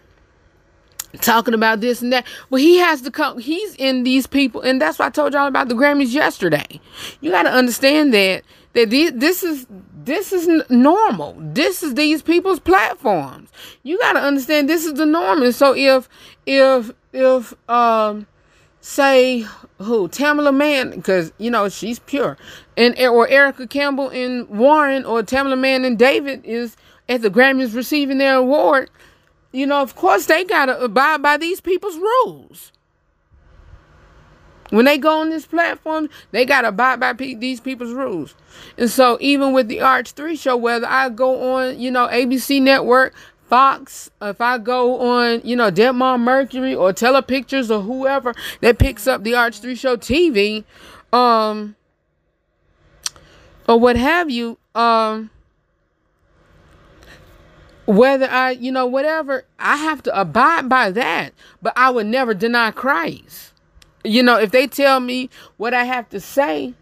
talking 1.21 1.55
about 1.55 1.81
this 1.81 2.03
and 2.03 2.13
that. 2.13 2.27
Well, 2.51 2.61
he 2.61 2.79
has 2.79 3.03
to 3.03 3.11
come. 3.11 3.39
He's 3.39 3.75
in 3.77 4.03
these 4.03 4.27
people, 4.27 4.61
and 4.63 4.81
that's 4.81 4.99
why 4.99 5.07
I 5.07 5.11
told 5.11 5.33
y'all 5.35 5.47
about 5.47 5.69
the 5.69 5.75
Grammys 5.75 6.13
yesterday. 6.13 6.81
You 7.21 7.31
got 7.31 7.45
to 7.45 7.51
understand 7.51 8.15
that 8.15 8.43
that 8.75 8.91
this 8.91 9.43
is 9.43 9.67
this 10.05 10.33
is 10.33 10.49
normal. 10.71 11.37
This 11.39 11.83
is 11.83 11.95
these 11.95 12.23
people's 12.23 12.61
platforms. 12.61 13.51
You 13.83 13.99
got 13.99 14.15
to 14.15 14.21
understand 14.21 14.69
this 14.69 14.85
is 14.85 14.95
the 14.95 15.07
norm. 15.07 15.43
And 15.43 15.55
so 15.55 15.75
if 15.77 16.09
if 16.47 16.93
if 17.13 17.55
um 17.69 18.27
say 18.81 19.47
who 19.79 20.09
Tamela 20.09 20.55
Mann 20.55 20.91
because 20.91 21.33
you 21.39 21.51
know 21.51 21.69
she's 21.69 21.99
pure 22.01 22.37
and 22.77 22.99
or 22.99 23.29
Erica 23.29 23.67
Campbell 23.67 24.09
and 24.09 24.49
Warren 24.49 25.05
or 25.05 25.23
Tamela 25.23 25.59
Mann 25.59 25.85
and 25.85 25.99
David 25.99 26.45
is 26.45 26.77
at 27.09 27.23
the 27.23 27.31
Grammys 27.31 27.75
receiving 27.75 28.19
their 28.19 28.37
award, 28.37 28.91
you 29.53 29.67
know 29.67 29.83
of 29.83 29.95
course 29.95 30.27
they 30.27 30.45
got 30.45 30.67
to 30.67 30.81
abide 30.81 31.23
by 31.23 31.37
these 31.37 31.61
people's 31.61 31.97
rules. 31.97 32.73
When 34.73 34.87
they 34.87 34.97
go 34.97 35.21
on 35.21 35.29
this 35.29 35.45
platform, 35.45 36.09
they 36.31 36.47
got 36.47 36.63
to 36.63 36.69
abide 36.69 36.99
by 36.99 37.13
pe- 37.13 37.35
these 37.35 37.61
people's 37.61 37.93
rules. 37.93 38.35
And 38.79 38.91
so, 38.91 39.19
even 39.21 39.53
with 39.53 39.69
the 39.69 39.79
RH3 39.79 40.39
show, 40.39 40.57
whether 40.57 40.87
I 40.87 41.11
go 41.11 41.57
on, 41.57 41.79
you 41.79 41.91
know, 41.91 42.09
ABC 42.09 42.63
Network, 42.63 43.13
Fox, 43.51 44.11
if 44.23 44.41
I 44.41 44.57
go 44.57 44.99
on, 44.99 45.43
you 45.45 45.57
know, 45.57 45.71
Debmar-Mercury 45.71 46.75
or 46.75 46.95
Telepictures 46.95 47.71
or 47.71 47.83
whoever 47.83 48.35
that 48.63 48.79
picks 48.79 49.07
up 49.07 49.25
the 49.25 49.33
RH3 49.33 49.79
show 49.79 49.95
TV, 49.95 50.65
um, 51.13 51.77
or 53.69 53.79
what 53.79 53.97
have 53.97 54.31
you, 54.31 54.57
um, 54.75 55.29
whether 57.87 58.29
I, 58.29 58.53
you 58.53 58.73
know, 58.73 58.87
whatever, 58.87 59.45
I 59.59 59.77
have 59.77 60.03
to 60.05 60.21
abide 60.21 60.69
by 60.69 60.91
that. 60.91 61.33
But 61.61 61.73
I 61.77 61.91
would 61.91 62.07
never 62.07 62.35
deny 62.35 62.71
Christ 62.71 63.53
you 64.05 64.23
know, 64.23 64.39
if 64.39 64.51
they 64.51 64.67
tell 64.67 65.01
me 65.01 65.31
what 65.57 65.75
I 65.75 65.85
have 65.85 66.09
to 66.11 66.21
say, 66.21 66.75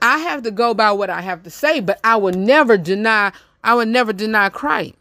I 0.00 0.18
have 0.18 0.42
to 0.42 0.50
go 0.50 0.74
by 0.74 0.92
what 0.92 1.10
I 1.10 1.20
have 1.20 1.42
to 1.44 1.50
say, 1.50 1.80
but 1.80 1.98
I 2.04 2.16
would 2.16 2.36
never 2.36 2.76
deny, 2.76 3.32
I 3.62 3.74
would 3.74 3.88
never 3.88 4.12
deny 4.12 4.48
Christ. 4.48 4.96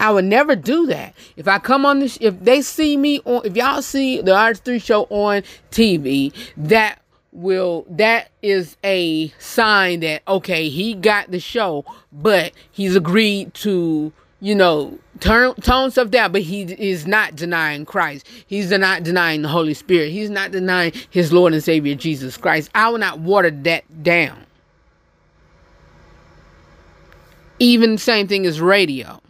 I 0.00 0.10
would 0.10 0.24
never 0.24 0.56
do 0.56 0.86
that. 0.86 1.14
If 1.36 1.46
I 1.46 1.58
come 1.58 1.86
on 1.86 2.00
this, 2.00 2.18
if 2.20 2.40
they 2.40 2.62
see 2.62 2.96
me 2.96 3.20
on, 3.24 3.42
if 3.44 3.56
y'all 3.56 3.80
see 3.80 4.20
the 4.20 4.32
RH3 4.32 4.82
show 4.82 5.04
on 5.04 5.42
TV, 5.70 6.32
that 6.56 7.00
will 7.38 7.86
that 7.88 8.30
is 8.42 8.76
a 8.84 9.28
sign 9.38 10.00
that 10.00 10.22
okay, 10.28 10.68
he 10.68 10.94
got 10.94 11.30
the 11.30 11.40
show, 11.40 11.84
but 12.12 12.52
he's 12.70 12.96
agreed 12.96 13.54
to 13.54 14.12
you 14.40 14.54
know 14.54 14.98
turn 15.20 15.54
tone 15.56 15.90
stuff 15.90 16.10
down, 16.10 16.32
but 16.32 16.42
he 16.42 16.62
is 16.62 17.06
not 17.06 17.36
denying 17.36 17.84
Christ. 17.84 18.26
He's 18.46 18.70
not 18.70 19.02
denying 19.02 19.42
the 19.42 19.48
Holy 19.48 19.74
Spirit. 19.74 20.10
He's 20.10 20.30
not 20.30 20.50
denying 20.50 20.92
his 21.10 21.32
Lord 21.32 21.52
and 21.52 21.62
Savior 21.62 21.94
Jesus 21.94 22.36
Christ. 22.36 22.70
I 22.74 22.88
will 22.88 22.98
not 22.98 23.20
water 23.20 23.50
that 23.50 24.02
down. 24.02 24.44
Even 27.58 27.98
same 27.98 28.28
thing 28.28 28.46
as 28.46 28.60
radio. 28.60 29.20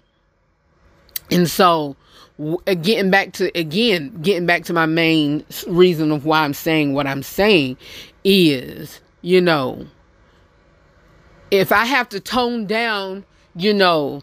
And 1.31 1.49
so, 1.49 1.97
getting 2.39 3.11
back 3.11 3.33
to 3.35 3.57
again, 3.59 4.17
getting 4.23 4.47
back 4.47 4.65
to 4.65 4.73
my 4.73 4.87
main 4.87 5.45
reason 5.67 6.13
of 6.13 6.25
why 6.25 6.45
I'm 6.45 6.55
saying 6.55 6.95
what 6.95 7.07
I'm 7.07 7.23
saying 7.23 7.77
is, 8.25 9.01
you 9.23 9.41
know, 9.41 9.87
if 11.51 11.73
I 11.73 11.85
have 11.85 12.09
to 12.11 12.21
tone 12.21 12.67
down, 12.67 13.25
you 13.57 13.75
know, 13.75 14.23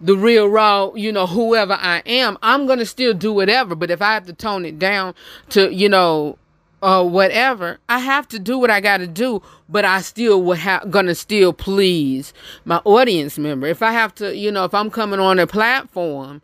the 0.00 0.16
real 0.16 0.46
raw, 0.48 0.92
you 0.94 1.10
know, 1.10 1.26
whoever 1.26 1.72
I 1.72 2.02
am, 2.06 2.38
I'm 2.42 2.66
gonna 2.66 2.86
still 2.86 3.14
do 3.14 3.32
whatever. 3.32 3.74
But 3.74 3.90
if 3.90 4.00
I 4.00 4.14
have 4.14 4.26
to 4.26 4.32
tone 4.32 4.64
it 4.64 4.78
down 4.78 5.14
to, 5.50 5.72
you 5.72 5.88
know, 5.88 6.38
uh, 6.82 7.02
whatever, 7.02 7.78
I 7.88 7.98
have 7.98 8.28
to 8.28 8.38
do 8.38 8.58
what 8.58 8.70
I 8.70 8.80
got 8.80 8.98
to 8.98 9.06
do. 9.06 9.42
But 9.68 9.84
I 9.84 10.02
still 10.02 10.42
will 10.42 10.58
gonna 10.90 11.16
still 11.16 11.52
please 11.52 12.32
my 12.64 12.80
audience 12.84 13.38
member. 13.38 13.66
If 13.66 13.82
I 13.82 13.90
have 13.90 14.14
to, 14.16 14.36
you 14.36 14.52
know, 14.52 14.64
if 14.64 14.74
I'm 14.74 14.90
coming 14.90 15.18
on 15.18 15.40
a 15.40 15.46
platform 15.48 16.42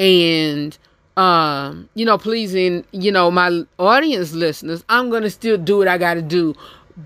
and 0.00 0.76
um, 1.16 1.90
you 1.94 2.06
know, 2.06 2.16
pleasing, 2.16 2.84
you 2.92 3.12
know, 3.12 3.30
my 3.30 3.64
audience 3.78 4.32
listeners, 4.32 4.82
I'm 4.88 5.10
gonna 5.10 5.28
still 5.30 5.58
do 5.58 5.78
what 5.78 5.88
I 5.88 5.98
got 5.98 6.14
to 6.14 6.22
do. 6.22 6.54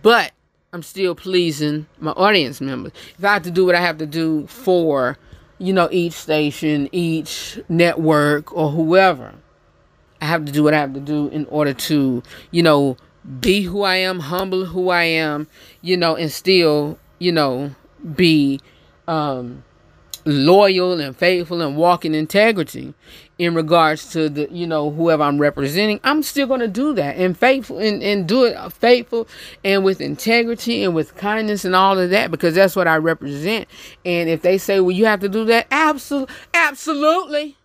But 0.03 0.33
I'm 0.73 0.83
still 0.83 1.15
pleasing 1.15 1.87
my 1.99 2.13
audience 2.13 2.61
members. 2.61 2.93
If 3.19 3.25
I 3.25 3.35
have 3.35 3.43
to 3.43 3.51
do 3.51 3.67
what 3.67 3.75
I 3.75 3.81
have 3.81 3.99
to 3.99 4.07
do 4.07 4.47
for, 4.47 5.19
you 5.59 5.73
know, 5.73 5.89
each 5.91 6.13
station, 6.13 6.89
each 6.93 7.61
network, 7.69 8.57
or 8.57 8.71
whoever, 8.71 9.35
I 10.21 10.27
have 10.27 10.45
to 10.45 10.53
do 10.53 10.63
what 10.63 10.75
I 10.75 10.79
have 10.79 10.95
to 10.95 11.01
do 11.01 11.29
in 11.29 11.47
order 11.47 11.75
to, 11.75 12.23
you 12.53 12.63
know, 12.63 12.97
be 13.41 13.63
who 13.63 13.83
I 13.83 13.97
am, 13.97 14.21
humble 14.21 14.67
who 14.67 14.91
I 14.91 15.05
am, 15.05 15.49
you 15.81 15.97
know, 15.97 16.15
and 16.15 16.31
still, 16.31 16.99
you 17.19 17.33
know, 17.33 17.75
be 18.15 18.61
um 19.09 19.65
loyal 20.25 21.01
and 21.01 21.17
faithful 21.17 21.61
and 21.61 21.77
walk 21.77 22.05
in 22.05 22.15
integrity 22.15 22.95
in 23.39 23.55
regards 23.55 24.11
to 24.11 24.29
the 24.29 24.49
you 24.51 24.67
know 24.67 24.91
whoever 24.91 25.23
I'm 25.23 25.39
representing 25.39 26.01
I'm 26.05 26.23
still 26.23 26.47
going 26.47 26.61
to 26.61 26.69
do 26.69 26.95
that 26.95 27.17
and 27.17 27.37
faithful 27.37 27.79
and, 27.79 28.03
and 28.03 28.27
do 28.27 28.45
it 28.45 28.73
faithful 28.73 29.29
and 29.65 29.85
with 29.85 30.01
integrity 30.01 30.83
and 30.83 30.95
with 30.95 31.17
kindness 31.17 31.65
and 31.65 31.75
all 31.75 31.99
of 31.99 32.11
that 32.11 32.31
because 32.31 32.55
that's 32.55 32.77
what 32.77 32.89
I 32.89 32.97
represent. 32.97 33.69
And 34.05 34.29
if 34.29 34.43
they 34.43 34.57
say 34.57 34.81
well 34.81 34.93
you 34.93 35.05
have 35.07 35.21
to 35.21 35.29
do 35.29 35.45
that 35.47 35.67
absolutely 35.71 36.35
absolutely. 36.55 37.57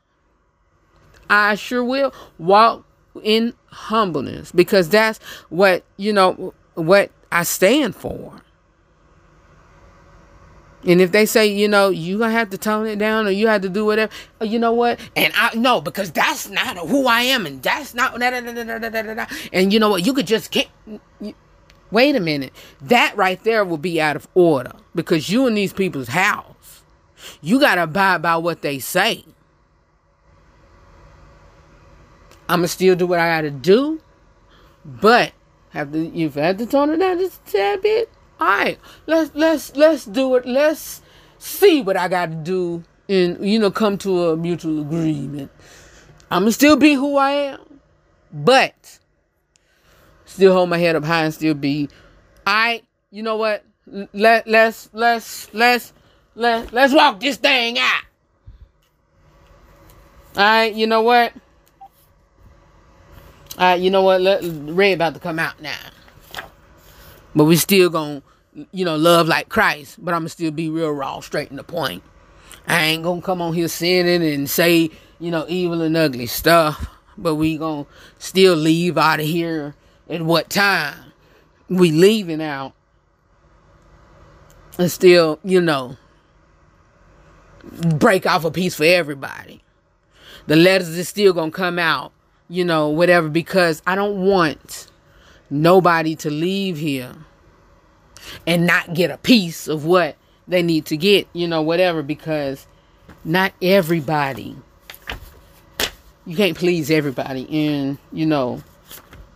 I 1.30 1.56
sure 1.56 1.84
will 1.84 2.14
walk 2.40 2.86
in 3.24 3.54
humbleness 3.68 4.52
because 4.52 4.90
that's 4.90 5.20
what 5.50 5.84
you 5.98 6.12
know 6.12 6.54
what 6.74 7.12
I 7.32 7.44
stand 7.44 7.96
for 7.96 8.42
and 10.86 11.02
if 11.02 11.12
they 11.12 11.26
say, 11.26 11.48
you 11.48 11.68
know, 11.68 11.90
you 11.90 12.18
gonna 12.18 12.32
have 12.32 12.50
to 12.52 12.58
tone 12.58 12.88
it 12.88 12.98
down 12.98 13.28
or 13.28 13.32
you 13.32 13.48
have 13.48 13.62
to 13.64 13.70
do 13.70 13.86
whatever, 13.86 14.12
uh, 14.42 14.46
you 14.46 14.60
know 14.60 14.72
what? 14.72 15.00
And 15.16 15.34
I 15.36 15.54
no, 15.56 15.82
because 15.82 16.12
that's 16.12 16.50
not 16.50 16.78
who 16.78 17.08
I 17.08 17.22
am, 17.22 17.46
and 17.46 17.62
that's 17.62 17.94
not 17.94 18.18
da, 18.20 18.30
da, 18.30 18.42
da, 18.42 19.26
and 19.52 19.74
you 19.74 19.80
know 19.80 19.90
what? 19.90 20.06
You 20.06 20.14
could 20.14 20.28
just 20.28 20.52
get. 20.52 20.68
You, 21.20 21.34
wait 21.92 22.16
a 22.16 22.20
minute, 22.20 22.54
that 22.82 23.16
right 23.18 23.44
there 23.44 23.66
will 23.66 23.78
be 23.78 24.00
out 24.00 24.16
of 24.16 24.28
order 24.36 24.72
because 24.96 25.30
you 25.30 25.48
in 25.48 25.54
these 25.54 25.74
people's 25.74 26.10
house, 26.10 26.84
you 27.42 27.60
gotta 27.60 27.84
abide 27.84 28.22
by 28.22 28.38
what 28.38 28.62
they 28.62 28.80
say. 28.80 29.26
I'ma 32.48 32.68
still 32.68 32.96
do 32.96 33.06
what 33.06 33.20
I 33.20 33.28
gotta 33.28 33.52
do, 33.52 34.02
but 34.86 35.34
have 35.72 35.92
to 35.92 36.08
I 36.08 36.40
have 36.40 36.58
to 36.58 36.66
tone 36.66 36.92
it 36.92 36.98
down 36.98 37.20
just 37.20 37.48
a 37.48 37.52
tad 37.52 37.82
bit 37.82 38.10
all 38.40 38.48
right 38.48 38.80
let's 39.06 39.32
let's 39.36 39.76
let's 39.76 40.06
do 40.06 40.36
it. 40.36 40.46
Let's 40.46 41.02
see 41.38 41.82
what 41.82 41.96
i 41.98 42.08
got 42.08 42.30
to 42.30 42.36
do 42.36 42.84
and 43.08 43.46
you 43.46 43.60
know 43.60 43.72
come 43.72 43.98
to 44.00 44.30
a 44.30 44.38
mutual 44.38 44.82
agreement. 44.82 45.52
I'm 46.32 46.44
gonna 46.44 46.52
still 46.52 46.76
be 46.76 46.94
who 46.94 47.18
i 47.18 47.32
am 47.32 47.80
but 48.32 49.00
still 50.26 50.54
hold 50.54 50.70
my 50.70 50.78
head 50.78 50.96
up 50.96 51.04
high 51.04 51.24
and 51.24 51.34
still 51.34 51.54
be 51.54 51.90
i 52.46 52.82
you 53.12 53.24
know 53.24 53.38
what? 53.38 53.66
Let 54.14 54.48
let's 54.48 54.90
let's 54.94 55.52
let's 55.54 55.94
let 56.36 56.72
let's 56.72 56.94
walk 56.94 57.20
this 57.20 57.38
thing 57.38 57.80
out. 57.80 58.04
All 60.36 60.44
right 60.44 60.74
you 60.74 60.86
know 60.86 61.02
what? 61.02 61.34
All 63.58 63.66
right 63.66 63.82
you 63.82 63.90
know 63.90 64.04
what? 64.04 64.22
Let 64.22 64.42
red 64.44 64.94
about 64.94 65.16
to 65.16 65.20
come 65.20 65.40
out 65.40 65.60
now. 65.62 65.78
But 67.36 67.46
we 67.46 67.56
still 67.56 67.90
gonna, 67.90 68.22
you 68.72 68.86
know, 68.86 68.96
love 68.96 69.28
like 69.28 69.50
Christ. 69.50 70.04
But 70.04 70.14
I'm 70.14 70.22
gonna 70.22 70.30
still 70.30 70.52
be 70.52 70.70
real 70.70 70.92
raw, 70.92 71.20
straight 71.20 71.50
in 71.50 71.58
the 71.58 71.64
point. 71.64 72.04
I 72.68 72.84
ain't 72.84 73.04
gonna 73.04 73.22
come 73.22 73.42
on 73.42 73.54
here 73.54 73.68
sinning 73.68 74.24
and 74.24 74.50
say, 74.50 74.92
you 75.20 75.32
know, 75.32 75.46
evil 75.48 75.82
and 75.82 75.98
ugly 75.98 76.28
stuff. 76.28 76.88
But 77.18 77.36
we 77.36 77.58
gonna 77.58 77.86
still 78.18 78.56
leave 78.56 78.98
out 78.98 79.20
of 79.20 79.26
here 79.26 79.76
at 80.10 80.22
what 80.22 80.50
time 80.50 80.96
we 81.68 81.92
leaving 81.92 82.42
out. 82.42 82.74
And 84.78 84.92
still, 84.92 85.40
you 85.44 85.60
know, 85.60 85.98
break 87.98 88.26
off 88.26 88.46
a 88.46 88.52
piece 88.52 88.76
for 88.76 88.86
everybody. 88.86 89.62
The 90.48 90.56
letters 90.56 90.90
is 90.90 91.10
still 91.10 91.34
gonna 91.34 91.52
come 91.52 91.78
out, 91.78 92.12
you 92.48 92.64
know, 92.64 92.90
whatever, 92.90 93.30
because 93.30 93.82
I 93.86 93.96
don't 93.96 94.26
want 94.26 94.88
nobody 95.50 96.16
to 96.16 96.30
leave 96.30 96.78
here 96.78 97.16
and 98.46 98.66
not 98.66 98.94
get 98.94 99.12
a 99.12 99.18
piece 99.18 99.68
of 99.68 99.86
what 99.86 100.16
they 100.48 100.64
need 100.64 100.86
to 100.86 100.98
get, 100.98 101.28
you 101.34 101.48
know, 101.48 101.62
whatever, 101.62 102.02
because 102.02 102.66
not 103.24 103.54
everybody, 103.62 104.56
you 106.26 106.36
can't 106.36 106.58
please 106.58 106.90
everybody. 106.92 107.48
And, 107.68 107.98
you 108.12 108.26
know, 108.26 108.62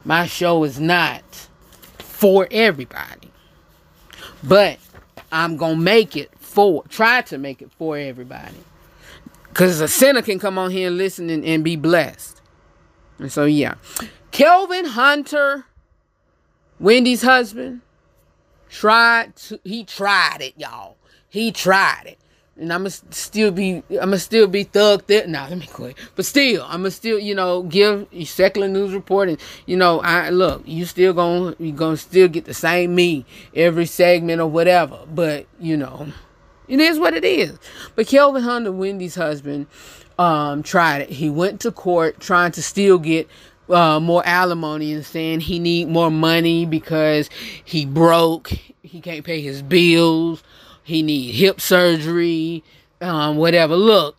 my 0.05 0.25
show 0.25 0.63
is 0.63 0.79
not 0.79 1.23
for 1.99 2.47
everybody, 2.51 3.31
but 4.43 4.77
I'm 5.31 5.57
going 5.57 5.77
to 5.77 5.81
make 5.81 6.15
it 6.15 6.31
for, 6.39 6.83
try 6.89 7.21
to 7.23 7.37
make 7.37 7.61
it 7.61 7.71
for 7.77 7.97
everybody. 7.97 8.57
Because 9.49 9.81
a 9.81 9.87
sinner 9.87 10.21
can 10.21 10.39
come 10.39 10.57
on 10.57 10.71
here 10.71 10.87
and 10.87 10.97
listen 10.97 11.29
and, 11.29 11.45
and 11.45 11.63
be 11.63 11.75
blessed. 11.75 12.41
And 13.19 13.31
so, 13.31 13.45
yeah. 13.45 13.75
Kelvin 14.31 14.85
Hunter 14.85 15.65
Wendy's 16.79 17.21
husband 17.21 17.81
tried 18.73 19.35
to 19.35 19.59
he 19.63 19.83
tried 19.83 20.39
it, 20.41 20.53
y'all. 20.57 20.97
He 21.29 21.51
tried 21.51 22.03
it. 22.05 22.17
And 22.55 22.71
I'ma 22.71 22.89
still 22.89 23.51
be 23.51 23.83
I'ma 24.01 24.17
still 24.17 24.47
be 24.47 24.65
thugged 24.65 25.07
there. 25.07 25.27
Nah, 25.27 25.47
let 25.47 25.57
me 25.57 25.67
quit. 25.67 25.95
But 26.15 26.25
still, 26.25 26.65
I'ma 26.67 26.89
still, 26.89 27.19
you 27.19 27.35
know, 27.35 27.63
give 27.63 28.07
secular 28.25 28.67
news 28.67 28.93
report 28.93 29.29
and 29.29 29.37
you 29.67 29.77
know, 29.77 30.01
I 30.01 30.29
look, 30.29 30.63
you 30.65 30.85
still 30.85 31.13
gonna 31.13 31.55
you 31.59 31.71
gonna 31.71 31.97
still 31.97 32.27
get 32.27 32.45
the 32.45 32.53
same 32.53 32.95
me 32.95 33.25
every 33.55 33.85
segment 33.85 34.41
or 34.41 34.47
whatever. 34.47 34.99
But, 35.13 35.45
you 35.59 35.77
know, 35.77 36.07
it 36.67 36.79
is 36.79 36.99
what 36.99 37.13
it 37.13 37.23
is. 37.23 37.57
But 37.95 38.07
Kelvin 38.07 38.43
Hunter, 38.43 38.71
Wendy's 38.71 39.15
husband, 39.15 39.67
um, 40.17 40.63
tried 40.63 41.03
it. 41.03 41.09
He 41.09 41.29
went 41.29 41.61
to 41.61 41.71
court 41.71 42.19
trying 42.19 42.51
to 42.53 42.63
still 42.63 42.97
get 42.97 43.27
uh, 43.73 43.99
more 43.99 44.25
alimony 44.25 44.93
and 44.93 45.05
saying 45.05 45.41
he 45.41 45.59
need 45.59 45.87
more 45.89 46.11
money 46.11 46.65
because 46.65 47.29
he 47.65 47.85
broke, 47.85 48.49
he 48.81 49.01
can't 49.01 49.25
pay 49.25 49.41
his 49.41 49.61
bills, 49.61 50.43
he 50.83 51.01
need 51.01 51.31
hip 51.33 51.59
surgery, 51.59 52.63
um, 53.01 53.37
whatever. 53.37 53.75
Look, 53.75 54.15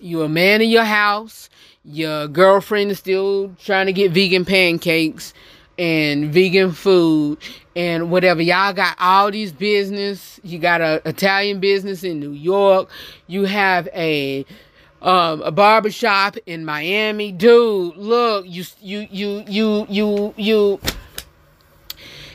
you're 0.00 0.26
a 0.26 0.28
man 0.28 0.62
in 0.62 0.70
your 0.70 0.84
house. 0.84 1.50
Your 1.84 2.28
girlfriend 2.28 2.90
is 2.90 2.98
still 2.98 3.54
trying 3.58 3.86
to 3.86 3.92
get 3.92 4.12
vegan 4.12 4.44
pancakes 4.44 5.32
and 5.78 6.32
vegan 6.32 6.72
food 6.72 7.38
and 7.74 8.10
whatever. 8.10 8.42
Y'all 8.42 8.72
got 8.72 8.96
all 8.98 9.30
these 9.30 9.52
business. 9.52 10.40
You 10.42 10.58
got 10.58 10.80
a 10.80 11.00
Italian 11.08 11.60
business 11.60 12.04
in 12.04 12.20
New 12.20 12.32
York. 12.32 12.90
You 13.26 13.44
have 13.44 13.88
a 13.94 14.44
um, 15.02 15.42
a 15.42 15.50
barbershop 15.50 16.36
in 16.46 16.64
Miami. 16.64 17.32
Dude, 17.32 17.96
look, 17.96 18.46
you 18.48 18.64
you 18.80 19.06
you 19.10 19.44
you 19.48 19.86
you 19.88 20.34
you 20.36 20.80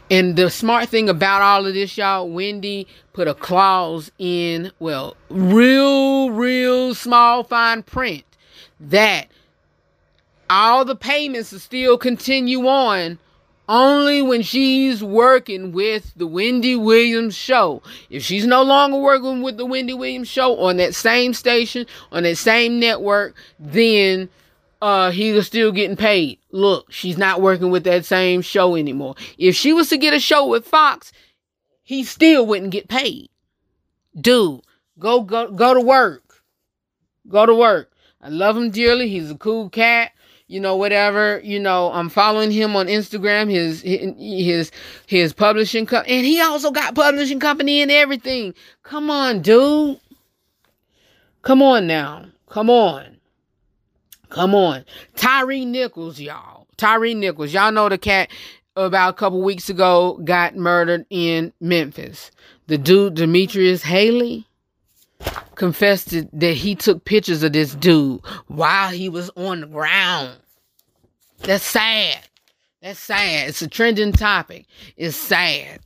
And 0.10 0.36
the 0.36 0.50
smart 0.52 0.90
thing 0.90 1.10
about 1.10 1.42
all 1.42 1.66
of 1.66 1.74
this, 1.74 1.98
y'all, 1.98 2.30
Wendy 2.30 2.88
put 3.14 3.28
a 3.28 3.34
clause 3.34 4.12
in, 4.20 4.72
well, 4.80 5.16
real, 5.30 6.30
real 6.30 6.94
small 6.94 7.44
fine 7.44 7.84
print 7.84 8.24
that 8.80 9.28
all 10.50 10.86
the 10.86 10.96
payments 10.96 11.60
still 11.64 11.98
continue 11.98 12.68
on 12.68 13.18
only 13.74 14.22
when 14.22 14.44
she's 14.44 15.04
working 15.04 15.72
with 15.72 16.14
the 16.16 16.28
Wendy 16.28 16.76
Williams 16.76 17.36
show. 17.36 17.82
If 18.12 18.24
she's 18.24 18.46
no 18.46 18.62
longer 18.62 18.98
working 18.98 19.42
with 19.42 19.58
the 19.58 19.66
Wendy 19.66 19.96
Williams 19.96 20.28
show 20.28 20.60
on 20.60 20.78
that 20.78 20.94
same 20.94 21.34
station, 21.34 21.88
on 22.12 22.22
that 22.22 22.38
same 22.38 22.80
network, 22.80 23.36
then 23.60 24.30
uh 24.80 25.10
he's 25.10 25.48
still 25.48 25.72
getting 25.72 25.98
paid. 25.98 26.38
Look, 26.52 26.92
she's 26.92 27.18
not 27.18 27.42
working 27.42 27.72
with 27.72 27.84
that 27.86 28.06
same 28.06 28.44
show 28.44 28.76
anymore. 28.76 29.16
If 29.40 29.56
she 29.56 29.74
was 29.74 29.90
to 29.90 29.98
get 29.98 30.14
a 30.14 30.20
show 30.20 30.46
with 30.46 30.68
Fox, 30.68 31.12
he 31.82 32.04
still 32.04 32.46
wouldn't 32.46 32.72
get 32.72 32.88
paid. 32.88 33.30
Dude, 34.16 34.62
go 35.00 35.22
go 35.22 35.50
go 35.50 35.74
to 35.74 35.82
work. 35.82 36.44
Go 37.28 37.48
to 37.48 37.56
work. 37.56 37.92
I 38.22 38.30
love 38.30 38.56
him 38.56 38.70
dearly. 38.70 39.10
He's 39.10 39.32
a 39.32 39.36
cool 39.36 39.70
cat 39.70 40.12
you 40.54 40.60
know 40.60 40.76
whatever 40.76 41.42
you 41.44 41.60
know 41.60 41.92
i'm 41.94 42.10
following 42.10 42.52
him 42.52 42.76
on 42.76 42.86
instagram 42.86 43.50
his 43.50 43.82
his 43.82 44.72
his 45.08 45.34
publishing 45.34 45.86
co- 45.86 46.02
and 46.02 46.26
he 46.26 46.40
also 46.40 46.72
got 46.72 46.96
publishing 46.96 47.40
company 47.40 47.82
and 47.82 47.92
everything. 47.92 48.54
Come 48.84 49.10
on 49.10 49.42
dude. 49.42 50.00
Come 51.42 51.62
on 51.62 51.88
now. 51.88 52.26
Come 52.50 52.70
on. 52.70 53.18
Come 54.30 54.56
on. 54.56 54.86
Tyre 55.16 55.66
nichols 55.66 56.20
y'all. 56.20 56.68
Tyre 56.78 57.14
nichols. 57.14 57.54
Y'all 57.54 57.72
know 57.72 57.90
the 57.90 57.98
cat 57.98 58.30
about 58.76 59.10
a 59.10 59.18
couple 59.18 59.42
weeks 59.42 59.70
ago 59.70 60.20
got 60.24 60.56
murdered 60.56 61.06
in 61.10 61.54
memphis. 61.60 62.32
The 62.68 62.78
dude 62.78 63.16
demetrius 63.16 63.84
haley 63.84 64.48
confessed 65.56 66.10
that 66.34 66.54
he 66.54 66.76
took 66.76 67.06
pictures 67.06 67.44
of 67.44 67.54
this 67.54 67.76
dude 67.76 68.22
while 68.48 68.90
he 68.90 69.10
was 69.10 69.30
on 69.36 69.62
the 69.62 69.68
ground. 69.68 70.38
That's 71.44 71.64
sad. 71.64 72.20
That's 72.82 73.00
sad. 73.00 73.50
It's 73.50 73.62
a 73.62 73.68
trending 73.68 74.14
topic. 74.14 74.66
It's 74.96 75.18
sad. 75.18 75.82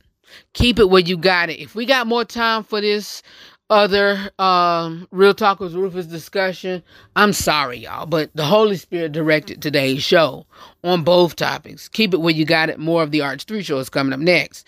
Keep 0.52 0.78
it 0.78 0.88
where 0.88 1.02
you 1.02 1.16
got 1.16 1.50
it. 1.50 1.58
If 1.58 1.74
we 1.74 1.84
got 1.84 2.06
more 2.06 2.24
time 2.24 2.62
for 2.62 2.80
this 2.80 3.22
other 3.70 4.30
um, 4.38 5.08
Real 5.10 5.34
Talk 5.34 5.58
with 5.58 5.74
Rufus 5.74 6.06
discussion, 6.06 6.82
I'm 7.16 7.32
sorry, 7.32 7.78
y'all, 7.78 8.06
but 8.06 8.30
the 8.34 8.44
Holy 8.44 8.76
Spirit 8.76 9.12
directed 9.12 9.60
today's 9.60 10.02
show 10.02 10.46
on 10.84 11.02
both 11.02 11.34
topics. 11.34 11.88
Keep 11.88 12.14
it 12.14 12.20
where 12.20 12.34
you 12.34 12.44
got 12.44 12.70
it. 12.70 12.78
More 12.78 13.02
of 13.02 13.10
the 13.10 13.20
RH3 13.20 13.64
show 13.64 13.78
is 13.78 13.90
coming 13.90 14.12
up 14.12 14.20
next. 14.20 14.66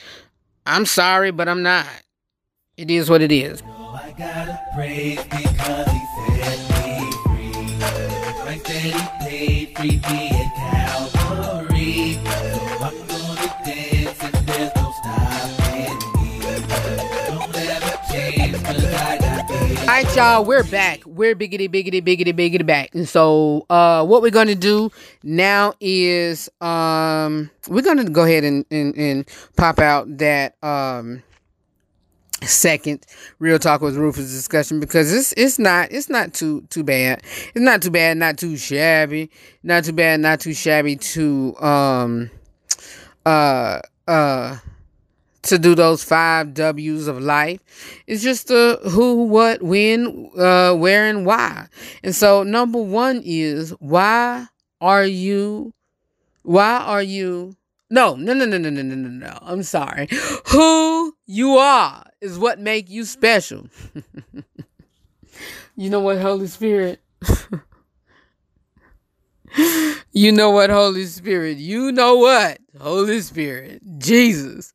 I'm 0.66 0.86
sorry, 0.86 1.30
but 1.30 1.48
I'm 1.48 1.62
not. 1.62 1.86
It 2.76 2.90
is 2.90 3.08
what 3.08 3.22
it 3.22 3.30
is. 3.30 3.62
I 3.62 4.14
gotta 4.18 4.60
praise 4.74 5.22
because 5.24 5.88
he 5.90 6.40
set 6.40 6.84
me 6.84 7.12
free. 7.24 8.19
Like 8.50 8.64
that 8.64 8.82
he 8.82 8.90
paid 9.22 9.78
free 9.78 10.00
me 10.10 10.28
Calvary. 10.56 12.18
I'm 12.82 12.96
gonna 13.06 13.46
dance 13.64 14.18
and 14.24 14.34
there's 14.48 14.74
no 14.74 14.92
stopping 14.98 15.98
me. 16.18 16.26
Don't 17.28 17.56
ever 17.56 17.96
change 18.10 18.64
'cause 18.64 18.84
I 18.92 19.18
got 19.18 19.46
this. 19.46 19.78
All 19.82 19.86
right, 19.86 20.16
y'all, 20.16 20.44
we're 20.44 20.64
back. 20.64 20.98
We're 21.06 21.36
biggity, 21.36 21.68
biggity, 21.68 22.02
biggity, 22.02 22.32
biggity 22.32 22.66
back. 22.66 22.92
And 22.92 23.08
so, 23.08 23.66
uh, 23.70 24.04
what 24.04 24.20
we're 24.20 24.32
gonna 24.32 24.56
do 24.56 24.90
now 25.22 25.74
is, 25.78 26.48
um, 26.60 27.50
we're 27.68 27.82
gonna 27.82 28.02
go 28.10 28.24
ahead 28.24 28.42
and, 28.42 28.64
and, 28.72 28.96
and 28.96 29.28
pop 29.56 29.78
out 29.78 30.18
that, 30.18 30.56
um, 30.64 31.22
second 32.42 33.04
real 33.38 33.58
talk 33.58 33.80
with 33.80 33.96
Rufus 33.96 34.30
discussion 34.30 34.80
because 34.80 35.12
it's 35.12 35.32
it's 35.36 35.58
not 35.58 35.92
it's 35.92 36.08
not 36.08 36.34
too 36.34 36.62
too 36.70 36.82
bad. 36.84 37.22
It's 37.54 37.64
not 37.64 37.82
too 37.82 37.90
bad, 37.90 38.16
not 38.16 38.38
too 38.38 38.56
shabby, 38.56 39.30
not 39.62 39.84
too 39.84 39.92
bad, 39.92 40.20
not 40.20 40.40
too 40.40 40.54
shabby 40.54 40.96
to 40.96 41.56
um 41.60 42.30
uh 43.26 43.80
uh 44.08 44.58
to 45.42 45.58
do 45.58 45.74
those 45.74 46.04
five 46.04 46.54
W's 46.54 47.06
of 47.08 47.20
life. 47.20 47.60
It's 48.06 48.22
just 48.22 48.48
the 48.48 48.78
who, 48.90 49.24
what, 49.24 49.62
when, 49.62 50.30
uh, 50.36 50.74
where, 50.74 51.06
and 51.06 51.24
why. 51.24 51.68
And 52.02 52.14
so 52.14 52.42
number 52.42 52.80
one 52.80 53.22
is 53.24 53.70
why 53.80 54.46
are 54.80 55.04
you 55.04 55.72
why 56.42 56.78
are 56.78 57.02
you 57.02 57.56
no, 57.90 58.14
no, 58.14 58.32
no, 58.32 58.46
no, 58.46 58.56
no, 58.56 58.70
no, 58.70 58.82
no, 58.82 58.94
no, 58.94 59.08
no. 59.08 59.38
I'm 59.42 59.64
sorry. 59.64 60.08
Who 60.52 61.12
you 61.26 61.56
are 61.56 62.04
is 62.20 62.38
what 62.38 62.60
make 62.60 62.88
you 62.88 63.04
special. 63.04 63.66
you 65.76 65.90
know 65.90 65.98
what, 65.98 66.18
Holy 66.18 66.46
Spirit? 66.46 67.00
you 70.12 70.30
know 70.30 70.50
what, 70.50 70.70
Holy 70.70 71.04
Spirit? 71.06 71.58
You 71.58 71.90
know 71.90 72.14
what, 72.14 72.58
Holy 72.80 73.20
Spirit? 73.22 73.82
Jesus. 73.98 74.72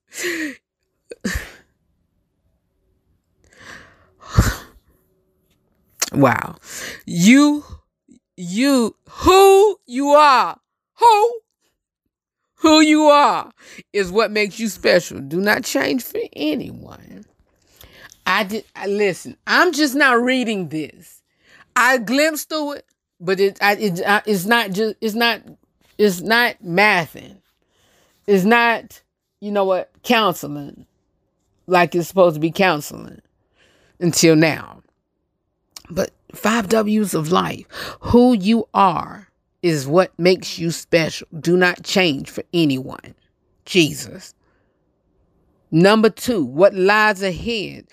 wow. 6.12 6.58
You, 7.06 7.64
you, 8.36 8.98
who 9.10 9.78
you 9.86 10.10
are. 10.10 10.60
Who 11.00 11.40
who 12.56 12.80
you 12.80 13.04
are 13.04 13.52
is 13.94 14.12
what 14.12 14.32
makes 14.32 14.60
you 14.60 14.70
special. 14.70 15.20
Do 15.20 15.40
not 15.40 15.64
change 15.64 16.04
for 16.04 16.22
anyone. 16.34 17.26
I 18.26 18.44
did. 18.44 18.66
I, 18.76 18.88
listen, 18.88 19.38
I'm 19.46 19.72
just 19.72 19.96
not 19.96 20.22
reading 20.22 20.70
this. 20.70 21.22
I 21.76 21.98
glimpsed 21.98 22.50
through 22.50 22.74
it, 22.74 22.86
but 23.20 23.40
it, 23.40 23.58
I, 23.62 23.76
it 23.76 24.02
I, 24.06 24.22
it's 24.26 24.46
not 24.46 24.72
just. 24.72 24.96
It's 25.02 25.16
not. 25.16 25.42
It's 25.98 26.22
not 26.22 26.56
mathing. 26.64 27.38
It's 28.26 28.46
not. 28.46 29.02
You 29.42 29.52
know 29.52 29.66
what? 29.66 29.92
Counseling, 30.04 30.88
like 31.68 31.94
it's 31.94 32.08
supposed 32.08 32.36
to 32.36 32.40
be 32.40 32.52
counseling, 32.52 33.22
until 34.00 34.36
now. 34.36 34.82
But 35.90 36.12
five 36.34 36.70
W's 36.70 37.14
of 37.14 37.32
life. 37.32 37.66
Who 38.00 38.34
you 38.34 38.68
are 38.74 39.30
is 39.62 39.88
what 39.88 40.18
makes 40.20 40.60
you 40.60 40.72
special. 40.72 41.28
Do 41.40 41.58
not 41.58 41.84
change 41.84 42.30
for 42.30 42.44
anyone. 42.54 43.16
Jesus. 43.66 44.34
Number 45.72 46.10
two, 46.10 46.46
what 46.46 46.74
lies 46.74 47.22
ahead 47.22 47.88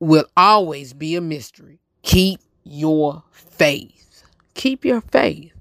will 0.00 0.26
always 0.36 0.92
be 0.92 1.16
a 1.16 1.20
mystery. 1.20 1.80
Keep 2.02 2.40
your 2.64 3.22
faith. 3.30 4.24
Keep 4.54 4.84
your 4.84 5.00
faith. 5.00 5.52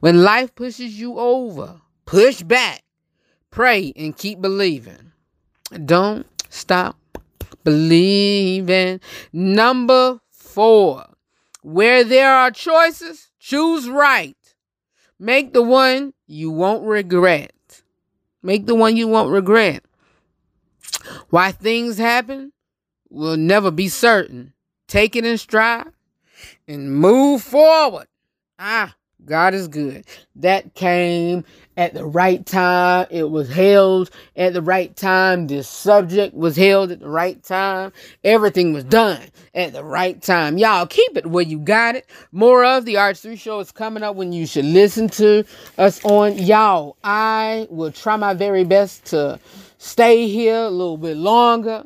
When 0.00 0.22
life 0.22 0.54
pushes 0.54 0.98
you 0.98 1.18
over, 1.18 1.80
push 2.06 2.42
back, 2.42 2.82
pray, 3.50 3.92
and 3.94 4.16
keep 4.16 4.40
believing. 4.40 5.12
Don't 5.84 6.26
stop 6.48 6.96
believing. 7.64 9.00
Number 9.32 10.20
four, 10.30 11.04
where 11.62 12.04
there 12.04 12.32
are 12.32 12.50
choices, 12.50 13.25
choose 13.46 13.88
right. 13.88 14.36
Make 15.20 15.52
the 15.52 15.62
one 15.62 16.14
you 16.26 16.50
won't 16.50 16.84
regret. 16.84 17.52
Make 18.42 18.66
the 18.66 18.74
one 18.74 18.96
you 18.96 19.06
won't 19.06 19.30
regret. 19.30 19.84
Why 21.30 21.52
things 21.52 21.96
happen 21.98 22.52
will 23.08 23.36
never 23.36 23.70
be 23.70 23.88
certain. 23.88 24.52
Take 24.88 25.14
it 25.14 25.24
in 25.24 25.38
stride 25.38 25.92
and 26.66 26.96
move 26.96 27.42
forward. 27.42 28.08
Ah, 28.58 28.96
God 29.26 29.54
is 29.54 29.68
good. 29.68 30.04
That 30.36 30.74
came 30.74 31.44
at 31.76 31.94
the 31.94 32.06
right 32.06 32.46
time. 32.46 33.06
It 33.10 33.30
was 33.30 33.50
held 33.50 34.10
at 34.36 34.52
the 34.54 34.62
right 34.62 34.94
time. 34.96 35.48
This 35.48 35.68
subject 35.68 36.34
was 36.34 36.56
held 36.56 36.92
at 36.92 37.00
the 37.00 37.08
right 37.08 37.42
time. 37.42 37.92
Everything 38.24 38.72
was 38.72 38.84
done 38.84 39.20
at 39.54 39.72
the 39.72 39.84
right 39.84 40.20
time. 40.22 40.58
Y'all 40.58 40.86
keep 40.86 41.16
it 41.16 41.26
where 41.26 41.44
you 41.44 41.58
got 41.58 41.96
it. 41.96 42.06
More 42.32 42.64
of 42.64 42.84
the 42.84 42.94
RH3 42.94 43.38
show 43.38 43.60
is 43.60 43.72
coming 43.72 44.02
up 44.02 44.16
when 44.16 44.32
you 44.32 44.46
should 44.46 44.64
listen 44.64 45.08
to 45.10 45.44
us 45.76 46.02
on. 46.04 46.38
Y'all, 46.38 46.96
I 47.02 47.66
will 47.68 47.92
try 47.92 48.16
my 48.16 48.32
very 48.32 48.64
best 48.64 49.04
to 49.06 49.40
stay 49.78 50.28
here 50.28 50.56
a 50.56 50.70
little 50.70 50.96
bit 50.98 51.16
longer 51.16 51.84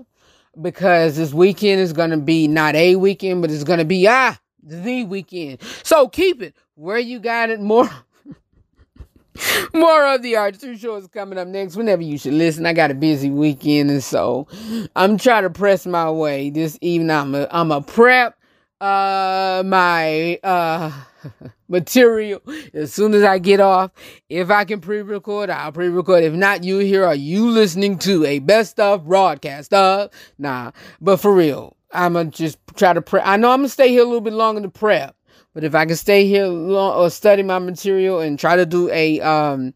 because 0.60 1.16
this 1.16 1.32
weekend 1.32 1.80
is 1.80 1.92
going 1.92 2.10
to 2.10 2.18
be 2.18 2.48
not 2.48 2.74
a 2.74 2.96
weekend, 2.96 3.40
but 3.40 3.50
it's 3.50 3.64
going 3.64 3.78
to 3.78 3.84
be, 3.84 4.06
ah, 4.06 4.38
the 4.62 5.04
weekend. 5.04 5.58
So 5.82 6.08
keep 6.08 6.42
it 6.42 6.54
where 6.80 6.98
you 6.98 7.18
got 7.18 7.50
it. 7.50 7.60
More. 7.60 7.90
More 9.74 10.06
of 10.14 10.22
the 10.22 10.32
RH3 10.32 10.78
show 10.78 10.96
is 10.96 11.06
coming 11.08 11.38
up 11.38 11.46
next 11.46 11.76
whenever 11.76 12.02
you 12.02 12.18
should 12.18 12.32
listen. 12.32 12.66
I 12.66 12.72
got 12.72 12.90
a 12.90 12.94
busy 12.94 13.30
weekend 13.30 13.90
and 13.90 14.02
so 14.02 14.48
I'm 14.96 15.18
trying 15.18 15.44
to 15.44 15.50
press 15.50 15.86
my 15.86 16.10
way 16.10 16.50
this 16.50 16.78
evening. 16.80 17.10
I'm 17.10 17.34
a, 17.34 17.46
I'm 17.50 17.70
a 17.70 17.80
prep 17.82 18.36
uh 18.80 19.62
my 19.66 20.38
uh 20.42 20.90
material 21.68 22.40
as 22.72 22.92
soon 22.92 23.12
as 23.14 23.22
I 23.22 23.38
get 23.38 23.60
off. 23.60 23.92
If 24.28 24.50
I 24.50 24.64
can 24.64 24.80
pre-record, 24.80 25.50
I'll 25.50 25.72
pre-record. 25.72 26.24
If 26.24 26.32
not, 26.32 26.64
you 26.64 26.78
here 26.78 27.04
are 27.04 27.14
you 27.14 27.50
listening 27.50 27.98
to 28.00 28.24
a 28.24 28.38
best 28.38 28.80
of 28.80 29.06
broadcast 29.06 29.72
of 29.74 30.10
nah. 30.38 30.72
But 31.00 31.18
for 31.18 31.32
real, 31.32 31.76
I'ma 31.92 32.24
just 32.24 32.58
try 32.74 32.94
to 32.94 33.02
prep. 33.02 33.26
I 33.26 33.36
know 33.36 33.50
I'm 33.50 33.60
gonna 33.60 33.68
stay 33.68 33.88
here 33.88 34.02
a 34.02 34.06
little 34.06 34.20
bit 34.22 34.32
longer 34.32 34.62
to 34.62 34.70
prep. 34.70 35.14
But 35.52 35.64
if 35.64 35.74
I 35.74 35.84
can 35.84 35.96
stay 35.96 36.26
here 36.26 36.46
long 36.46 36.96
or 36.96 37.10
study 37.10 37.42
my 37.42 37.58
material 37.58 38.20
and 38.20 38.38
try 38.38 38.56
to 38.56 38.66
do 38.66 38.88
a 38.90 39.20
um 39.20 39.74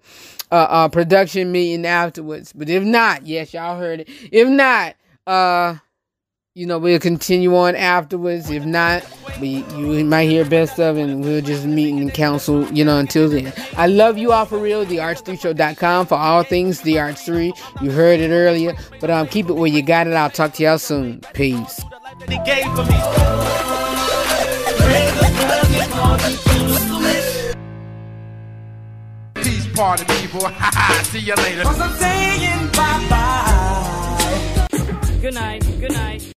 a, 0.50 0.66
a 0.70 0.88
production 0.90 1.50
meeting 1.50 1.84
afterwards. 1.84 2.52
But 2.52 2.68
if 2.68 2.82
not, 2.82 3.26
yes, 3.26 3.52
y'all 3.52 3.78
heard 3.78 4.00
it. 4.00 4.08
If 4.30 4.48
not, 4.48 4.94
uh 5.26 5.76
you 6.56 6.66
know, 6.66 6.78
we'll 6.78 7.00
continue 7.00 7.56
on 7.56 7.74
afterwards. 7.74 8.48
If 8.48 8.64
not, 8.64 9.04
we 9.40 9.64
you 9.76 10.04
might 10.04 10.28
hear 10.28 10.44
best 10.44 10.78
of 10.78 10.96
and 10.96 11.24
we'll 11.24 11.42
just 11.42 11.64
meet 11.66 11.92
and 11.92 12.14
counsel, 12.14 12.70
you 12.72 12.84
know, 12.84 12.98
until 12.98 13.28
then. 13.28 13.52
I 13.76 13.88
love 13.88 14.16
you 14.18 14.30
all 14.30 14.46
for 14.46 14.58
real, 14.58 14.86
therh3show.com 14.86 16.06
for 16.06 16.14
all 16.14 16.44
things 16.44 16.82
the 16.82 16.94
RH3. 16.94 17.82
You 17.82 17.90
heard 17.90 18.20
it 18.20 18.30
earlier, 18.30 18.76
but 19.00 19.10
um 19.10 19.26
keep 19.26 19.48
it 19.48 19.54
where 19.54 19.66
you 19.66 19.82
got 19.82 20.06
it. 20.06 20.12
I'll 20.14 20.30
talk 20.30 20.52
to 20.54 20.62
y'all 20.62 20.78
soon. 20.78 21.20
Peace. 21.32 21.82
Peace 29.34 29.66
party 29.74 30.04
people. 30.04 30.40
See 31.04 31.20
you 31.20 31.34
later. 31.34 31.62
I'm 31.66 31.92
saying 31.98 32.68
bye 32.72 33.06
bye. 33.10 34.66
Good 35.20 35.34
night. 35.34 35.62
Good 35.80 35.92
night. 35.92 36.32